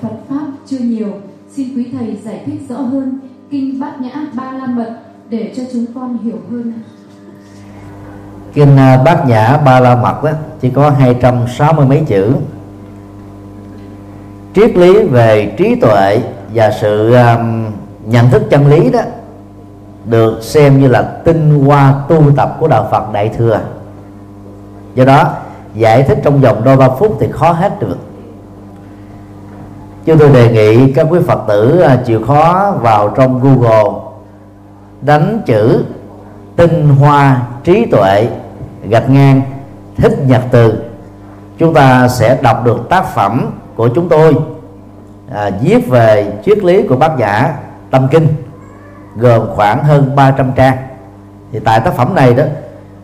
Phật 0.02 0.08
pháp 0.28 0.46
chưa 0.66 0.78
nhiều. 0.78 1.08
Xin 1.50 1.68
quý 1.76 1.86
thầy 1.98 2.18
giải 2.24 2.42
thích 2.46 2.60
rõ 2.68 2.76
hơn 2.76 3.18
kinh 3.50 3.80
bát 3.80 4.00
nhã 4.00 4.10
ba 4.32 4.52
la 4.52 4.66
mật 4.66 4.98
để 5.28 5.52
cho 5.56 5.62
chúng 5.72 5.86
con 5.94 6.18
hiểu 6.18 6.38
hơn 6.50 6.72
kinh 8.54 8.76
à, 8.76 9.02
bát 9.04 9.26
nhã 9.26 9.56
ba 9.64 9.80
la 9.80 9.96
mật 9.96 10.24
đó 10.24 10.30
chỉ 10.60 10.70
có 10.70 10.90
260 10.90 11.86
mấy 11.86 12.02
chữ. 12.06 12.34
Triết 14.54 14.76
lý 14.76 15.02
về 15.02 15.54
trí 15.58 15.74
tuệ 15.74 16.22
và 16.54 16.70
sự 16.80 17.14
um, 17.14 17.66
nhận 18.06 18.30
thức 18.30 18.42
chân 18.50 18.66
lý 18.66 18.90
đó 18.90 19.00
được 20.04 20.42
xem 20.42 20.80
như 20.80 20.88
là 20.88 21.02
tinh 21.02 21.64
hoa 21.64 21.94
tu 22.08 22.32
tập 22.36 22.56
của 22.60 22.68
đạo 22.68 22.88
Phật 22.90 23.12
Đại 23.12 23.28
thừa. 23.28 23.60
Do 24.94 25.04
đó 25.04 25.34
giải 25.74 26.02
thích 26.02 26.18
trong 26.24 26.40
vòng 26.40 26.64
đôi 26.64 26.76
ba 26.76 26.88
phút 26.88 27.16
thì 27.20 27.26
khó 27.32 27.52
hết 27.52 27.80
được. 27.80 27.98
Chúng 30.04 30.18
tôi 30.18 30.30
đề 30.30 30.52
nghị 30.52 30.92
các 30.92 31.06
quý 31.10 31.18
Phật 31.26 31.40
tử 31.48 31.80
à, 31.80 31.96
chịu 32.06 32.22
khó 32.26 32.74
vào 32.80 33.08
trong 33.16 33.40
Google 33.40 34.00
đánh 35.00 35.42
chữ 35.46 35.84
tinh 36.58 36.88
hoa 36.88 37.42
trí 37.64 37.86
tuệ 37.86 38.28
gạch 38.88 39.10
ngang 39.10 39.42
thích 39.96 40.18
nhật 40.26 40.42
từ. 40.50 40.82
Chúng 41.58 41.74
ta 41.74 42.08
sẽ 42.08 42.38
đọc 42.42 42.64
được 42.64 42.88
tác 42.88 43.14
phẩm 43.14 43.50
của 43.76 43.88
chúng 43.88 44.08
tôi 44.08 44.34
à, 45.34 45.50
viết 45.62 45.88
về 45.88 46.32
triết 46.44 46.58
lý 46.64 46.82
của 46.82 46.96
bác 46.96 47.18
giả 47.18 47.54
tâm 47.90 48.08
kinh 48.10 48.28
gồm 49.16 49.46
khoảng 49.54 49.84
hơn 49.84 50.16
300 50.16 50.52
trang. 50.56 50.76
Thì 51.52 51.58
tại 51.58 51.80
tác 51.80 51.94
phẩm 51.94 52.14
này 52.14 52.34
đó 52.34 52.44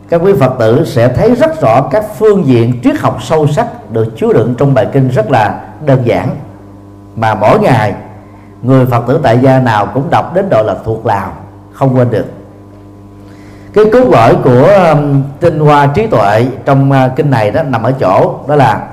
các 0.09 0.21
quý 0.23 0.33
phật 0.39 0.55
tử 0.59 0.85
sẽ 0.85 1.07
thấy 1.07 1.35
rất 1.35 1.61
rõ 1.61 1.81
các 1.91 2.05
phương 2.17 2.45
diện 2.45 2.79
triết 2.83 2.99
học 2.99 3.17
sâu 3.21 3.47
sắc 3.47 3.91
được 3.91 4.17
chứa 4.17 4.33
đựng 4.33 4.55
trong 4.57 4.73
bài 4.73 4.87
kinh 4.93 5.09
rất 5.09 5.31
là 5.31 5.61
đơn 5.85 6.01
giản. 6.05 6.29
Mà 7.15 7.35
mỗi 7.35 7.59
ngày 7.59 7.93
người 8.61 8.85
phật 8.85 9.07
tử 9.07 9.19
tại 9.23 9.39
gia 9.39 9.59
nào 9.59 9.87
cũng 9.93 10.09
đọc 10.09 10.33
đến 10.35 10.45
độ 10.49 10.63
là 10.63 10.75
thuộc 10.85 11.05
lào 11.05 11.33
không 11.71 11.97
quên 11.97 12.11
được 12.11 12.34
cái 13.75 13.85
cốt 13.93 14.09
lõi 14.11 14.35
của 14.43 14.69
um, 14.93 15.23
tinh 15.39 15.59
hoa 15.59 15.87
trí 15.87 16.07
tuệ 16.07 16.47
trong 16.65 16.91
uh, 16.91 17.15
kinh 17.15 17.29
này 17.29 17.51
đó 17.51 17.63
nằm 17.63 17.83
ở 17.83 17.91
chỗ, 17.91 18.35
đó 18.47 18.55
là 18.55 18.87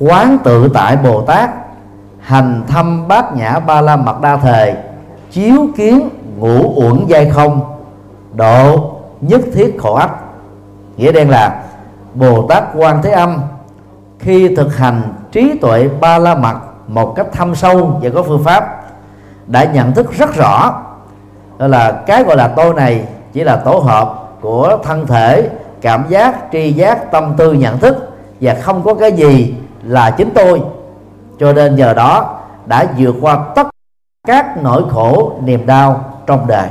quán 0.00 0.38
tự 0.44 0.68
tại 0.74 0.96
bồ 0.96 1.20
tát, 1.20 1.50
hành 2.20 2.62
thâm 2.68 3.08
bát 3.08 3.36
nhã 3.36 3.58
ba 3.58 3.80
la 3.80 3.96
mật 3.96 4.20
đa 4.20 4.36
thề, 4.36 4.76
chiếu 5.30 5.66
kiến 5.76 6.08
ngũ 6.38 6.72
uẩn 6.76 7.04
giai 7.06 7.30
không, 7.30 7.60
độ 8.34 8.90
nhất 9.20 9.40
thiết 9.54 9.76
khổ 9.78 9.94
ách 9.94 10.10
nghĩa 10.96 11.12
đen 11.12 11.30
là 11.30 11.62
bồ 12.14 12.46
tát 12.48 12.64
quan 12.74 13.02
thế 13.02 13.10
âm, 13.10 13.40
khi 14.18 14.54
thực 14.56 14.76
hành 14.76 15.02
trí 15.32 15.58
tuệ 15.58 15.88
ba 16.00 16.18
la 16.18 16.34
mật 16.34 16.54
một 16.88 17.14
cách 17.16 17.26
thâm 17.32 17.54
sâu 17.54 18.00
và 18.02 18.10
có 18.14 18.22
phương 18.22 18.44
pháp, 18.44 18.84
đã 19.46 19.64
nhận 19.64 19.92
thức 19.92 20.12
rất 20.12 20.34
rõ, 20.34 20.82
đó 21.58 21.66
là 21.66 21.92
cái 22.06 22.24
gọi 22.24 22.36
là 22.36 22.48
tôi 22.48 22.74
này 22.74 23.04
chỉ 23.34 23.44
là 23.44 23.56
tổ 23.56 23.78
hợp 23.78 24.28
của 24.40 24.78
thân 24.82 25.06
thể, 25.06 25.48
cảm 25.80 26.04
giác, 26.08 26.34
tri 26.52 26.72
giác, 26.72 27.12
tâm 27.12 27.34
tư, 27.36 27.52
nhận 27.52 27.78
thức 27.78 28.10
và 28.40 28.54
không 28.54 28.82
có 28.82 28.94
cái 28.94 29.12
gì 29.12 29.54
là 29.82 30.10
chính 30.10 30.30
tôi. 30.34 30.62
Cho 31.40 31.52
nên 31.52 31.76
nhờ 31.76 31.94
đó 31.94 32.40
đã 32.66 32.86
vượt 32.98 33.14
qua 33.20 33.38
tất 33.54 33.66
các 34.26 34.62
nỗi 34.62 34.82
khổ, 34.90 35.32
niềm 35.44 35.66
đau 35.66 36.04
trong 36.26 36.46
đời. 36.46 36.68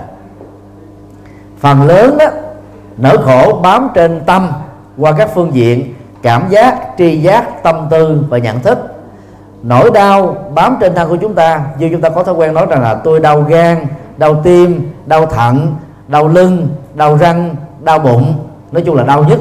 Phần 1.59 1.83
lớn 1.83 2.17
đó 2.19 2.25
nỗi 2.97 3.17
khổ 3.17 3.59
bám 3.63 3.89
trên 3.93 4.21
tâm 4.25 4.51
qua 4.97 5.11
các 5.17 5.29
phương 5.35 5.53
diện 5.53 5.93
cảm 6.21 6.49
giác, 6.49 6.75
tri 6.97 7.17
giác, 7.17 7.63
tâm 7.63 7.87
tư 7.89 8.23
và 8.29 8.37
nhận 8.37 8.59
thức. 8.59 8.79
Nỗi 9.63 9.91
đau 9.91 10.35
bám 10.55 10.77
trên 10.79 10.95
thân 10.95 11.09
của 11.09 11.17
chúng 11.17 11.35
ta, 11.35 11.61
như 11.79 11.89
chúng 11.91 12.01
ta 12.01 12.09
có 12.09 12.23
thói 12.23 12.35
quen 12.35 12.53
nói 12.53 12.65
rằng 12.69 12.81
là 12.81 12.95
tôi 12.95 13.19
đau 13.19 13.41
gan, 13.41 13.85
đau 14.17 14.35
tim, 14.43 14.91
đau 15.05 15.25
thận 15.25 15.75
đau 16.07 16.27
lưng, 16.27 16.67
đau 16.95 17.17
răng, 17.17 17.55
đau 17.81 17.99
bụng, 17.99 18.33
nói 18.71 18.83
chung 18.85 18.95
là 18.95 19.03
đau 19.03 19.23
nhất. 19.23 19.39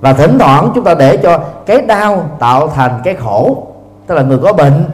Và 0.00 0.12
thỉnh 0.12 0.38
thoảng 0.38 0.72
chúng 0.74 0.84
ta 0.84 0.94
để 0.94 1.16
cho 1.16 1.38
cái 1.66 1.80
đau 1.80 2.30
tạo 2.38 2.68
thành 2.68 3.00
cái 3.04 3.14
khổ, 3.14 3.66
tức 4.06 4.14
là 4.14 4.22
người 4.22 4.38
có 4.38 4.52
bệnh 4.52 4.84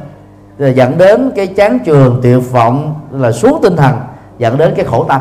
rồi 0.59 0.75
dẫn 0.75 0.99
đến 0.99 1.31
cái 1.37 1.47
chán 1.47 1.79
trường, 1.85 2.21
tuyệt 2.23 2.53
vọng 2.53 2.95
là 3.11 3.33
xuống 3.33 3.59
tinh 3.63 3.77
thần, 3.77 3.95
dẫn 4.39 4.59
đến 4.59 4.75
cái 4.77 4.85
khổ 4.85 5.05
tâm. 5.09 5.21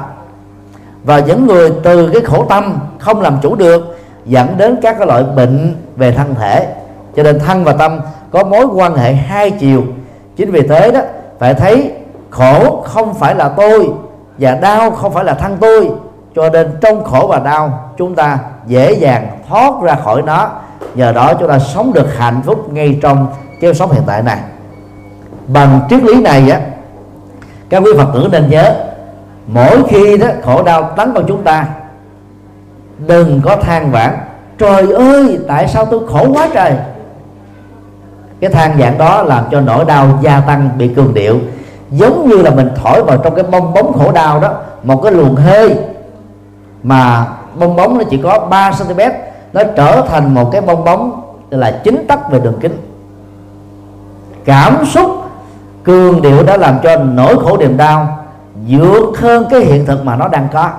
Và 1.03 1.19
những 1.19 1.47
người 1.47 1.73
từ 1.83 2.09
cái 2.13 2.21
khổ 2.21 2.45
tâm 2.49 2.79
không 2.99 3.21
làm 3.21 3.37
chủ 3.41 3.55
được, 3.55 3.97
dẫn 4.25 4.57
đến 4.57 4.79
các 4.81 4.95
cái 4.97 5.07
loại 5.07 5.23
bệnh 5.23 5.75
về 5.95 6.11
thân 6.11 6.35
thể. 6.35 6.75
Cho 7.15 7.23
nên 7.23 7.39
thân 7.39 7.63
và 7.63 7.73
tâm 7.73 7.99
có 8.31 8.43
mối 8.43 8.65
quan 8.65 8.95
hệ 8.95 9.13
hai 9.13 9.51
chiều. 9.51 9.83
Chính 10.35 10.51
vì 10.51 10.67
thế 10.67 10.91
đó, 10.91 11.01
phải 11.39 11.53
thấy 11.53 11.91
khổ 12.29 12.81
không 12.81 13.13
phải 13.13 13.35
là 13.35 13.49
tôi 13.49 13.89
và 14.37 14.55
đau 14.55 14.91
không 14.91 15.13
phải 15.13 15.23
là 15.23 15.33
thân 15.33 15.57
tôi, 15.61 15.89
cho 16.35 16.49
nên 16.49 16.77
trong 16.81 17.03
khổ 17.03 17.27
và 17.29 17.39
đau 17.39 17.93
chúng 17.97 18.15
ta 18.15 18.39
dễ 18.67 18.93
dàng 18.93 19.27
thoát 19.49 19.73
ra 19.81 19.95
khỏi 19.95 20.21
nó. 20.21 20.49
Nhờ 20.95 21.11
đó 21.11 21.33
chúng 21.33 21.47
ta 21.47 21.59
sống 21.59 21.93
được 21.93 22.17
hạnh 22.17 22.41
phúc 22.45 22.73
ngay 22.73 22.99
trong 23.01 23.27
kiếp 23.61 23.75
sống 23.75 23.91
hiện 23.91 24.03
tại 24.07 24.21
này. 24.21 24.39
Bằng 25.47 25.79
triết 25.89 26.03
lý 26.03 26.21
này 26.21 26.49
á, 26.49 26.59
các 27.69 27.79
quý 27.79 27.91
phật 27.97 28.07
tử 28.13 28.27
nên 28.31 28.49
nhớ, 28.49 28.75
mỗi 29.47 29.83
khi 29.87 30.17
đó 30.17 30.27
khổ 30.43 30.63
đau 30.63 30.83
tấn 30.97 31.13
công 31.13 31.25
chúng 31.27 31.43
ta, 31.43 31.65
đừng 32.97 33.41
có 33.45 33.57
than 33.57 33.91
vãn, 33.91 34.17
trời 34.57 34.91
ơi, 34.93 35.39
tại 35.47 35.67
sao 35.67 35.85
tôi 35.85 35.99
khổ 36.07 36.27
quá 36.33 36.49
trời? 36.53 36.73
Cái 38.39 38.49
than 38.49 38.77
vãn 38.77 38.97
đó 38.97 39.23
làm 39.23 39.43
cho 39.51 39.61
nỗi 39.61 39.85
đau 39.85 40.19
gia 40.21 40.39
tăng, 40.39 40.69
bị 40.77 40.87
cường 40.95 41.13
điệu 41.13 41.39
giống 41.91 42.29
như 42.29 42.35
là 42.35 42.51
mình 42.51 42.69
thổi 42.83 43.03
vào 43.03 43.17
trong 43.17 43.35
cái 43.35 43.43
bong 43.51 43.73
bóng 43.73 43.93
khổ 43.93 44.11
đau 44.11 44.39
đó, 44.39 44.53
một 44.83 45.01
cái 45.03 45.11
luồng 45.11 45.35
hơi 45.35 45.75
mà 46.83 47.27
bong 47.59 47.75
bóng 47.75 47.97
nó 47.97 48.03
chỉ 48.09 48.17
có 48.17 48.39
3 48.49 48.71
cm 48.71 48.99
nó 49.53 49.63
trở 49.75 50.01
thành 50.01 50.33
một 50.33 50.49
cái 50.51 50.61
bong 50.61 50.83
bóng 50.83 51.21
là 51.49 51.81
chính 51.83 52.07
tắc 52.07 52.31
về 52.31 52.39
đường 52.39 52.59
kính. 52.59 52.77
Cảm 54.45 54.85
xúc, 54.85 55.11
cường 55.83 56.21
điệu 56.21 56.43
đã 56.43 56.57
làm 56.57 56.79
cho 56.83 56.97
nỗi 56.97 57.39
khổ 57.39 57.57
niềm 57.57 57.77
đau 57.77 58.17
vượt 58.67 59.19
hơn 59.19 59.45
cái 59.49 59.59
hiện 59.59 59.85
thực 59.85 60.05
mà 60.05 60.15
nó 60.15 60.27
đang 60.27 60.47
có. 60.53 60.69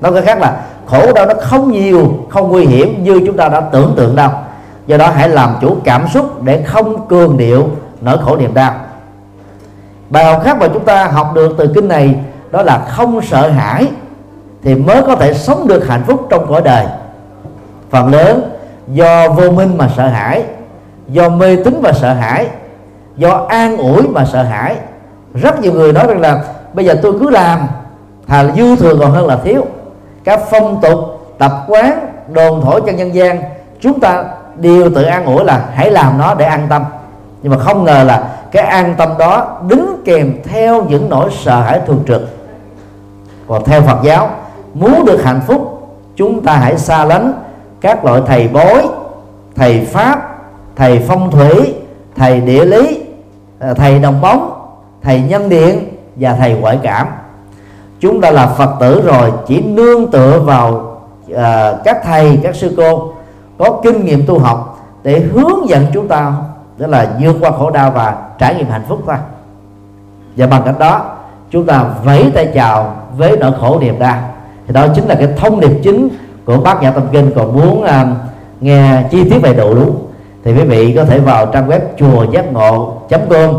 Nói 0.00 0.12
cái 0.12 0.22
khác 0.22 0.38
là, 0.40 0.62
khổ 0.86 1.12
đau 1.12 1.26
nó 1.26 1.34
không 1.40 1.72
nhiều, 1.72 2.12
không 2.28 2.48
nguy 2.48 2.66
hiểm 2.66 3.04
như 3.04 3.20
chúng 3.26 3.36
ta 3.36 3.48
đã 3.48 3.60
tưởng 3.60 3.94
tượng 3.96 4.16
đâu. 4.16 4.30
Do 4.86 4.96
đó 4.96 5.10
hãy 5.14 5.28
làm 5.28 5.54
chủ 5.60 5.76
cảm 5.84 6.08
xúc 6.08 6.42
để 6.42 6.62
không 6.62 7.06
cường 7.08 7.36
điệu 7.36 7.68
nỗi 8.00 8.18
khổ 8.18 8.36
niềm 8.36 8.54
đau 8.54 8.74
bài 10.12 10.24
học 10.24 10.42
khác 10.44 10.56
mà 10.60 10.68
chúng 10.68 10.84
ta 10.84 11.06
học 11.06 11.32
được 11.34 11.54
từ 11.58 11.72
kinh 11.74 11.88
này 11.88 12.14
đó 12.50 12.62
là 12.62 12.78
không 12.88 13.20
sợ 13.22 13.48
hãi 13.48 13.88
thì 14.62 14.74
mới 14.74 15.02
có 15.02 15.16
thể 15.16 15.34
sống 15.34 15.68
được 15.68 15.88
hạnh 15.88 16.02
phúc 16.06 16.26
trong 16.30 16.46
cõi 16.48 16.62
đời. 16.64 16.86
Phần 17.90 18.08
lớn, 18.08 18.50
do 18.88 19.28
vô 19.28 19.50
minh 19.50 19.78
mà 19.78 19.88
sợ 19.96 20.06
hãi, 20.06 20.44
do 21.08 21.28
mê 21.28 21.56
tín 21.64 21.80
mà 21.82 21.92
sợ 21.92 22.12
hãi, 22.12 22.46
do 23.16 23.46
an 23.48 23.76
ủi 23.76 24.08
mà 24.08 24.24
sợ 24.24 24.42
hãi. 24.42 24.76
Rất 25.34 25.60
nhiều 25.60 25.72
người 25.72 25.92
nói 25.92 26.06
rằng 26.08 26.20
là 26.20 26.42
bây 26.72 26.84
giờ 26.84 26.94
tôi 27.02 27.12
cứ 27.20 27.30
làm, 27.30 27.60
thà 28.26 28.42
là 28.42 28.54
dư 28.54 28.76
thừa 28.76 28.96
còn 29.00 29.10
hơn 29.10 29.26
là 29.26 29.36
thiếu. 29.44 29.66
Các 30.24 30.40
phong 30.50 30.80
tục, 30.80 30.98
tập 31.38 31.52
quán, 31.68 32.06
đồn 32.28 32.60
thổi 32.60 32.80
cho 32.86 32.92
nhân 32.92 33.14
gian, 33.14 33.42
chúng 33.80 34.00
ta 34.00 34.24
đều 34.56 34.90
tự 34.94 35.02
an 35.02 35.24
ủi 35.24 35.44
là 35.44 35.64
hãy 35.74 35.90
làm 35.90 36.18
nó 36.18 36.34
để 36.34 36.44
an 36.44 36.66
tâm. 36.70 36.84
Nhưng 37.42 37.52
mà 37.52 37.58
không 37.58 37.84
ngờ 37.84 38.04
là 38.06 38.28
cái 38.52 38.66
an 38.66 38.94
tâm 38.98 39.08
đó 39.18 39.60
đứng 39.68 40.02
kèm 40.04 40.36
theo 40.44 40.84
những 40.84 41.08
nỗi 41.08 41.30
sợ 41.44 41.60
hãi 41.60 41.80
thường 41.86 42.02
trực. 42.08 42.22
Còn 43.48 43.64
theo 43.64 43.82
Phật 43.82 43.98
giáo 44.02 44.30
muốn 44.74 45.04
được 45.04 45.24
hạnh 45.24 45.40
phúc 45.46 45.88
chúng 46.16 46.42
ta 46.42 46.52
hãy 46.52 46.78
xa 46.78 47.04
lánh 47.04 47.32
các 47.80 48.04
loại 48.04 48.22
thầy 48.26 48.48
bói 48.48 48.88
thầy 49.56 49.80
pháp 49.80 50.38
thầy 50.76 50.98
phong 51.08 51.30
thủy 51.30 51.74
thầy 52.16 52.40
địa 52.40 52.64
lý 52.64 53.04
à, 53.58 53.74
thầy 53.74 53.98
đồng 53.98 54.20
bóng 54.20 54.52
thầy 55.02 55.20
nhân 55.20 55.48
điện 55.48 55.96
và 56.16 56.34
thầy 56.34 56.54
ngoại 56.54 56.78
cảm. 56.82 57.06
Chúng 58.00 58.20
ta 58.20 58.30
là 58.30 58.46
phật 58.46 58.70
tử 58.80 59.02
rồi 59.06 59.32
chỉ 59.46 59.60
nương 59.60 60.10
tựa 60.10 60.40
vào 60.40 60.68
uh, 61.30 61.36
các 61.84 62.00
thầy 62.04 62.40
các 62.42 62.56
sư 62.56 62.74
cô 62.76 63.12
có 63.58 63.80
kinh 63.82 64.04
nghiệm 64.04 64.26
tu 64.26 64.38
học 64.38 64.86
để 65.02 65.20
hướng 65.20 65.68
dẫn 65.68 65.86
chúng 65.92 66.08
ta 66.08 66.32
tức 66.82 66.88
là 66.88 67.08
vượt 67.20 67.36
qua 67.40 67.50
khổ 67.50 67.70
đau 67.70 67.90
và 67.90 68.16
trải 68.38 68.54
nghiệm 68.54 68.70
hạnh 68.70 68.82
phúc 68.88 69.02
thôi. 69.06 69.16
Và 70.36 70.46
bằng 70.46 70.62
cách 70.64 70.78
đó 70.78 71.04
chúng 71.50 71.66
ta 71.66 71.84
vẫy 72.04 72.30
tay 72.34 72.48
chào 72.54 72.96
với 73.16 73.36
nỗi 73.40 73.52
khổ 73.60 73.78
niềm 73.80 73.98
đau. 73.98 74.16
Thì 74.66 74.74
đó 74.74 74.86
chính 74.94 75.04
là 75.04 75.14
cái 75.14 75.28
thông 75.36 75.60
điệp 75.60 75.72
chính 75.82 76.08
của 76.44 76.58
bác 76.58 76.82
nhã 76.82 76.90
tâm 76.90 77.02
kinh 77.12 77.30
còn 77.36 77.54
muốn 77.54 77.82
uh, 77.82 77.88
nghe 78.60 79.02
chi 79.10 79.30
tiết 79.30 79.38
về 79.42 79.54
độ 79.54 79.74
đúng. 79.74 80.06
Thì 80.44 80.54
quý 80.54 80.62
vị 80.62 80.92
có 80.96 81.04
thể 81.04 81.18
vào 81.18 81.46
trang 81.46 81.68
web 81.68 81.80
chùa 81.98 82.26
giác 82.32 82.52
ngộ 82.52 83.02
com 83.10 83.54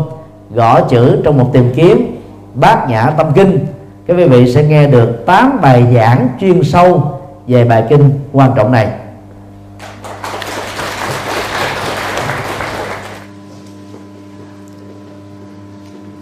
gõ 0.54 0.80
chữ 0.80 1.20
trong 1.24 1.38
một 1.38 1.50
tìm 1.52 1.72
kiếm 1.74 2.16
bát 2.54 2.88
nhã 2.88 3.10
tâm 3.10 3.26
kinh. 3.34 3.66
Các 4.06 4.16
quý 4.16 4.24
vị 4.24 4.54
sẽ 4.54 4.64
nghe 4.64 4.86
được 4.86 5.26
8 5.26 5.58
bài 5.62 5.86
giảng 5.94 6.28
chuyên 6.40 6.62
sâu 6.62 7.02
về 7.46 7.64
bài 7.64 7.84
kinh 7.88 8.10
quan 8.32 8.50
trọng 8.56 8.72
này 8.72 8.88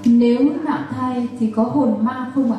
Nếu 0.04 0.38
nạo 0.64 0.78
có 1.56 1.62
hồn 1.62 1.94
ma 2.00 2.26
không 2.34 2.52
ạ? 2.52 2.58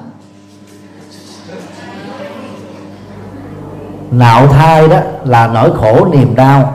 nạo 4.12 4.48
thai 4.48 4.88
đó 4.88 4.98
là 5.26 5.48
nỗi 5.48 5.72
khổ 5.78 6.08
niềm 6.12 6.36
đau 6.36 6.74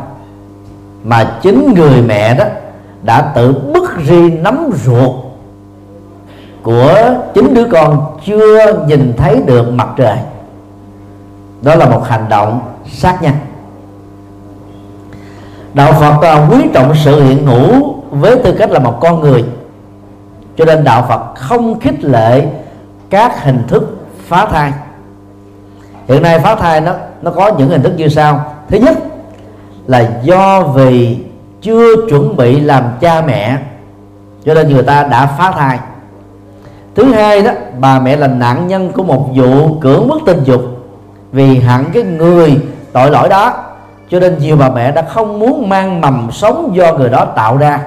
mà 1.04 1.38
chính 1.42 1.74
người 1.74 2.02
mẹ 2.02 2.34
đó 2.34 2.44
đã 3.02 3.32
tự 3.34 3.52
bức 3.52 3.90
ri 4.06 4.30
nắm 4.30 4.70
ruột 4.84 5.10
của 6.62 7.14
chính 7.34 7.54
đứa 7.54 7.64
con 7.64 8.16
chưa 8.26 8.84
nhìn 8.86 9.12
thấy 9.16 9.42
được 9.46 9.72
mặt 9.72 9.88
trời 9.96 10.18
đó 11.62 11.74
là 11.74 11.88
một 11.88 12.04
hành 12.08 12.28
động 12.28 12.60
sát 12.92 13.22
nhân 13.22 13.34
đạo 15.74 15.92
phật 15.92 16.22
à, 16.22 16.48
quý 16.50 16.58
trọng 16.74 16.94
sự 17.04 17.24
hiện 17.24 17.46
hữu 17.46 17.94
với 18.10 18.38
tư 18.38 18.54
cách 18.58 18.70
là 18.70 18.78
một 18.78 18.98
con 19.00 19.20
người 19.20 19.44
cho 20.58 20.64
nên 20.64 20.84
đạo 20.84 21.06
phật 21.08 21.34
không 21.34 21.80
khích 21.80 22.04
lệ 22.04 22.46
các 23.10 23.42
hình 23.44 23.62
thức 23.68 23.96
phá 24.26 24.46
thai. 24.46 24.72
Hiện 26.08 26.22
nay 26.22 26.38
phá 26.38 26.54
thai 26.54 26.80
nó 26.80 26.92
nó 27.22 27.30
có 27.30 27.52
những 27.58 27.68
hình 27.68 27.82
thức 27.82 27.92
như 27.96 28.08
sau. 28.08 28.54
Thứ 28.68 28.78
nhất 28.78 28.98
là 29.86 30.10
do 30.22 30.62
vì 30.62 31.18
chưa 31.62 32.08
chuẩn 32.10 32.36
bị 32.36 32.60
làm 32.60 32.84
cha 33.00 33.22
mẹ, 33.26 33.58
cho 34.44 34.54
nên 34.54 34.68
người 34.68 34.82
ta 34.82 35.02
đã 35.02 35.26
phá 35.26 35.50
thai. 35.50 35.78
Thứ 36.94 37.04
hai 37.04 37.42
đó, 37.42 37.50
bà 37.80 38.00
mẹ 38.00 38.16
là 38.16 38.26
nạn 38.26 38.68
nhân 38.68 38.92
của 38.92 39.02
một 39.02 39.28
vụ 39.34 39.74
cưỡng 39.80 40.08
bức 40.08 40.20
tình 40.26 40.44
dục 40.44 40.62
vì 41.32 41.58
hẳn 41.58 41.84
cái 41.92 42.02
người 42.02 42.60
tội 42.92 43.10
lỗi 43.10 43.28
đó. 43.28 43.54
Cho 44.10 44.20
nên 44.20 44.38
nhiều 44.38 44.56
bà 44.56 44.68
mẹ 44.68 44.92
đã 44.92 45.02
không 45.02 45.38
muốn 45.38 45.68
mang 45.68 46.00
mầm 46.00 46.28
sống 46.32 46.70
do 46.74 46.92
người 46.92 47.08
đó 47.08 47.24
tạo 47.24 47.56
ra 47.56 47.80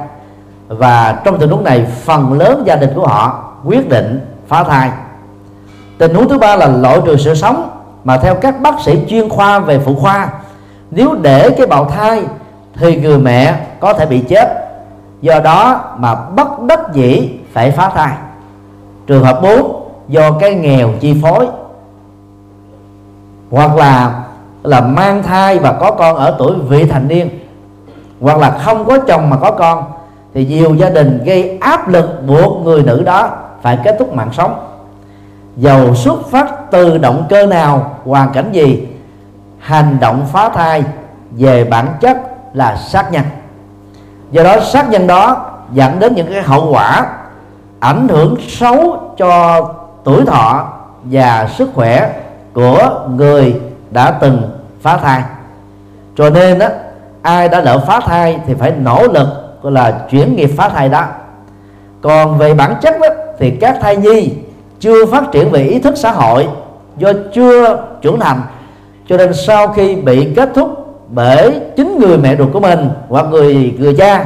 và 0.78 1.22
trong 1.24 1.40
tình 1.40 1.50
huống 1.50 1.64
này, 1.64 1.86
phần 2.04 2.34
lớn 2.34 2.64
gia 2.66 2.76
đình 2.76 2.90
của 2.96 3.08
họ 3.08 3.44
quyết 3.64 3.90
định 3.90 4.20
phá 4.48 4.64
thai. 4.64 4.90
Tình 5.98 6.14
huống 6.14 6.30
thứ 6.30 6.38
ba 6.38 6.56
là 6.56 6.68
loại 6.68 7.00
trừ 7.06 7.18
sự 7.18 7.36
sống, 7.36 7.70
mà 8.04 8.18
theo 8.18 8.36
các 8.36 8.62
bác 8.62 8.80
sĩ 8.80 9.00
chuyên 9.08 9.30
khoa 9.30 9.60
về 9.60 9.80
phụ 9.80 9.96
khoa, 9.96 10.30
nếu 10.92 11.16
để 11.22 11.50
cái 11.50 11.68
bào 11.68 11.86
thai 11.86 12.24
thì 12.76 13.02
người 13.02 13.18
mẹ 13.20 13.56
có 13.80 13.94
thể 13.94 14.06
bị 14.06 14.20
chết. 14.20 14.68
Do 15.22 15.40
đó 15.40 15.82
mà 15.98 16.16
bất 16.16 16.62
đắc 16.62 16.80
dĩ 16.94 17.30
phải 17.54 17.72
phá 17.72 17.90
thai. 17.90 18.14
Trường 19.08 19.24
hợp 19.24 19.40
4 19.42 19.92
do 20.08 20.32
cái 20.32 20.56
nghèo 20.56 20.90
chi 21.00 21.22
phối. 21.24 21.48
Hoặc 23.52 23.76
là 23.76 24.24
là 24.64 24.82
mang 24.82 25.24
thai 25.24 25.60
và 25.60 25.74
có 25.74 25.92
con 25.92 26.16
ở 26.16 26.36
tuổi 26.40 26.54
vị 26.70 26.86
thành 26.86 27.08
niên. 27.08 27.30
Hoặc 28.22 28.38
là 28.38 28.52
không 28.52 28.86
có 28.86 28.98
chồng 29.08 29.30
mà 29.30 29.38
có 29.38 29.52
con 29.52 29.84
thì 30.34 30.46
nhiều 30.46 30.76
gia 30.76 30.90
đình 30.90 31.24
gây 31.26 31.58
áp 31.62 31.88
lực 31.88 32.24
buộc 32.28 32.66
người 32.66 32.84
nữ 32.84 33.04
đó 33.06 33.30
phải 33.62 33.78
kết 33.84 33.96
thúc 34.00 34.14
mạng 34.14 34.30
sống. 34.34 34.68
Dầu 35.58 35.96
xuất 35.96 36.28
phát 36.32 36.72
từ 36.72 36.98
động 36.98 37.26
cơ 37.30 37.46
nào, 37.46 37.96
hoàn 38.06 38.30
cảnh 38.34 38.50
gì, 38.52 38.88
hành 39.60 39.98
động 40.02 40.26
phá 40.32 40.50
thai 40.50 40.84
về 41.32 41.64
bản 41.64 41.88
chất 42.02 42.18
là 42.54 42.76
sát 42.76 43.12
nhân. 43.12 43.24
Do 44.32 44.44
đó, 44.44 44.60
sát 44.60 44.90
nhân 44.90 45.08
đó 45.08 45.52
dẫn 45.72 46.00
đến 46.00 46.16
những 46.16 46.28
cái 46.34 46.42
hậu 46.42 46.72
quả 46.72 47.06
ảnh 47.80 48.08
hưởng 48.08 48.36
xấu 48.48 48.98
cho 49.18 49.62
tuổi 50.04 50.26
thọ 50.26 50.70
và 51.04 51.48
sức 51.58 51.70
khỏe 51.74 52.14
của 52.54 53.08
người 53.16 53.62
đã 53.92 54.12
từng 54.12 54.42
phá 54.82 54.98
thai. 54.98 55.24
Cho 56.18 56.30
nên 56.30 56.60
đó 56.60 56.68
ai 57.22 57.50
đã 57.50 57.60
lỡ 57.60 57.84
phá 57.88 58.00
thai 58.00 58.40
thì 58.48 58.54
phải 58.54 58.72
nỗ 58.72 59.08
lực 59.08 59.28
gọi 59.62 59.72
là 59.72 60.06
chuyển 60.12 60.36
nghiệp 60.36 60.50
phá 60.58 60.70
thai 60.70 60.90
đó. 60.90 61.06
Còn 62.02 62.38
về 62.38 62.54
bản 62.54 62.76
chất 62.82 62.96
đó, 63.02 63.08
thì 63.40 63.52
các 63.52 63.78
thai 63.82 63.98
nhi 63.98 64.32
chưa 64.80 65.06
phát 65.06 65.32
triển 65.32 65.52
về 65.52 65.64
ý 65.64 65.80
thức 65.80 65.98
xã 65.98 66.12
hội 66.12 66.48
do 66.98 67.14
chưa 67.34 67.84
trưởng 68.02 68.20
thành 68.20 68.42
cho 69.08 69.18
nên 69.18 69.34
sau 69.34 69.68
khi 69.68 69.96
bị 69.96 70.34
kết 70.36 70.50
thúc 70.56 70.70
bởi 71.10 71.60
chính 71.76 72.00
người 72.00 72.18
mẹ 72.18 72.36
ruột 72.36 72.54
của 72.54 72.60
mình 72.60 72.90
hoặc 73.10 73.26
người 73.26 73.76
người 73.80 73.96
cha 73.96 74.26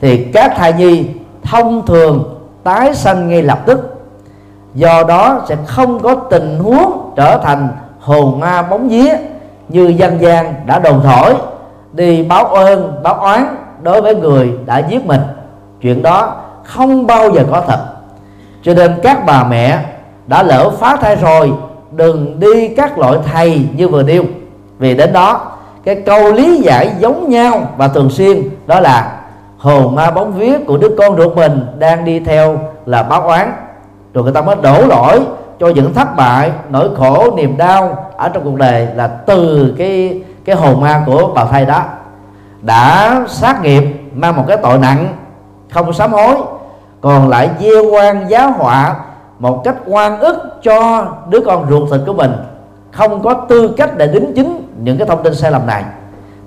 thì 0.00 0.24
các 0.24 0.52
thai 0.56 0.72
nhi 0.72 1.06
thông 1.42 1.86
thường 1.86 2.40
tái 2.64 2.94
sanh 2.94 3.28
ngay 3.28 3.42
lập 3.42 3.58
tức. 3.66 3.94
Do 4.74 5.04
đó 5.08 5.44
sẽ 5.48 5.56
không 5.66 6.00
có 6.00 6.14
tình 6.14 6.58
huống 6.58 7.12
trở 7.16 7.38
thành 7.44 7.68
hồn 8.00 8.40
ma 8.40 8.62
bóng 8.62 8.88
vía 8.88 9.16
như 9.68 9.86
dân 9.96 10.20
gian 10.20 10.54
đã 10.66 10.78
đồn 10.78 11.00
thổi. 11.04 11.34
Đi 11.92 12.22
báo 12.22 12.44
ơn 12.44 13.02
báo 13.02 13.14
oán 13.14 13.56
đối 13.82 14.02
với 14.02 14.14
người 14.14 14.52
đã 14.66 14.78
giết 14.78 15.06
mình. 15.06 15.20
Chuyện 15.80 16.02
đó 16.02 16.36
không 16.64 17.06
bao 17.06 17.30
giờ 17.30 17.44
có 17.50 17.60
thật. 17.60 17.86
Cho 18.62 18.74
nên 18.74 18.94
các 19.02 19.26
bà 19.26 19.44
mẹ 19.44 19.78
đã 20.26 20.42
lỡ 20.42 20.70
phá 20.70 20.96
thai 20.96 21.16
rồi, 21.16 21.52
đừng 21.90 22.40
đi 22.40 22.68
các 22.68 22.98
loại 22.98 23.18
thầy 23.32 23.68
như 23.76 23.88
vừa 23.88 24.02
nêu. 24.02 24.24
Vì 24.78 24.94
đến 24.94 25.12
đó, 25.12 25.40
cái 25.84 25.94
câu 25.94 26.32
lý 26.32 26.56
giải 26.56 26.90
giống 26.98 27.30
nhau 27.30 27.60
và 27.76 27.88
thường 27.88 28.10
xuyên 28.10 28.42
đó 28.66 28.80
là 28.80 29.20
hồn 29.58 29.94
ma 29.94 30.10
bóng 30.10 30.32
vía 30.32 30.58
của 30.66 30.76
đứa 30.76 30.88
con 30.98 31.16
ruột 31.16 31.36
mình 31.36 31.66
đang 31.78 32.04
đi 32.04 32.20
theo 32.20 32.60
là 32.86 33.02
báo 33.02 33.20
oán. 33.20 33.52
Rồi 34.14 34.24
người 34.24 34.32
ta 34.32 34.42
mới 34.42 34.56
đổ 34.62 34.86
lỗi 34.86 35.20
cho 35.60 35.68
những 35.68 35.94
thất 35.94 36.16
bại, 36.16 36.50
nỗi 36.70 36.88
khổ, 36.96 37.36
niềm 37.36 37.56
đau 37.56 38.10
ở 38.16 38.28
trong 38.28 38.44
cuộc 38.44 38.54
đời 38.54 38.88
là 38.94 39.06
từ 39.06 39.74
cái 39.78 40.22
cái 40.44 40.56
hồn 40.56 40.80
ma 40.80 41.02
của 41.06 41.30
bà 41.34 41.44
thầy 41.44 41.64
đó 41.64 41.82
đã 42.62 43.20
sát 43.28 43.62
nghiệp, 43.62 43.82
mang 44.14 44.36
một 44.36 44.44
cái 44.48 44.56
tội 44.62 44.78
nặng, 44.78 45.16
không 45.70 45.92
sám 45.92 46.12
hối, 46.12 46.34
còn 47.00 47.28
lại 47.28 47.50
gieo 47.60 47.90
quan 47.90 48.28
giáo 48.28 48.50
họa 48.50 48.96
một 49.38 49.60
cách 49.64 49.76
oan 49.86 50.20
ức 50.20 50.36
cho 50.62 51.06
đứa 51.28 51.40
con 51.40 51.66
ruột 51.70 51.90
thịt 51.90 52.00
của 52.06 52.12
mình. 52.12 52.32
Không 52.92 53.22
có 53.22 53.34
tư 53.34 53.74
cách 53.76 53.96
để 53.96 54.06
đính 54.06 54.32
chính 54.36 54.68
những 54.82 54.98
cái 54.98 55.06
thông 55.06 55.22
tin 55.22 55.34
sai 55.34 55.50
lầm 55.50 55.66
này. 55.66 55.84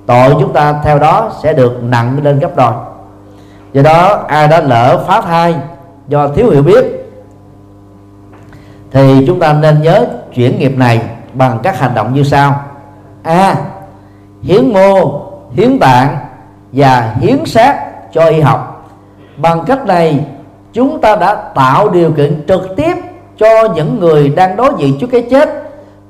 Tội 0.06 0.36
chúng 0.40 0.54
ta 0.54 0.82
theo 0.84 1.00
đó 1.00 1.32
sẽ 1.44 1.54
được 1.54 1.84
nặng 1.84 2.20
lên 2.24 2.40
gấp 2.40 2.56
đôi. 2.56 2.72
Do 3.74 3.82
đó, 3.82 4.24
ai 4.28 4.48
đã 4.48 4.62
lỡ 4.62 5.04
phá 5.08 5.22
thai 5.22 5.56
do 6.08 6.28
thiếu 6.28 6.50
hiểu 6.50 6.64
biết, 6.64 6.86
thì 8.92 9.24
chúng 9.28 9.40
ta 9.40 9.54
nên 9.54 9.82
nhớ 9.82 10.06
chuyển 10.34 10.60
nghiệp 10.60 10.78
này 10.78 11.02
bằng 11.34 11.60
các 11.64 11.80
hành 11.80 11.92
động 11.96 12.14
như 12.14 12.24
sau. 12.24 12.56
A. 13.24 13.56
Hiến 14.42 14.74
mô 14.74 15.21
hiến 15.54 15.80
tạng 15.80 16.18
và 16.72 17.16
hiến 17.20 17.46
xác 17.46 17.86
cho 18.14 18.26
y 18.26 18.40
học. 18.40 18.90
Bằng 19.38 19.64
cách 19.68 19.86
này 19.86 20.26
chúng 20.74 21.02
ta 21.02 21.16
đã 21.16 21.36
tạo 21.36 21.90
điều 21.90 22.12
kiện 22.12 22.44
trực 22.48 22.62
tiếp 22.76 22.98
cho 23.38 23.74
những 23.76 24.00
người 24.00 24.30
đang 24.30 24.56
đối 24.56 24.72
diện 24.78 24.98
trước 25.00 25.08
cái 25.12 25.22
chết 25.30 25.50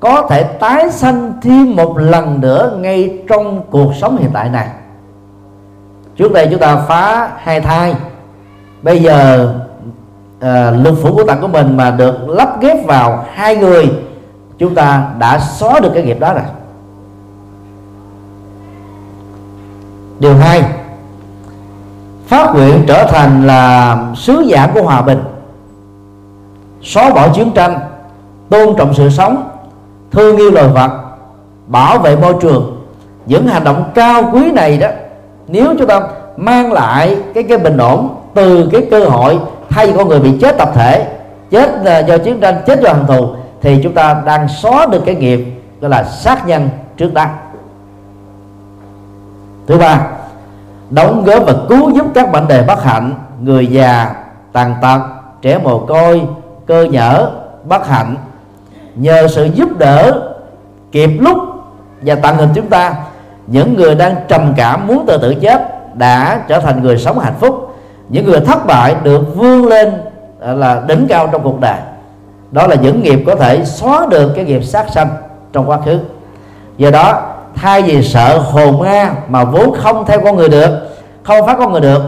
có 0.00 0.26
thể 0.30 0.42
tái 0.42 0.90
sanh 0.90 1.32
thêm 1.42 1.76
một 1.76 1.98
lần 1.98 2.40
nữa 2.40 2.76
ngay 2.80 3.18
trong 3.28 3.62
cuộc 3.70 3.94
sống 4.00 4.16
hiện 4.16 4.30
tại 4.32 4.48
này. 4.48 4.66
Trước 6.16 6.32
đây 6.32 6.48
chúng 6.50 6.60
ta 6.60 6.76
phá 6.76 7.30
hai 7.36 7.60
thai 7.60 7.94
bây 8.82 9.02
giờ 9.02 9.48
ờ, 10.40 10.68
à, 10.68 10.70
lục 10.70 10.94
phủ 11.02 11.14
của 11.14 11.24
tạng 11.24 11.40
của 11.40 11.48
mình 11.48 11.76
mà 11.76 11.90
được 11.90 12.28
lắp 12.28 12.60
ghép 12.60 12.86
vào 12.86 13.24
hai 13.32 13.56
người 13.56 13.90
chúng 14.58 14.74
ta 14.74 15.08
đã 15.18 15.38
xóa 15.38 15.80
được 15.80 15.90
cái 15.94 16.02
nghiệp 16.02 16.20
đó 16.20 16.32
rồi. 16.32 16.42
Điều 20.22 20.36
hai, 20.36 20.62
phát 22.26 22.54
nguyện 22.54 22.84
trở 22.86 23.06
thành 23.06 23.46
là 23.46 23.98
sứ 24.16 24.44
giả 24.46 24.70
của 24.74 24.82
hòa 24.82 25.02
bình. 25.02 25.22
Xóa 26.82 27.10
bỏ 27.10 27.28
chiến 27.28 27.50
tranh, 27.54 27.78
tôn 28.50 28.76
trọng 28.78 28.94
sự 28.94 29.10
sống, 29.10 29.48
thương 30.10 30.36
yêu 30.36 30.50
loài 30.50 30.68
vật, 30.68 30.90
bảo 31.66 31.98
vệ 31.98 32.16
môi 32.16 32.34
trường. 32.40 32.82
Những 33.26 33.46
hành 33.46 33.64
động 33.64 33.84
cao 33.94 34.30
quý 34.32 34.50
này 34.52 34.78
đó, 34.78 34.88
nếu 35.48 35.74
chúng 35.78 35.88
ta 35.88 36.00
mang 36.36 36.72
lại 36.72 37.16
cái 37.34 37.42
cái 37.42 37.58
bình 37.58 37.76
ổn 37.76 38.16
từ 38.34 38.68
cái 38.72 38.86
cơ 38.90 39.04
hội 39.04 39.38
thay 39.68 39.86
vì 39.86 39.92
con 39.96 40.08
người 40.08 40.20
bị 40.20 40.38
chết 40.40 40.58
tập 40.58 40.70
thể, 40.74 41.06
chết 41.50 41.84
à, 41.84 41.98
do 41.98 42.18
chiến 42.18 42.40
tranh, 42.40 42.54
chết 42.66 42.80
do 42.80 42.92
hận 42.92 43.06
thù, 43.06 43.28
thì 43.62 43.80
chúng 43.82 43.94
ta 43.94 44.22
đang 44.26 44.48
xóa 44.48 44.86
được 44.86 45.02
cái 45.06 45.14
nghiệp, 45.14 45.44
gọi 45.80 45.90
là 45.90 46.04
sát 46.04 46.46
nhân 46.46 46.68
trước 46.96 47.14
đắc 47.14 47.30
thứ 49.66 49.78
ba, 49.78 50.06
đóng 50.90 51.24
góp 51.24 51.46
và 51.46 51.54
cứu 51.68 51.90
giúp 51.90 52.06
các 52.14 52.32
bệnh 52.32 52.48
đề 52.48 52.62
bất 52.62 52.84
hạnh, 52.84 53.12
người 53.40 53.66
già, 53.66 54.14
tàn 54.52 54.74
tật, 54.82 55.00
trẻ 55.42 55.58
mồ 55.58 55.78
côi, 55.78 56.22
cơ 56.66 56.84
nhở 56.84 57.30
bất 57.64 57.86
hạnh. 57.86 58.16
Nhờ 58.94 59.28
sự 59.28 59.44
giúp 59.44 59.78
đỡ 59.78 60.20
kịp 60.92 61.10
lúc 61.20 61.38
và 62.02 62.14
tận 62.14 62.36
hình 62.36 62.48
chúng 62.54 62.66
ta, 62.66 62.94
những 63.46 63.74
người 63.74 63.94
đang 63.94 64.14
trầm 64.28 64.52
cảm 64.56 64.86
muốn 64.86 65.04
tự 65.06 65.18
tử 65.18 65.34
chết 65.34 65.68
đã 65.94 66.40
trở 66.48 66.60
thành 66.60 66.82
người 66.82 66.98
sống 66.98 67.18
hạnh 67.18 67.34
phúc. 67.40 67.76
Những 68.08 68.26
người 68.26 68.40
thất 68.40 68.66
bại 68.66 68.96
được 69.02 69.36
vươn 69.36 69.66
lên 69.66 69.92
à, 70.40 70.52
là 70.52 70.82
đỉnh 70.86 71.06
cao 71.08 71.28
trong 71.32 71.42
cuộc 71.42 71.60
đời. 71.60 71.78
Đó 72.50 72.66
là 72.66 72.74
những 72.74 73.02
nghiệp 73.02 73.22
có 73.26 73.36
thể 73.36 73.64
xóa 73.64 74.06
được 74.10 74.32
cái 74.36 74.44
nghiệp 74.44 74.64
sát 74.64 74.90
sanh 74.90 75.08
trong 75.52 75.70
quá 75.70 75.78
khứ. 75.84 75.98
Do 76.76 76.90
đó 76.90 77.31
thay 77.54 77.82
vì 77.82 78.02
sợ 78.02 78.38
hồn 78.38 78.78
ma 78.78 79.10
mà 79.28 79.44
vốn 79.44 79.74
không 79.74 80.04
theo 80.06 80.20
con 80.24 80.36
người 80.36 80.48
được, 80.48 80.70
không 81.22 81.46
phát 81.46 81.58
con 81.58 81.72
người 81.72 81.80
được, 81.80 82.02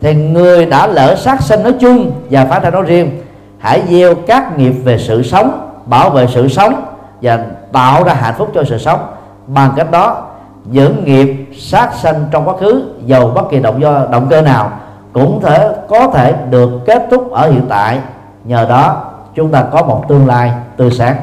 thì 0.00 0.14
người 0.14 0.66
đã 0.66 0.86
lỡ 0.86 1.14
sát 1.14 1.42
sinh 1.42 1.62
nói 1.62 1.72
chung 1.80 2.12
và 2.30 2.44
phá 2.44 2.58
thai 2.60 2.70
nói 2.70 2.82
riêng. 2.82 3.22
Hãy 3.58 3.82
gieo 3.88 4.14
các 4.14 4.58
nghiệp 4.58 4.72
về 4.84 4.98
sự 4.98 5.22
sống, 5.22 5.70
bảo 5.86 6.10
vệ 6.10 6.26
sự 6.26 6.48
sống 6.48 6.84
và 7.22 7.38
tạo 7.72 8.04
ra 8.04 8.14
hạnh 8.14 8.34
phúc 8.38 8.50
cho 8.54 8.64
sự 8.64 8.78
sống. 8.78 9.00
Bằng 9.46 9.72
cách 9.76 9.90
đó, 9.90 10.22
những 10.64 11.04
nghiệp 11.04 11.46
sát 11.58 11.94
sanh 11.94 12.24
trong 12.30 12.48
quá 12.48 12.54
khứ, 12.60 12.84
dầu 13.06 13.32
bất 13.34 13.50
kỳ 13.50 13.60
động 13.60 13.80
do, 13.80 14.06
động 14.10 14.26
cơ 14.30 14.42
nào, 14.42 14.70
cũng 15.12 15.40
thể, 15.42 15.68
có 15.88 16.08
thể 16.14 16.34
được 16.50 16.70
kết 16.86 17.06
thúc 17.10 17.32
ở 17.32 17.50
hiện 17.50 17.66
tại. 17.68 17.98
Nhờ 18.44 18.66
đó, 18.68 19.04
chúng 19.34 19.50
ta 19.50 19.64
có 19.72 19.82
một 19.82 20.04
tương 20.08 20.26
lai 20.26 20.52
tươi 20.76 20.90
sáng. 20.90 21.16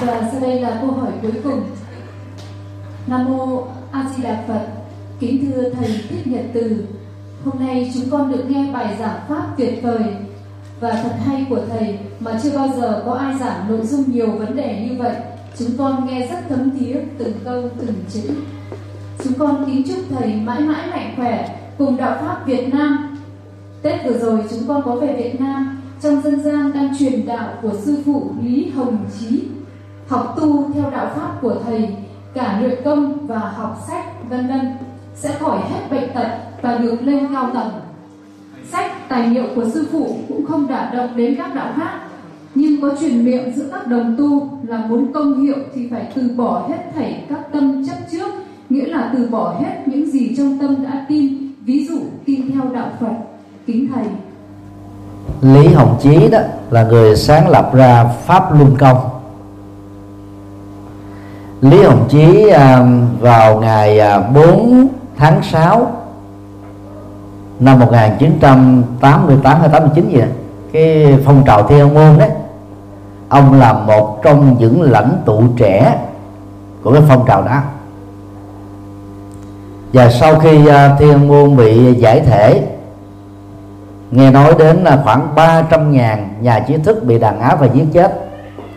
Và 0.00 0.28
sau 0.32 0.40
đây 0.40 0.60
là 0.60 0.78
câu 0.80 0.90
hỏi 0.90 1.12
cuối 1.22 1.32
cùng. 1.44 1.60
Nam 3.06 3.24
mô 3.24 3.66
a 3.92 4.10
di 4.16 4.22
đà 4.22 4.44
phật. 4.48 4.66
Kính 5.20 5.46
thưa 5.46 5.70
thầy 5.70 6.00
thích 6.08 6.26
nhật 6.26 6.44
từ, 6.52 6.84
hôm 7.44 7.54
nay 7.66 7.92
chúng 7.94 8.10
con 8.10 8.32
được 8.32 8.44
nghe 8.48 8.72
bài 8.72 8.96
giảng 8.98 9.18
pháp 9.28 9.46
tuyệt 9.58 9.82
vời 9.82 10.02
và 10.80 10.90
thật 11.02 11.12
hay 11.26 11.46
của 11.50 11.60
thầy 11.70 11.98
mà 12.20 12.40
chưa 12.42 12.58
bao 12.58 12.68
giờ 12.76 13.02
có 13.06 13.12
ai 13.12 13.38
giảng 13.38 13.68
nội 13.68 13.86
dung 13.86 14.04
nhiều 14.12 14.30
vấn 14.30 14.56
đề 14.56 14.86
như 14.88 14.96
vậy. 14.98 15.14
Chúng 15.58 15.68
con 15.78 16.06
nghe 16.06 16.26
rất 16.26 16.38
thấm 16.48 16.70
thía, 16.78 16.94
từng 17.18 17.32
câu, 17.44 17.62
từng 17.80 17.94
chữ. 18.12 18.30
Chúng 19.24 19.32
con 19.38 19.64
kính 19.66 19.82
chúc 19.88 19.98
thầy 20.10 20.34
mãi 20.34 20.60
mãi 20.60 20.90
mạnh 20.90 21.12
khỏe 21.16 21.58
cùng 21.78 21.96
đạo 21.96 22.18
pháp 22.20 22.46
Việt 22.46 22.74
Nam. 22.74 23.18
Tết 23.82 24.04
vừa 24.04 24.18
rồi 24.18 24.40
chúng 24.50 24.68
con 24.68 24.82
có 24.84 24.94
về 24.94 25.16
Việt 25.16 25.40
Nam, 25.40 25.82
trong 26.02 26.22
dân 26.22 26.42
gian 26.42 26.72
đang 26.72 26.98
truyền 26.98 27.26
đạo 27.26 27.48
của 27.62 27.72
sư 27.84 28.02
phụ 28.06 28.30
Lý 28.42 28.70
Hồng 28.70 28.96
Chí 29.20 29.42
học 30.08 30.34
tu 30.36 30.72
theo 30.74 30.90
đạo 30.90 31.10
pháp 31.16 31.30
của 31.42 31.54
thầy, 31.66 31.96
cả 32.34 32.58
luyện 32.60 32.82
công 32.84 33.26
và 33.26 33.38
học 33.38 33.84
sách, 33.88 34.28
vân 34.30 34.48
vân, 34.48 34.72
sẽ 35.14 35.34
khỏi 35.40 35.58
hết 35.58 35.80
bệnh 35.90 36.14
tật 36.14 36.28
và 36.62 36.78
được 36.78 37.02
lên 37.02 37.26
cao 37.34 37.50
tầng. 37.54 37.70
Sách, 38.72 39.08
tài 39.08 39.28
liệu 39.28 39.44
của 39.54 39.64
sư 39.68 39.88
phụ 39.92 40.16
cũng 40.28 40.46
không 40.46 40.66
đả 40.68 40.90
động 40.94 41.16
đến 41.16 41.34
các 41.38 41.54
đạo 41.54 41.72
khác 41.76 41.90
nhưng 42.54 42.80
có 42.80 42.90
truyền 43.00 43.24
miệng 43.24 43.52
giữa 43.56 43.64
các 43.72 43.86
đồng 43.86 44.16
tu 44.18 44.48
là 44.62 44.78
muốn 44.78 45.12
công 45.12 45.42
hiệu 45.42 45.56
thì 45.74 45.88
phải 45.90 46.12
từ 46.14 46.30
bỏ 46.36 46.66
hết 46.68 46.78
thảy 46.94 47.24
các 47.28 47.52
tâm 47.52 47.86
chấp 47.86 47.96
trước, 48.12 48.30
nghĩa 48.70 48.86
là 48.86 49.10
từ 49.16 49.28
bỏ 49.30 49.54
hết 49.60 49.74
những 49.86 50.10
gì 50.10 50.34
trong 50.36 50.58
tâm 50.58 50.84
đã 50.84 51.06
tin, 51.08 51.52
ví 51.64 51.86
dụ 51.86 51.98
tin 52.24 52.52
theo 52.52 52.62
đạo 52.72 52.88
phật. 53.00 53.12
Kính 53.66 53.88
thầy. 53.94 54.04
Lý 55.42 55.68
hồng 55.68 55.96
chí 56.02 56.28
đó 56.28 56.38
là 56.70 56.84
người 56.84 57.16
sáng 57.16 57.48
lập 57.48 57.70
ra 57.74 58.04
pháp 58.26 58.52
luân 58.52 58.76
công 58.78 59.17
lý 61.60 61.82
hồng 61.82 62.06
chí 62.08 62.48
à, 62.48 62.86
vào 63.20 63.60
ngày 63.60 63.98
à, 63.98 64.20
4 64.20 64.88
tháng 65.16 65.42
6 65.42 65.90
năm 67.60 67.78
1988 67.78 69.60
hay 69.60 69.68
89 69.68 70.08
gì 70.08 70.22
cái 70.72 71.16
phong 71.24 71.44
trào 71.46 71.68
thiên 71.68 71.94
môn 71.94 72.18
đấy, 72.18 72.30
ông 73.28 73.60
là 73.60 73.72
một 73.72 74.20
trong 74.22 74.56
những 74.58 74.82
lãnh 74.82 75.22
tụ 75.24 75.42
trẻ 75.56 75.98
của 76.82 76.92
cái 76.92 77.02
phong 77.08 77.24
trào 77.26 77.42
đó. 77.42 77.60
Và 79.92 80.10
sau 80.10 80.38
khi 80.38 80.66
à, 80.66 80.96
thiên 80.98 81.28
môn 81.28 81.56
bị 81.56 81.94
giải 81.94 82.20
thể, 82.20 82.62
nghe 84.10 84.30
nói 84.30 84.54
đến 84.58 84.76
là 84.76 85.00
khoảng 85.04 85.34
300 85.34 85.92
ngàn 85.92 86.28
nhà 86.40 86.60
trí 86.60 86.76
thức 86.76 87.04
bị 87.04 87.18
đàn 87.18 87.40
áp 87.40 87.60
và 87.60 87.66
giết 87.66 87.84
chết, 87.92 88.28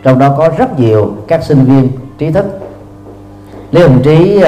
trong 0.02 0.18
đó 0.18 0.34
có 0.38 0.48
rất 0.58 0.80
nhiều 0.80 1.12
các 1.28 1.44
sinh 1.44 1.64
viên 1.64 1.88
trí 2.18 2.30
thức 2.30 2.61
lý 3.72 3.82
Hồng 3.82 4.02
Trí 4.02 4.42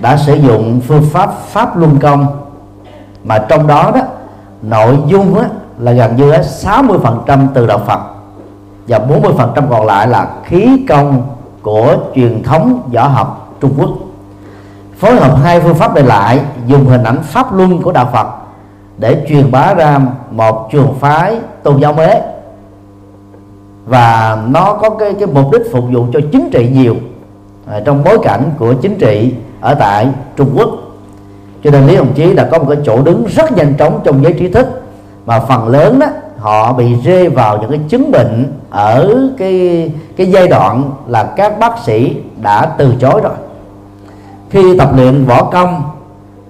đã 0.00 0.16
sử 0.16 0.34
dụng 0.34 0.80
phương 0.86 1.02
pháp 1.12 1.30
pháp 1.46 1.76
luân 1.76 1.98
công 1.98 2.26
mà 3.24 3.38
trong 3.38 3.66
đó 3.66 3.92
đó 3.94 4.00
nội 4.62 4.98
dung 5.06 5.38
á, 5.38 5.48
là 5.78 5.92
gần 5.92 6.16
như 6.16 6.32
60% 6.32 7.46
từ 7.54 7.66
đạo 7.66 7.80
Phật 7.86 8.00
và 8.88 8.98
40% 8.98 9.68
còn 9.70 9.86
lại 9.86 10.08
là 10.08 10.30
khí 10.44 10.84
công 10.88 11.22
của 11.62 11.96
truyền 12.14 12.42
thống 12.42 12.90
võ 12.92 13.06
học 13.06 13.56
Trung 13.60 13.74
Quốc. 13.78 13.90
Phối 14.98 15.14
hợp 15.14 15.38
hai 15.42 15.60
phương 15.60 15.74
pháp 15.74 15.94
này 15.94 16.04
lại 16.04 16.40
dùng 16.66 16.86
hình 16.86 17.04
ảnh 17.04 17.22
pháp 17.22 17.54
luân 17.54 17.82
của 17.82 17.92
đạo 17.92 18.08
Phật 18.12 18.26
để 18.98 19.26
truyền 19.28 19.50
bá 19.50 19.74
ra 19.74 20.00
một 20.30 20.68
trường 20.72 20.94
phái 21.00 21.36
tôn 21.62 21.80
giáo 21.80 21.92
mới. 21.92 22.20
Và 23.86 24.38
nó 24.48 24.72
có 24.72 24.90
cái 24.90 25.14
cái 25.18 25.26
mục 25.26 25.52
đích 25.52 25.62
phục 25.72 25.84
vụ 25.92 26.06
cho 26.12 26.20
chính 26.32 26.50
trị 26.52 26.70
nhiều. 26.74 26.96
Ờ, 27.66 27.80
trong 27.80 28.04
bối 28.04 28.18
cảnh 28.22 28.50
của 28.58 28.74
chính 28.74 28.98
trị 28.98 29.34
ở 29.60 29.74
tại 29.74 30.08
Trung 30.36 30.50
Quốc. 30.56 30.68
Cho 31.64 31.70
nên 31.70 31.86
Lý 31.86 31.96
Hồng 31.96 32.12
Chí 32.14 32.34
đã 32.34 32.48
có 32.50 32.58
một 32.58 32.64
cái 32.68 32.78
chỗ 32.84 33.02
đứng 33.02 33.26
rất 33.26 33.52
nhanh 33.52 33.74
chóng 33.78 34.00
trong 34.04 34.22
giới 34.22 34.32
trí 34.32 34.48
thức, 34.48 34.82
mà 35.26 35.40
phần 35.40 35.68
lớn 35.68 35.98
đó 35.98 36.06
họ 36.38 36.72
bị 36.72 36.94
rơi 37.04 37.28
vào 37.28 37.58
những 37.58 37.70
cái 37.70 37.80
chứng 37.88 38.10
bệnh 38.10 38.52
ở 38.70 39.28
cái 39.38 39.90
cái 40.16 40.30
giai 40.30 40.48
đoạn 40.48 40.90
là 41.06 41.24
các 41.36 41.58
bác 41.58 41.78
sĩ 41.84 42.16
đã 42.42 42.66
từ 42.66 42.94
chối 43.00 43.20
rồi. 43.22 43.32
Khi 44.50 44.78
tập 44.78 44.90
luyện 44.96 45.24
võ 45.24 45.44
công, 45.44 45.82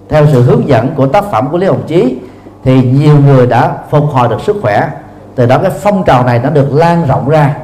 theo 0.08 0.26
sự 0.32 0.42
hướng 0.42 0.68
dẫn 0.68 0.88
của 0.96 1.06
tác 1.06 1.24
phẩm 1.30 1.48
của 1.50 1.58
Lý 1.58 1.66
Hồng 1.66 1.82
Chí, 1.86 2.18
thì 2.64 2.82
nhiều 2.82 3.16
người 3.26 3.46
đã 3.46 3.72
phục 3.90 4.04
hồi 4.04 4.28
được 4.28 4.40
sức 4.40 4.56
khỏe. 4.62 4.88
Từ 5.34 5.46
đó 5.46 5.58
cái 5.58 5.70
phong 5.70 6.04
trào 6.04 6.24
này 6.24 6.40
nó 6.42 6.50
được 6.50 6.72
lan 6.72 7.06
rộng 7.08 7.28
ra 7.28 7.56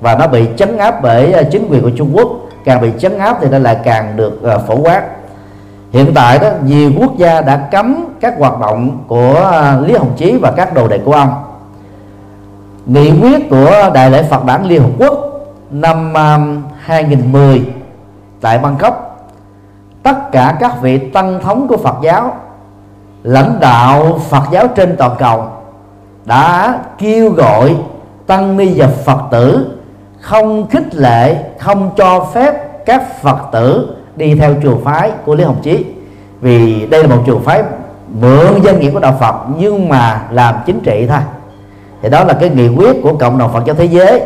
và 0.00 0.14
nó 0.14 0.26
bị 0.26 0.46
chấn 0.56 0.76
áp 0.76 1.02
bởi 1.02 1.32
ờ, 1.32 1.42
chính 1.52 1.68
quyền 1.70 1.82
của 1.82 1.90
Trung 1.96 2.10
Quốc 2.14 2.28
càng 2.64 2.80
bị 2.80 2.90
chấn 2.98 3.18
áp 3.18 3.38
thì 3.40 3.48
nó 3.48 3.58
lại 3.58 3.76
càng 3.84 4.16
được 4.16 4.40
uh, 4.56 4.66
phổ 4.66 4.76
quát. 4.76 5.02
Hiện 5.92 6.12
tại 6.14 6.38
đó 6.38 6.48
nhiều 6.64 6.92
quốc 6.98 7.16
gia 7.16 7.40
đã 7.40 7.56
cấm 7.56 8.04
các 8.20 8.34
hoạt 8.38 8.60
động 8.60 9.04
của 9.08 9.34
ờ, 9.34 9.80
Lý 9.80 9.94
Hồng 9.94 10.12
Chí 10.16 10.38
và 10.42 10.50
các 10.50 10.74
đồ 10.74 10.88
đệ 10.88 10.98
của 10.98 11.12
ông. 11.12 11.34
Nghị 12.86 13.20
quyết 13.20 13.50
của 13.50 13.90
Đại 13.94 14.10
lễ 14.10 14.22
Phật 14.22 14.44
đản 14.44 14.64
Liên 14.64 14.82
Hợp 14.82 14.90
Quốc 14.98 15.14
năm 15.70 16.14
ờ, 16.14 16.38
2010 16.80 17.64
tại 18.40 18.58
Bangkok 18.58 19.26
tất 20.02 20.32
cả 20.32 20.56
các 20.60 20.82
vị 20.82 20.98
tăng 20.98 21.40
thống 21.40 21.68
của 21.68 21.76
Phật 21.76 21.96
giáo 22.02 22.36
lãnh 23.22 23.60
đạo 23.60 24.20
Phật 24.28 24.42
giáo 24.50 24.66
trên 24.68 24.96
toàn 24.96 25.12
cầu 25.18 25.44
đã 26.24 26.78
kêu 26.98 27.30
gọi 27.30 27.76
tăng 28.26 28.56
ni 28.56 28.72
và 28.76 28.88
Phật 29.04 29.18
tử 29.30 29.79
không 30.20 30.66
khích 30.70 30.94
lệ, 30.94 31.36
không 31.58 31.90
cho 31.96 32.26
phép 32.34 32.84
các 32.86 33.22
Phật 33.22 33.38
tử 33.52 33.96
đi 34.16 34.34
theo 34.34 34.54
trường 34.62 34.84
phái 34.84 35.10
của 35.24 35.34
Lý 35.34 35.44
Hồng 35.44 35.60
Chí. 35.62 35.84
Vì 36.40 36.86
đây 36.86 37.02
là 37.02 37.16
một 37.16 37.22
trường 37.26 37.42
phái 37.42 37.62
mượn 38.20 38.62
danh 38.62 38.80
nghĩa 38.80 38.90
của 38.90 39.00
đạo 39.00 39.16
Phật, 39.20 39.34
nhưng 39.58 39.88
mà 39.88 40.22
làm 40.30 40.54
chính 40.66 40.80
trị 40.80 41.06
thôi. 41.08 41.18
Thì 42.02 42.08
đó 42.08 42.24
là 42.24 42.34
cái 42.34 42.48
nghị 42.48 42.68
quyết 42.68 42.96
của 43.02 43.12
cộng 43.12 43.38
đồng 43.38 43.52
Phật 43.52 43.64
giáo 43.66 43.76
thế 43.76 43.84
giới. 43.84 44.22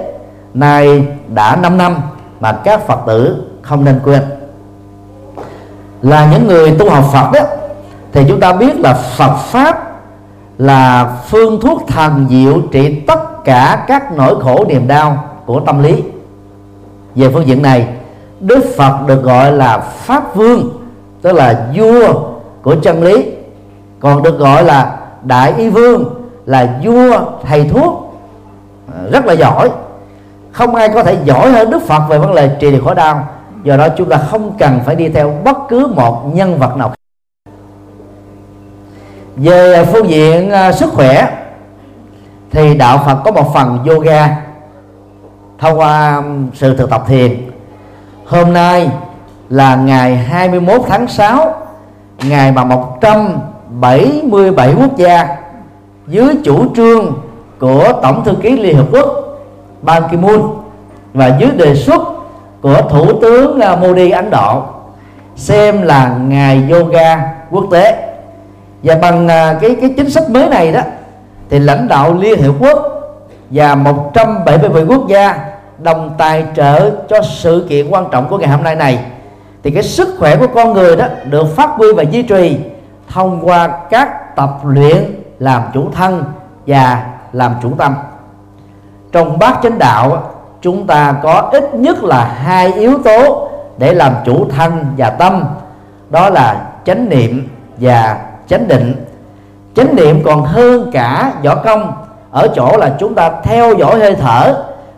Nay 0.55 1.07
đã 1.29 1.57
5 1.57 1.79
năm 1.79 1.97
mà 2.41 2.53
các 2.53 2.87
Phật 2.87 2.99
tử 3.07 3.45
không 3.63 3.85
nên 3.85 4.01
quên. 4.05 4.23
Là 6.03 6.29
những 6.33 6.47
người 6.47 6.71
tu 6.79 6.91
học 6.91 7.05
Phật 7.13 7.31
đó, 7.33 7.41
thì 8.13 8.25
chúng 8.29 8.41
ta 8.41 8.53
biết 8.53 8.81
là 8.81 8.95
Phật 8.95 9.37
pháp 9.37 9.93
là 10.59 11.13
phương 11.29 11.61
thuốc 11.61 11.83
thần 11.89 12.27
diệu 12.31 12.61
trị 12.73 13.01
tất 13.07 13.45
cả 13.45 13.85
các 13.87 14.13
nỗi 14.13 14.41
khổ 14.41 14.65
niềm 14.69 14.89
đau 14.89 15.25
của 15.47 15.61
tâm 15.61 15.83
lý. 15.83 16.03
Về 17.15 17.29
phương 17.29 17.47
diện 17.47 17.63
này, 17.63 17.89
Đức 18.41 18.65
Phật 18.77 19.07
được 19.07 19.23
gọi 19.23 19.53
là 19.53 19.79
Pháp 19.79 20.35
Vương, 20.35 20.71
tức 21.23 21.33
là 21.33 21.67
vua 21.77 22.15
của 22.63 22.75
chân 22.83 23.03
lý. 23.03 23.27
Còn 24.01 24.23
được 24.23 24.39
gọi 24.39 24.65
là 24.65 24.99
Đại 25.23 25.55
Y 25.57 25.69
Vương, 25.69 26.05
là 26.47 26.79
vua 26.85 27.21
thầy 27.47 27.69
thuốc. 27.69 28.15
À, 28.95 29.01
rất 29.13 29.27
là 29.27 29.33
giỏi. 29.33 29.71
Không 30.53 30.75
ai 30.75 30.89
có 30.89 31.03
thể 31.03 31.17
giỏi 31.25 31.51
hơn 31.51 31.71
Đức 31.71 31.83
Phật 31.87 32.01
về 32.09 32.19
vấn 32.19 32.35
đề 32.35 32.57
trị 32.61 32.71
liệu 32.71 32.85
khổ 32.85 32.95
đau. 32.95 33.29
Do 33.63 33.77
đó 33.77 33.89
chúng 33.97 34.09
ta 34.09 34.19
không 34.31 34.53
cần 34.59 34.81
phải 34.85 34.95
đi 34.95 35.09
theo 35.09 35.35
bất 35.45 35.57
cứ 35.69 35.87
một 35.87 36.35
nhân 36.35 36.59
vật 36.59 36.77
nào 36.77 36.93
về 39.37 39.85
phương 39.85 40.09
diện 40.09 40.51
à, 40.51 40.73
sức 40.73 40.93
khỏe, 40.93 41.29
thì 42.51 42.75
đạo 42.75 43.03
Phật 43.07 43.21
có 43.25 43.33
một 43.33 43.55
phần 43.55 43.79
yoga 43.89 44.44
thông 45.59 45.79
qua 45.79 46.17
um, 46.17 46.47
sự 46.55 46.77
thực 46.77 46.91
tập 46.91 47.05
thiền, 47.09 47.51
hôm 48.27 48.53
nay 48.53 48.91
là 49.51 49.77
ngày 49.77 50.17
21 50.17 50.81
tháng 50.89 51.09
6 51.09 51.55
ngày 52.23 52.53
mà 52.53 52.65
177 52.65 54.75
quốc 54.81 54.97
gia 54.97 55.37
dưới 56.07 56.35
chủ 56.45 56.75
trương 56.77 57.13
của 57.59 57.93
Tổng 58.03 58.25
thư 58.25 58.35
ký 58.43 58.57
Liên 58.57 58.77
Hợp 58.77 58.87
Quốc 58.93 59.09
Ban 59.83 60.03
Ki-moon 60.03 60.55
và 61.15 61.37
dưới 61.39 61.51
đề 61.51 61.75
xuất 61.75 62.03
của 62.61 62.83
Thủ 62.91 63.21
tướng 63.21 63.61
Modi 63.81 64.11
Ấn 64.11 64.31
Độ 64.31 64.63
xem 65.37 65.83
là 65.83 66.17
ngày 66.29 66.63
yoga 66.71 67.35
quốc 67.51 67.65
tế. 67.71 68.15
Và 68.83 68.95
bằng 68.95 69.29
à, 69.29 69.59
cái 69.61 69.77
cái 69.81 69.95
chính 69.97 70.11
sách 70.11 70.31
mới 70.31 70.49
này 70.49 70.73
đó, 70.73 70.81
thì 71.51 71.59
lãnh 71.59 71.89
đạo 71.89 72.15
Liên 72.15 72.43
Hiệp 72.43 72.55
Quốc 72.61 72.94
và 73.51 73.75
177 73.75 74.85
quốc 74.85 75.09
gia 75.09 75.39
đồng 75.79 76.15
tài 76.19 76.45
trợ 76.57 76.91
cho 77.09 77.23
sự 77.23 77.67
kiện 77.69 77.89
quan 77.89 78.07
trọng 78.13 78.29
của 78.29 78.39
ngày 78.39 78.49
hôm 78.49 78.63
nay 78.63 78.75
này. 78.75 78.99
Thì 79.63 79.71
cái 79.71 79.83
sức 79.83 80.09
khỏe 80.19 80.37
của 80.37 80.47
con 80.55 80.73
người 80.73 80.97
đó 80.97 81.07
được 81.31 81.57
phát 81.57 81.71
huy 81.71 81.93
và 81.93 82.03
duy 82.03 82.23
trì 82.23 82.59
thông 83.09 83.49
qua 83.49 83.69
các 83.91 84.37
tập 84.37 84.59
luyện 84.65 85.23
làm 85.39 85.63
chủ 85.75 85.91
thân 85.93 86.25
và 86.67 87.07
làm 87.33 87.55
chủ 87.63 87.71
tâm. 87.79 87.95
Trong 89.13 89.39
bát 89.39 89.59
chánh 89.63 89.79
đạo, 89.79 90.31
chúng 90.61 90.87
ta 90.87 91.15
có 91.23 91.49
ít 91.53 91.75
nhất 91.75 92.05
là 92.05 92.25
hai 92.25 92.73
yếu 92.73 92.99
tố 93.05 93.49
để 93.79 93.95
làm 93.95 94.13
chủ 94.25 94.47
thân 94.51 94.87
và 94.97 95.11
tâm. 95.11 95.45
Đó 96.11 96.31
là 96.31 96.67
chánh 96.85 97.09
niệm 97.09 97.49
và 97.77 98.19
chánh 98.49 98.69
định. 98.69 98.95
Chánh 99.77 99.97
niệm 99.97 100.23
còn 100.25 100.43
hơn 100.43 100.91
cả 100.93 101.33
võ 101.45 101.55
công 101.55 101.93
ở 102.35 102.49
chỗ 102.55 102.77
là 102.77 102.97
chúng 102.99 103.15
ta 103.15 103.31
theo 103.43 103.75
dõi 103.75 103.99
hơi 103.99 104.15
thở, 104.15 104.55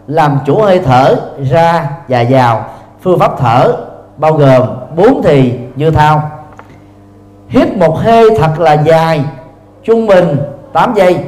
làm 0.07 0.39
chủ 0.47 0.63
hơi 0.63 0.79
thở, 0.79 1.17
ra 1.51 1.91
và 2.09 2.25
vào. 2.31 2.65
Phương 3.03 3.19
pháp 3.19 3.39
thở 3.39 3.77
bao 4.17 4.33
gồm 4.33 4.63
bốn 4.97 5.23
thì 5.25 5.59
như 5.77 5.91
thao. 5.91 6.31
Hít 7.49 7.77
một 7.77 7.99
hơi 7.99 8.31
thật 8.39 8.61
là 8.61 8.73
dài, 8.73 9.25
trung 9.85 10.07
bình 10.07 10.37
8 10.73 10.95
giây, 10.95 11.19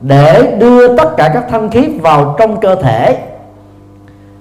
để 0.00 0.56
đưa 0.58 0.96
tất 0.96 1.16
cả 1.16 1.30
các 1.34 1.44
thanh 1.50 1.70
khí 1.70 1.88
vào 2.02 2.34
trong 2.38 2.60
cơ 2.60 2.74
thể. 2.74 3.18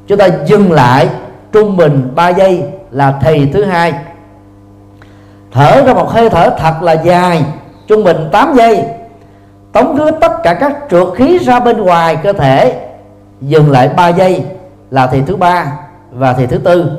Chúng 0.08 0.18
ta 0.18 0.28
dừng 0.46 0.72
lại, 0.72 1.10
trung 1.52 1.78
bình 1.78 2.12
3 2.16 2.30
giây 2.30 2.64
là 2.92 3.14
thì 3.22 3.46
thứ 3.54 3.64
hai. 3.64 3.94
Thở 5.52 5.84
ra 5.86 5.94
một 5.94 6.10
hơi 6.10 6.30
thở 6.30 6.50
thật 6.58 6.82
là 6.82 6.94
dài, 6.94 7.46
trung 7.88 8.04
bình 8.04 8.30
8 8.32 8.54
giây 8.56 8.86
tống 9.74 9.98
khứ 9.98 10.12
tất 10.12 10.44
cả 10.44 10.54
các 10.54 10.78
trượt 10.90 11.08
khí 11.16 11.38
ra 11.38 11.60
bên 11.60 11.82
ngoài 11.82 12.16
cơ 12.24 12.34
thể. 12.34 12.80
Dừng 13.42 13.72
lại 13.72 13.90
3 13.98 14.08
giây 14.08 14.46
là 14.92 15.08
thì 15.08 15.22
thứ 15.28 15.36
ba 15.36 15.66
và 16.12 16.34
thì 16.34 16.46
thứ 16.46 16.58
tư. 16.58 16.92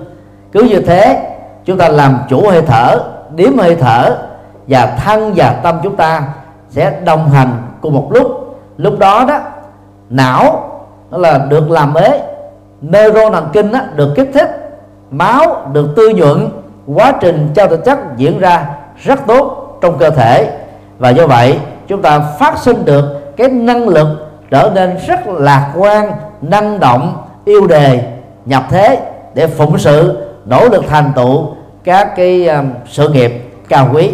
Cứ 0.53 0.63
như 0.63 0.81
thế 0.81 1.35
chúng 1.65 1.79
ta 1.79 1.89
làm 1.89 2.19
chủ 2.29 2.49
hơi 2.49 2.63
thở 2.63 3.05
điếm 3.35 3.59
hơi 3.59 3.77
thở 3.77 4.17
và 4.69 4.87
thân 5.05 5.33
và 5.37 5.61
tâm 5.63 5.81
chúng 5.83 5.97
ta 5.97 6.23
sẽ 6.69 7.01
đồng 7.05 7.31
hành 7.31 7.63
cùng 7.81 7.95
một 7.95 8.09
lúc. 8.11 8.57
Lúc 8.77 8.99
đó 8.99 9.25
đó 9.29 9.41
não 10.11 10.71
nó 11.11 11.19
là 11.19 11.39
được 11.39 11.71
làm 11.71 11.95
ế 11.95 12.23
neuro 12.81 13.31
thần 13.31 13.49
kinh 13.53 13.73
đó, 13.73 13.81
được 13.97 14.13
kích 14.17 14.31
thích 14.35 14.81
máu 15.11 15.67
được 15.73 15.89
tư 15.97 16.09
nhuận 16.09 16.49
quá 16.95 17.13
trình 17.21 17.49
trao 17.55 17.69
đổi 17.69 17.79
chất 17.79 17.99
diễn 18.17 18.39
ra 18.39 18.67
rất 19.05 19.21
tốt 19.27 19.79
trong 19.81 19.99
cơ 19.99 20.11
thể. 20.11 20.59
Và 20.99 21.11
do 21.11 21.27
vậy 21.27 21.59
chúng 21.89 22.03
ta 22.03 22.21
phát 22.39 22.59
sinh 22.59 22.85
được 22.85 23.37
cái 23.37 23.49
năng 23.49 23.89
lực 23.89 24.09
trở 24.51 24.71
nên 24.75 24.97
rất 25.07 25.27
lạc 25.27 25.73
quan 25.77 26.13
năng 26.43 26.81
động 26.81 27.17
yêu 27.45 27.67
đề 27.67 28.13
nhập 28.47 28.65
thế 28.71 28.99
để 29.35 29.47
phụng 29.47 29.79
sự 29.79 30.27
nỗ 30.45 30.69
lực 30.69 30.85
thành 30.89 31.13
tựu 31.17 31.55
các 31.85 32.17
cái 32.17 32.49
um, 32.49 32.71
sự 32.89 33.09
nghiệp 33.09 33.33
cao 33.69 33.89
quý. 33.93 34.11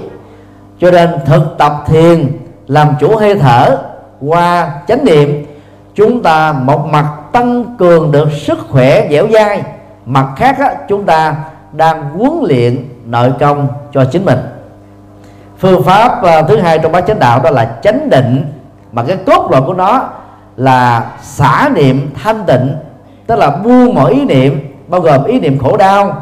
Cho 0.80 0.90
nên 0.90 1.10
thực 1.26 1.58
tập 1.58 1.84
thiền 1.86 2.28
làm 2.66 2.88
chủ 3.00 3.16
hơi 3.16 3.34
thở 3.34 3.78
qua 4.20 4.70
chánh 4.88 5.04
niệm 5.04 5.46
chúng 5.94 6.22
ta 6.22 6.52
một 6.52 6.86
mặt 6.86 7.06
tăng 7.32 7.76
cường 7.78 8.12
được 8.12 8.28
sức 8.32 8.58
khỏe 8.68 9.08
dẻo 9.10 9.26
dai 9.32 9.62
mặt 10.06 10.26
khác 10.36 10.58
á, 10.58 10.74
chúng 10.88 11.04
ta 11.04 11.36
đang 11.72 12.10
huấn 12.10 12.32
luyện 12.48 12.88
nội 13.06 13.32
công 13.40 13.68
cho 13.92 14.04
chính 14.04 14.24
mình 14.24 14.38
phương 15.60 15.82
pháp 15.82 16.22
uh, 16.22 16.48
thứ 16.48 16.56
hai 16.56 16.78
trong 16.78 16.92
bát 16.92 17.04
chánh 17.06 17.18
đạo 17.18 17.40
đó 17.44 17.50
là 17.50 17.76
chánh 17.82 18.10
định. 18.10 18.44
Mà 18.92 19.02
cái 19.02 19.16
cốt 19.16 19.48
lõi 19.50 19.62
của 19.62 19.74
nó 19.74 20.02
là 20.56 21.10
xả 21.22 21.70
niệm 21.74 22.10
thanh 22.22 22.44
tịnh 22.46 22.74
tức 23.26 23.36
là 23.36 23.50
buông 23.50 23.94
mọi 23.94 24.12
ý 24.12 24.24
niệm 24.24 24.74
bao 24.88 25.00
gồm 25.00 25.24
ý 25.24 25.40
niệm 25.40 25.58
khổ 25.58 25.76
đau 25.76 26.16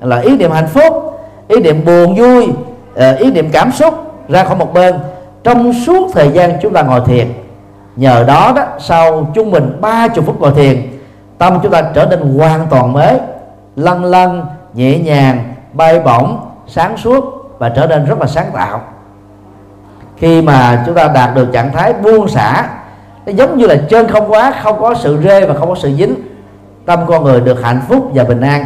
là 0.00 0.20
ý 0.20 0.36
niệm 0.36 0.50
hạnh 0.50 0.68
phúc 0.68 1.18
ý 1.48 1.60
niệm 1.60 1.84
buồn 1.84 2.14
vui 2.16 2.48
ờ, 2.94 3.14
ý 3.14 3.30
niệm 3.30 3.50
cảm 3.52 3.72
xúc 3.72 3.94
ra 4.28 4.44
khỏi 4.44 4.56
một 4.56 4.74
bên. 4.74 4.94
Trong 5.44 5.72
suốt 5.86 6.10
thời 6.12 6.30
gian 6.30 6.58
chúng 6.62 6.72
ta 6.72 6.82
ngồi 6.82 7.00
thiền 7.06 7.32
nhờ 7.96 8.24
đó 8.24 8.52
đó 8.56 8.62
sau 8.78 9.30
trung 9.34 9.50
bình 9.50 9.78
30 9.80 10.24
phút 10.26 10.40
ngồi 10.40 10.52
thiền 10.52 10.82
tâm 11.38 11.58
chúng 11.62 11.72
ta 11.72 11.82
trở 11.94 12.06
nên 12.06 12.38
hoàn 12.38 12.66
toàn 12.70 12.92
mới 12.92 13.18
lân 13.76 14.04
lân 14.04 14.46
nhẹ 14.74 14.98
nhàng 14.98 15.54
bay 15.72 16.00
bổng 16.00 16.38
sáng 16.66 16.96
suốt 16.96 17.41
và 17.62 17.68
trở 17.68 17.86
nên 17.86 18.04
rất 18.04 18.18
là 18.20 18.26
sáng 18.26 18.50
tạo. 18.54 18.80
Khi 20.16 20.42
mà 20.42 20.82
chúng 20.86 20.94
ta 20.94 21.08
đạt 21.14 21.34
được 21.34 21.52
trạng 21.52 21.72
thái 21.72 21.92
buông 21.92 22.28
xả, 22.28 22.68
nó 23.26 23.32
giống 23.32 23.58
như 23.58 23.66
là 23.66 23.76
trên 23.90 24.08
không 24.08 24.32
quá, 24.32 24.54
không 24.62 24.80
có 24.80 24.94
sự 24.94 25.18
rê 25.24 25.46
và 25.46 25.54
không 25.54 25.68
có 25.68 25.74
sự 25.74 25.92
dính, 25.96 26.14
tâm 26.86 27.00
con 27.06 27.24
người 27.24 27.40
được 27.40 27.62
hạnh 27.62 27.80
phúc 27.88 28.10
và 28.14 28.24
bình 28.24 28.40
an. 28.40 28.64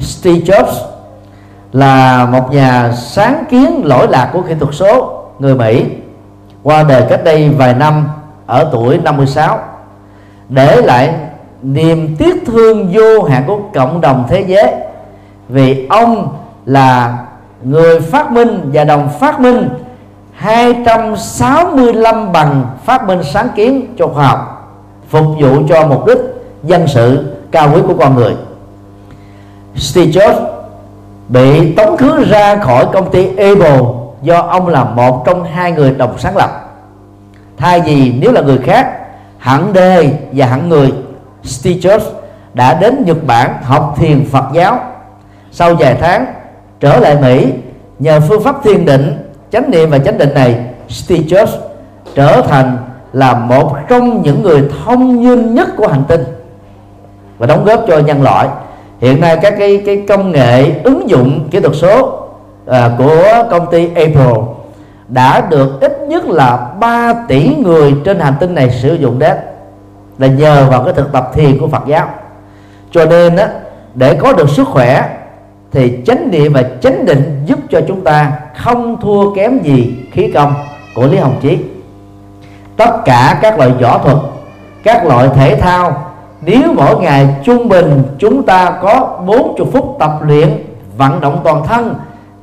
Steve 0.00 0.38
Jobs 0.38 0.72
là 1.72 2.26
một 2.26 2.52
nhà 2.52 2.92
sáng 2.92 3.44
kiến 3.50 3.80
lỗi 3.84 4.06
lạc 4.10 4.30
của 4.32 4.42
kỹ 4.42 4.54
thuật 4.60 4.74
số 4.74 5.22
người 5.38 5.54
Mỹ 5.54 5.86
qua 6.62 6.82
đời 6.82 7.04
cách 7.08 7.24
đây 7.24 7.48
vài 7.48 7.74
năm 7.74 8.08
ở 8.46 8.68
tuổi 8.72 8.98
56 8.98 9.58
để 10.48 10.76
lại 10.76 11.14
niềm 11.62 12.16
tiếc 12.18 12.42
thương 12.46 12.92
vô 12.92 13.22
hạn 13.22 13.44
của 13.46 13.58
cộng 13.74 14.00
đồng 14.00 14.24
thế 14.28 14.40
giới 14.40 14.74
vì 15.48 15.86
ông 15.90 16.36
là 16.66 17.18
người 17.64 18.00
phát 18.00 18.32
minh 18.32 18.70
và 18.72 18.84
đồng 18.84 19.08
phát 19.20 19.40
minh 19.40 19.68
265 20.32 22.32
bằng 22.32 22.66
phát 22.84 23.06
minh 23.06 23.20
sáng 23.32 23.48
kiến 23.56 23.94
cho 23.98 24.06
khoa 24.06 24.26
học, 24.26 24.68
phục 25.08 25.24
vụ 25.40 25.58
cho 25.68 25.86
mục 25.86 26.06
đích 26.06 26.18
dân 26.62 26.88
sự 26.88 27.36
cao 27.50 27.70
quý 27.74 27.80
của 27.88 27.94
con 27.94 28.14
người. 28.14 28.34
Steve 29.76 30.10
Jobs 30.10 30.40
bị 31.28 31.74
tống 31.74 31.96
khứ 31.96 32.24
ra 32.24 32.56
khỏi 32.56 32.86
công 32.92 33.10
ty 33.10 33.36
Apple 33.36 33.80
do 34.22 34.40
ông 34.40 34.68
là 34.68 34.84
một 34.84 35.22
trong 35.26 35.44
hai 35.44 35.72
người 35.72 35.90
đồng 35.90 36.18
sáng 36.18 36.36
lập. 36.36 36.50
Thay 37.56 37.80
vì 37.80 38.12
nếu 38.20 38.32
là 38.32 38.40
người 38.40 38.58
khác, 38.58 38.98
hẳn 39.38 39.72
đề 39.72 40.12
và 40.32 40.46
hẳn 40.46 40.68
người, 40.68 40.92
Steve 41.44 41.80
Jobs 41.80 42.10
đã 42.54 42.74
đến 42.74 43.02
Nhật 43.06 43.26
Bản 43.26 43.62
học 43.62 43.94
thiền 43.96 44.26
Phật 44.32 44.44
giáo. 44.52 44.78
Sau 45.50 45.74
vài 45.74 45.96
tháng 46.00 46.26
trở 46.82 47.00
lại 47.00 47.16
Mỹ 47.22 47.52
nhờ 47.98 48.20
phương 48.20 48.42
pháp 48.42 48.64
thiền 48.64 48.84
định 48.84 49.18
chánh 49.52 49.70
niệm 49.70 49.90
và 49.90 49.98
chánh 49.98 50.18
định 50.18 50.34
này 50.34 50.56
Steve 50.88 51.22
Jobs 51.22 51.56
trở 52.14 52.42
thành 52.48 52.76
là 53.12 53.34
một 53.34 53.76
trong 53.88 54.22
những 54.22 54.42
người 54.42 54.68
thông 54.84 55.24
minh 55.24 55.54
nhất 55.54 55.68
của 55.76 55.86
hành 55.86 56.02
tinh 56.08 56.24
và 57.38 57.46
đóng 57.46 57.64
góp 57.64 57.84
cho 57.88 57.98
nhân 57.98 58.22
loại. 58.22 58.48
Hiện 59.00 59.20
nay 59.20 59.38
các 59.42 59.54
cái 59.58 59.82
cái 59.86 60.04
công 60.08 60.30
nghệ 60.30 60.70
ứng 60.84 61.10
dụng 61.10 61.48
kỹ 61.50 61.60
thuật 61.60 61.76
số 61.76 62.18
à, 62.66 62.90
của 62.98 63.44
công 63.50 63.70
ty 63.70 63.88
Apple 63.94 64.42
đã 65.08 65.46
được 65.50 65.80
ít 65.80 66.00
nhất 66.08 66.24
là 66.24 66.72
3 66.80 67.12
tỷ 67.28 67.54
người 67.54 67.94
trên 68.04 68.20
hành 68.20 68.34
tinh 68.40 68.54
này 68.54 68.70
sử 68.70 68.94
dụng 68.94 69.18
đến 69.18 69.36
là 70.18 70.26
nhờ 70.26 70.66
vào 70.70 70.84
cái 70.84 70.94
thực 70.94 71.12
tập 71.12 71.30
thiền 71.34 71.58
của 71.58 71.68
Phật 71.68 71.82
giáo. 71.86 72.06
Cho 72.90 73.04
nên 73.04 73.36
á, 73.36 73.48
để 73.94 74.14
có 74.14 74.32
được 74.32 74.50
sức 74.50 74.68
khỏe 74.68 75.21
thì 75.72 75.98
chánh 76.06 76.30
niệm 76.30 76.52
và 76.52 76.62
chánh 76.80 77.04
định 77.04 77.42
giúp 77.46 77.58
cho 77.70 77.80
chúng 77.88 78.04
ta 78.04 78.32
không 78.56 79.00
thua 79.00 79.34
kém 79.34 79.58
gì 79.62 79.94
khí 80.12 80.32
công 80.34 80.54
của 80.94 81.06
Lý 81.06 81.16
Hồng 81.16 81.36
Chí. 81.40 81.58
Tất 82.76 83.04
cả 83.04 83.38
các 83.42 83.58
loại 83.58 83.70
võ 83.70 83.98
thuật, 83.98 84.16
các 84.82 85.06
loại 85.06 85.28
thể 85.34 85.56
thao, 85.56 86.12
nếu 86.40 86.72
mỗi 86.74 87.00
ngày 87.00 87.28
trung 87.44 87.68
bình 87.68 88.02
chúng 88.18 88.42
ta 88.42 88.70
có 88.82 89.20
40 89.26 89.66
phút 89.72 89.96
tập 89.98 90.18
luyện, 90.22 90.64
vận 90.96 91.20
động 91.20 91.40
toàn 91.44 91.64
thân, 91.66 91.94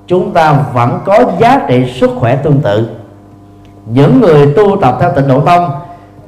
chúng 0.08 0.34
ta 0.34 0.56
vẫn 0.74 1.00
có 1.06 1.24
giá 1.40 1.62
trị 1.68 1.94
sức 2.00 2.12
khỏe 2.16 2.36
tương 2.36 2.62
tự. 2.62 2.90
Những 3.86 4.22
người 4.22 4.54
tu 4.56 4.78
tập 4.82 4.98
theo 5.02 5.12
tịnh 5.16 5.28
độ 5.28 5.42
tông 5.42 5.72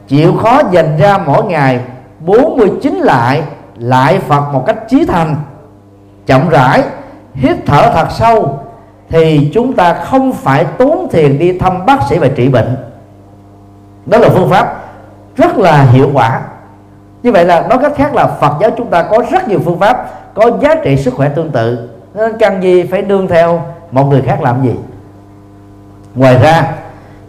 chịu 0.07 0.33
khó 0.37 0.61
dành 0.71 0.97
ra 0.97 1.17
mỗi 1.17 1.43
ngày 1.43 1.79
49 2.19 2.95
lại 2.95 3.41
lại 3.77 4.19
Phật 4.19 4.53
một 4.53 4.63
cách 4.67 4.77
chí 4.89 5.05
thành 5.05 5.35
chậm 6.31 6.49
rãi, 6.49 6.83
hít 7.33 7.57
thở 7.65 7.91
thật 7.93 8.07
sâu, 8.11 8.59
thì 9.09 9.51
chúng 9.53 9.73
ta 9.73 9.93
không 9.93 10.33
phải 10.33 10.65
tốn 10.77 11.07
tiền 11.11 11.39
đi 11.39 11.57
thăm 11.57 11.85
bác 11.85 11.99
sĩ 12.09 12.17
và 12.17 12.27
trị 12.35 12.49
bệnh. 12.49 12.77
Đó 14.05 14.17
là 14.17 14.29
phương 14.29 14.49
pháp 14.49 14.83
rất 15.35 15.57
là 15.57 15.81
hiệu 15.81 16.09
quả. 16.13 16.41
Như 17.23 17.31
vậy 17.31 17.45
là 17.45 17.67
nói 17.67 17.79
cách 17.81 17.91
khác 17.95 18.15
là 18.15 18.27
Phật 18.27 18.53
giáo 18.61 18.69
chúng 18.77 18.87
ta 18.87 19.03
có 19.03 19.23
rất 19.31 19.47
nhiều 19.47 19.59
phương 19.65 19.79
pháp 19.79 20.09
có 20.33 20.51
giá 20.61 20.75
trị 20.75 20.97
sức 20.97 21.13
khỏe 21.13 21.29
tương 21.29 21.49
tự. 21.49 21.89
Nên 22.13 22.37
cần 22.39 22.63
gì 22.63 22.83
phải 22.83 23.01
đương 23.01 23.27
theo 23.27 23.63
một 23.91 24.03
người 24.03 24.21
khác 24.21 24.41
làm 24.41 24.63
gì? 24.63 24.75
Ngoài 26.15 26.37
ra, 26.39 26.71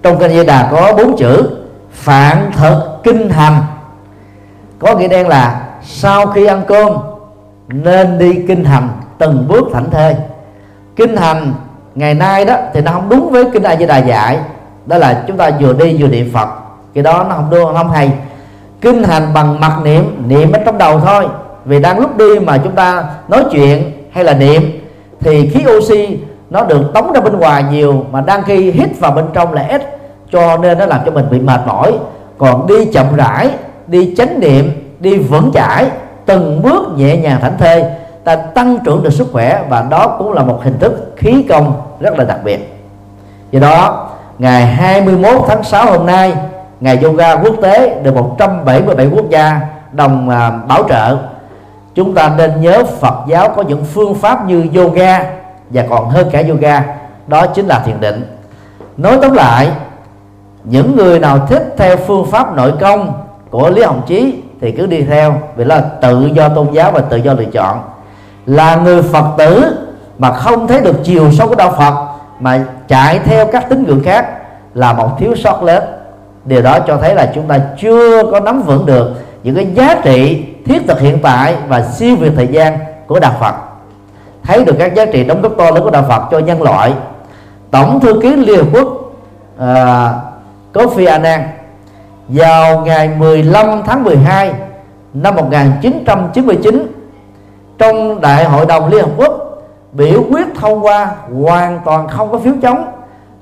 trong 0.02 0.18
kinh 0.18 0.30
Di 0.30 0.44
Đà 0.44 0.68
có 0.70 0.92
bốn 0.96 1.16
chữ 1.16 1.50
phạn 1.92 2.50
thực 2.52 3.00
kinh 3.04 3.30
hành. 3.30 3.56
Có 4.78 4.96
nghĩa 4.96 5.08
đen 5.08 5.28
là 5.28 5.68
sau 5.82 6.26
khi 6.26 6.46
ăn 6.46 6.62
cơm 6.68 6.92
nên 7.72 8.18
đi 8.18 8.42
kinh 8.48 8.64
hành 8.64 8.88
từng 9.18 9.48
bước 9.48 9.64
thảnh 9.72 9.90
thơi 9.90 10.14
kinh 10.96 11.16
hành 11.16 11.54
ngày 11.94 12.14
nay 12.14 12.44
đó 12.44 12.56
thì 12.74 12.80
nó 12.80 12.92
không 12.92 13.08
đúng 13.08 13.30
với 13.30 13.44
kinh 13.52 13.62
A 13.62 13.76
Di 13.76 13.86
Đà 13.86 13.98
dạy. 13.98 14.38
Đó 14.86 14.98
là 14.98 15.24
chúng 15.26 15.36
ta 15.36 15.50
vừa 15.60 15.72
đi 15.72 15.96
vừa 16.02 16.08
niệm 16.08 16.30
Phật. 16.32 16.48
Cái 16.94 17.04
đó 17.04 17.26
nó 17.28 17.34
không 17.34 17.50
đúng 17.50 17.74
không 17.76 17.90
hay. 17.90 18.12
Kinh 18.80 19.02
hành 19.02 19.34
bằng 19.34 19.60
mặt 19.60 19.72
niệm 19.84 20.22
niệm 20.28 20.52
ở 20.52 20.60
trong 20.64 20.78
đầu 20.78 21.00
thôi. 21.00 21.26
Vì 21.64 21.80
đang 21.80 21.98
lúc 21.98 22.16
đi 22.16 22.38
mà 22.40 22.58
chúng 22.58 22.72
ta 22.72 23.04
nói 23.28 23.44
chuyện 23.50 23.92
hay 24.12 24.24
là 24.24 24.34
niệm, 24.34 24.62
thì 25.20 25.48
khí 25.48 25.64
oxy 25.76 26.18
nó 26.50 26.64
được 26.64 26.90
tống 26.94 27.12
ra 27.12 27.20
bên 27.20 27.38
ngoài 27.38 27.64
nhiều 27.70 28.04
mà 28.10 28.20
đang 28.20 28.42
khi 28.42 28.70
hít 28.70 29.00
vào 29.00 29.12
bên 29.12 29.24
trong 29.32 29.52
là 29.52 29.66
ít, 29.68 29.98
cho 30.32 30.56
nên 30.56 30.78
nó 30.78 30.86
làm 30.86 31.00
cho 31.06 31.12
mình 31.12 31.24
bị 31.30 31.40
mệt 31.40 31.60
mỏi. 31.66 31.92
Còn 32.38 32.66
đi 32.66 32.84
chậm 32.84 33.06
rãi, 33.16 33.50
đi 33.86 34.14
chánh 34.16 34.40
niệm, 34.40 34.70
đi 35.00 35.18
vững 35.18 35.50
chãi 35.54 35.86
từng 36.26 36.62
bước 36.62 36.82
nhẹ 36.96 37.16
nhàng 37.16 37.40
thảnh 37.40 37.58
thơi 37.58 37.84
ta 38.24 38.36
tăng 38.36 38.78
trưởng 38.84 39.02
được 39.02 39.12
sức 39.12 39.28
khỏe 39.32 39.62
và 39.68 39.82
đó 39.90 40.16
cũng 40.18 40.32
là 40.32 40.42
một 40.42 40.60
hình 40.62 40.78
thức 40.78 41.12
khí 41.16 41.46
công 41.48 41.82
rất 42.00 42.18
là 42.18 42.24
đặc 42.24 42.38
biệt. 42.44 42.88
Do 43.50 43.60
đó, 43.60 44.08
ngày 44.38 44.66
21 44.66 45.42
tháng 45.48 45.62
6 45.62 45.86
hôm 45.86 46.06
nay, 46.06 46.34
ngày 46.80 46.98
yoga 47.02 47.36
quốc 47.36 47.54
tế 47.62 48.00
được 48.02 48.14
177 48.14 49.06
quốc 49.06 49.30
gia 49.30 49.60
đồng 49.92 50.28
à, 50.28 50.50
bảo 50.50 50.82
trợ. 50.88 51.16
Chúng 51.94 52.14
ta 52.14 52.32
nên 52.36 52.60
nhớ 52.60 52.84
Phật 53.00 53.14
giáo 53.28 53.48
có 53.48 53.62
những 53.62 53.84
phương 53.84 54.14
pháp 54.14 54.46
như 54.46 54.64
yoga 54.74 55.24
và 55.70 55.84
còn 55.90 56.10
hơn 56.10 56.28
cả 56.32 56.42
yoga, 56.48 56.84
đó 57.26 57.46
chính 57.46 57.66
là 57.66 57.78
thiền 57.78 58.00
định. 58.00 58.36
Nói 58.96 59.18
tóm 59.22 59.32
lại, 59.32 59.68
những 60.64 60.96
người 60.96 61.18
nào 61.18 61.46
thích 61.46 61.74
theo 61.78 61.96
phương 61.96 62.26
pháp 62.30 62.56
nội 62.56 62.72
công 62.80 63.12
của 63.50 63.70
Lý 63.70 63.82
Hồng 63.82 64.02
Chí 64.06 64.41
thì 64.62 64.72
cứ 64.72 64.86
đi 64.86 65.02
theo. 65.02 65.34
Vì 65.56 65.64
là 65.64 65.80
tự 65.80 66.30
do 66.34 66.48
tôn 66.48 66.72
giáo 66.72 66.92
và 66.92 67.00
tự 67.00 67.16
do 67.16 67.32
lựa 67.32 67.44
chọn. 67.44 67.80
Là 68.46 68.76
người 68.76 69.02
Phật 69.02 69.24
tử 69.38 69.76
mà 70.18 70.32
không 70.32 70.68
thấy 70.68 70.80
được 70.80 70.96
chiều 71.04 71.32
sâu 71.32 71.48
của 71.48 71.54
đạo 71.54 71.74
Phật 71.78 71.94
mà 72.40 72.64
chạy 72.88 73.18
theo 73.18 73.46
các 73.46 73.68
tín 73.68 73.84
ngưỡng 73.86 74.02
khác 74.04 74.26
là 74.74 74.92
một 74.92 75.18
thiếu 75.18 75.34
sót 75.36 75.62
lớn. 75.62 75.84
Điều 76.44 76.62
đó 76.62 76.78
cho 76.86 76.96
thấy 76.96 77.14
là 77.14 77.32
chúng 77.34 77.48
ta 77.48 77.58
chưa 77.80 78.30
có 78.30 78.40
nắm 78.40 78.62
vững 78.62 78.86
được 78.86 79.10
những 79.42 79.54
cái 79.54 79.66
giá 79.74 79.94
trị 80.04 80.44
thiết 80.66 80.82
thực 80.88 81.00
hiện 81.00 81.18
tại 81.22 81.54
và 81.68 81.82
siêu 81.82 82.16
việt 82.16 82.32
thời 82.36 82.46
gian 82.46 82.78
của 83.06 83.20
đạo 83.20 83.32
Phật. 83.40 83.54
Thấy 84.42 84.64
được 84.64 84.74
các 84.78 84.94
giá 84.94 85.04
trị 85.04 85.24
đóng 85.24 85.42
góp 85.42 85.52
to 85.58 85.64
lớn 85.70 85.84
của 85.84 85.90
đạo 85.90 86.04
Phật 86.08 86.22
cho 86.30 86.38
nhân 86.38 86.62
loại. 86.62 86.92
Tổng 87.70 88.00
thư 88.00 88.20
ký 88.22 88.36
Liên 88.36 88.58
Hợp 88.58 88.66
Quốc 88.72 88.86
uh, 89.56 90.14
Kofi 90.72 91.10
Annan 91.10 91.40
vào 92.28 92.80
ngày 92.80 93.08
15 93.08 93.82
tháng 93.86 94.04
12 94.04 94.52
năm 95.14 95.34
1999 95.34 96.86
trong 97.78 98.20
đại 98.20 98.44
hội 98.44 98.66
đồng 98.66 98.88
Liên 98.88 99.02
Hợp 99.04 99.10
Quốc, 99.16 99.62
biểu 99.92 100.24
quyết 100.30 100.46
thông 100.60 100.84
qua 100.84 101.10
hoàn 101.42 101.80
toàn 101.84 102.08
không 102.08 102.32
có 102.32 102.38
phiếu 102.38 102.54
chống, 102.62 102.84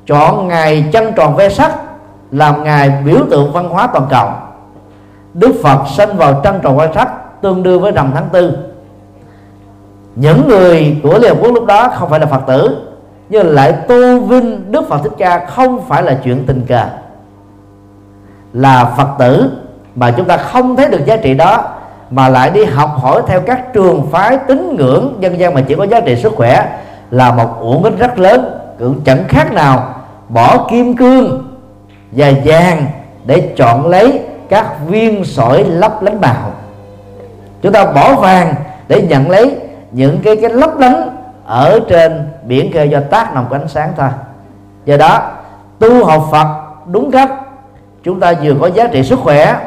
chọn 0.07 0.49
ngày 0.49 0.85
chân 0.93 1.13
tròn 1.17 1.37
ve 1.37 1.49
sắt 1.49 1.73
làm 2.31 2.65
ngày 2.65 2.93
biểu 3.05 3.19
tượng 3.31 3.53
văn 3.53 3.69
hóa 3.69 3.87
toàn 3.87 4.07
cầu. 4.11 4.29
Đức 5.35 5.53
Phật 5.63 5.79
sinh 5.97 6.17
vào 6.17 6.41
trăng 6.45 6.61
tròn 6.63 6.77
ve 6.77 6.89
sắt 6.95 7.43
tương 7.43 7.63
đương 7.63 7.83
với 7.83 7.93
rằm 7.93 8.11
tháng 8.15 8.29
tư. 8.33 8.57
Những 10.15 10.49
người 10.49 11.01
của 11.03 11.19
Liên 11.19 11.35
Hợp 11.35 11.39
Quốc 11.43 11.55
lúc 11.55 11.67
đó 11.67 11.89
không 11.89 12.11
phải 12.11 12.21
là 12.21 12.27
Phật 12.27 12.43
tử, 12.47 12.77
nhưng 13.29 13.47
lại 13.47 13.73
tôn 13.73 14.21
vinh 14.21 14.73
Đức 14.73 14.89
Phật 14.89 14.99
Thích 15.03 15.13
Ca 15.19 15.47
không 15.47 15.81
phải 15.89 16.03
là 16.03 16.19
chuyện 16.25 16.45
tình 16.47 16.67
cờ 16.69 16.85
là 18.53 18.85
Phật 18.97 19.09
tử 19.19 19.51
mà 19.95 20.11
chúng 20.17 20.27
ta 20.27 20.37
không 20.37 20.77
thấy 20.77 20.89
được 20.89 21.07
giá 21.07 21.17
trị 21.17 21.35
đó 21.35 21.65
mà 22.11 22.29
lại 22.29 22.51
đi 22.51 22.65
học 22.65 22.91
hỏi 22.97 23.23
theo 23.27 23.41
các 23.41 23.73
trường 23.73 24.09
phái 24.13 24.39
tín 24.49 24.77
ngưỡng 24.79 25.17
dân 25.21 25.39
gian 25.39 25.55
mà 25.55 25.61
chỉ 25.61 25.75
có 25.75 25.85
giá 25.85 26.01
trị 26.01 26.17
sức 26.17 26.33
khỏe 26.37 26.79
là 27.11 27.33
một 27.33 27.61
uổng 27.61 27.83
ích 27.83 27.99
rất 27.99 28.19
lớn. 28.19 28.57
Cũng 28.79 29.01
chẳng 29.05 29.25
khác 29.29 29.53
nào 29.53 29.95
bỏ 30.29 30.67
kim 30.71 30.97
cương 30.97 31.57
và 32.13 32.33
vàng 32.45 32.87
để 33.25 33.53
chọn 33.57 33.87
lấy 33.87 34.21
các 34.49 34.67
viên 34.87 35.25
sỏi 35.25 35.65
lấp 35.65 36.03
lánh 36.03 36.21
bào, 36.21 36.51
chúng 37.63 37.73
ta 37.73 37.85
bỏ 37.85 38.15
vàng 38.15 38.55
để 38.89 39.03
nhận 39.03 39.31
lấy 39.31 39.57
những 39.91 40.19
cái 40.25 40.37
cái 40.37 40.51
lấp 40.51 40.79
lánh 40.79 41.17
ở 41.47 41.81
trên 41.89 42.29
biển 42.45 42.73
khơi 42.73 42.89
do 42.89 43.01
tác 43.11 43.35
động 43.35 43.47
của 43.49 43.57
ánh 43.57 43.69
sáng 43.69 43.93
thôi. 43.97 44.09
Do 44.85 44.97
đó 44.97 45.23
tu 45.79 46.05
học 46.05 46.29
Phật 46.33 46.47
đúng 46.87 47.11
cách 47.11 47.31
chúng 48.05 48.21
ta 48.21 48.33
vừa 48.43 48.55
có 48.61 48.67
giá 48.67 48.87
trị 48.87 49.03
sức 49.03 49.19
khỏe, 49.19 49.61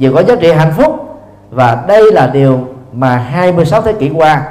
vừa 0.00 0.12
có 0.12 0.22
giá 0.22 0.34
trị 0.40 0.52
hạnh 0.52 0.72
phúc. 0.76 1.18
Và 1.50 1.84
đây 1.88 2.12
là 2.12 2.26
điều 2.26 2.60
mà 2.92 3.16
26 3.16 3.82
thế 3.82 3.92
kỷ 3.92 4.10
qua, 4.14 4.42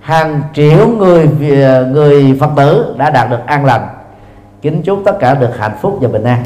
hàng 0.00 0.42
triệu 0.54 0.88
người 0.88 1.28
người 1.90 2.36
Phật 2.40 2.50
tử 2.56 2.94
đã 2.98 3.10
đạt 3.10 3.30
được 3.30 3.40
an 3.46 3.64
lành. 3.64 3.88
Kính 4.62 4.82
chúc 4.82 5.02
tất 5.04 5.16
cả 5.20 5.34
được 5.34 5.58
hạnh 5.58 5.76
phúc 5.80 5.98
và 6.00 6.08
bình 6.08 6.24
an. 6.24 6.44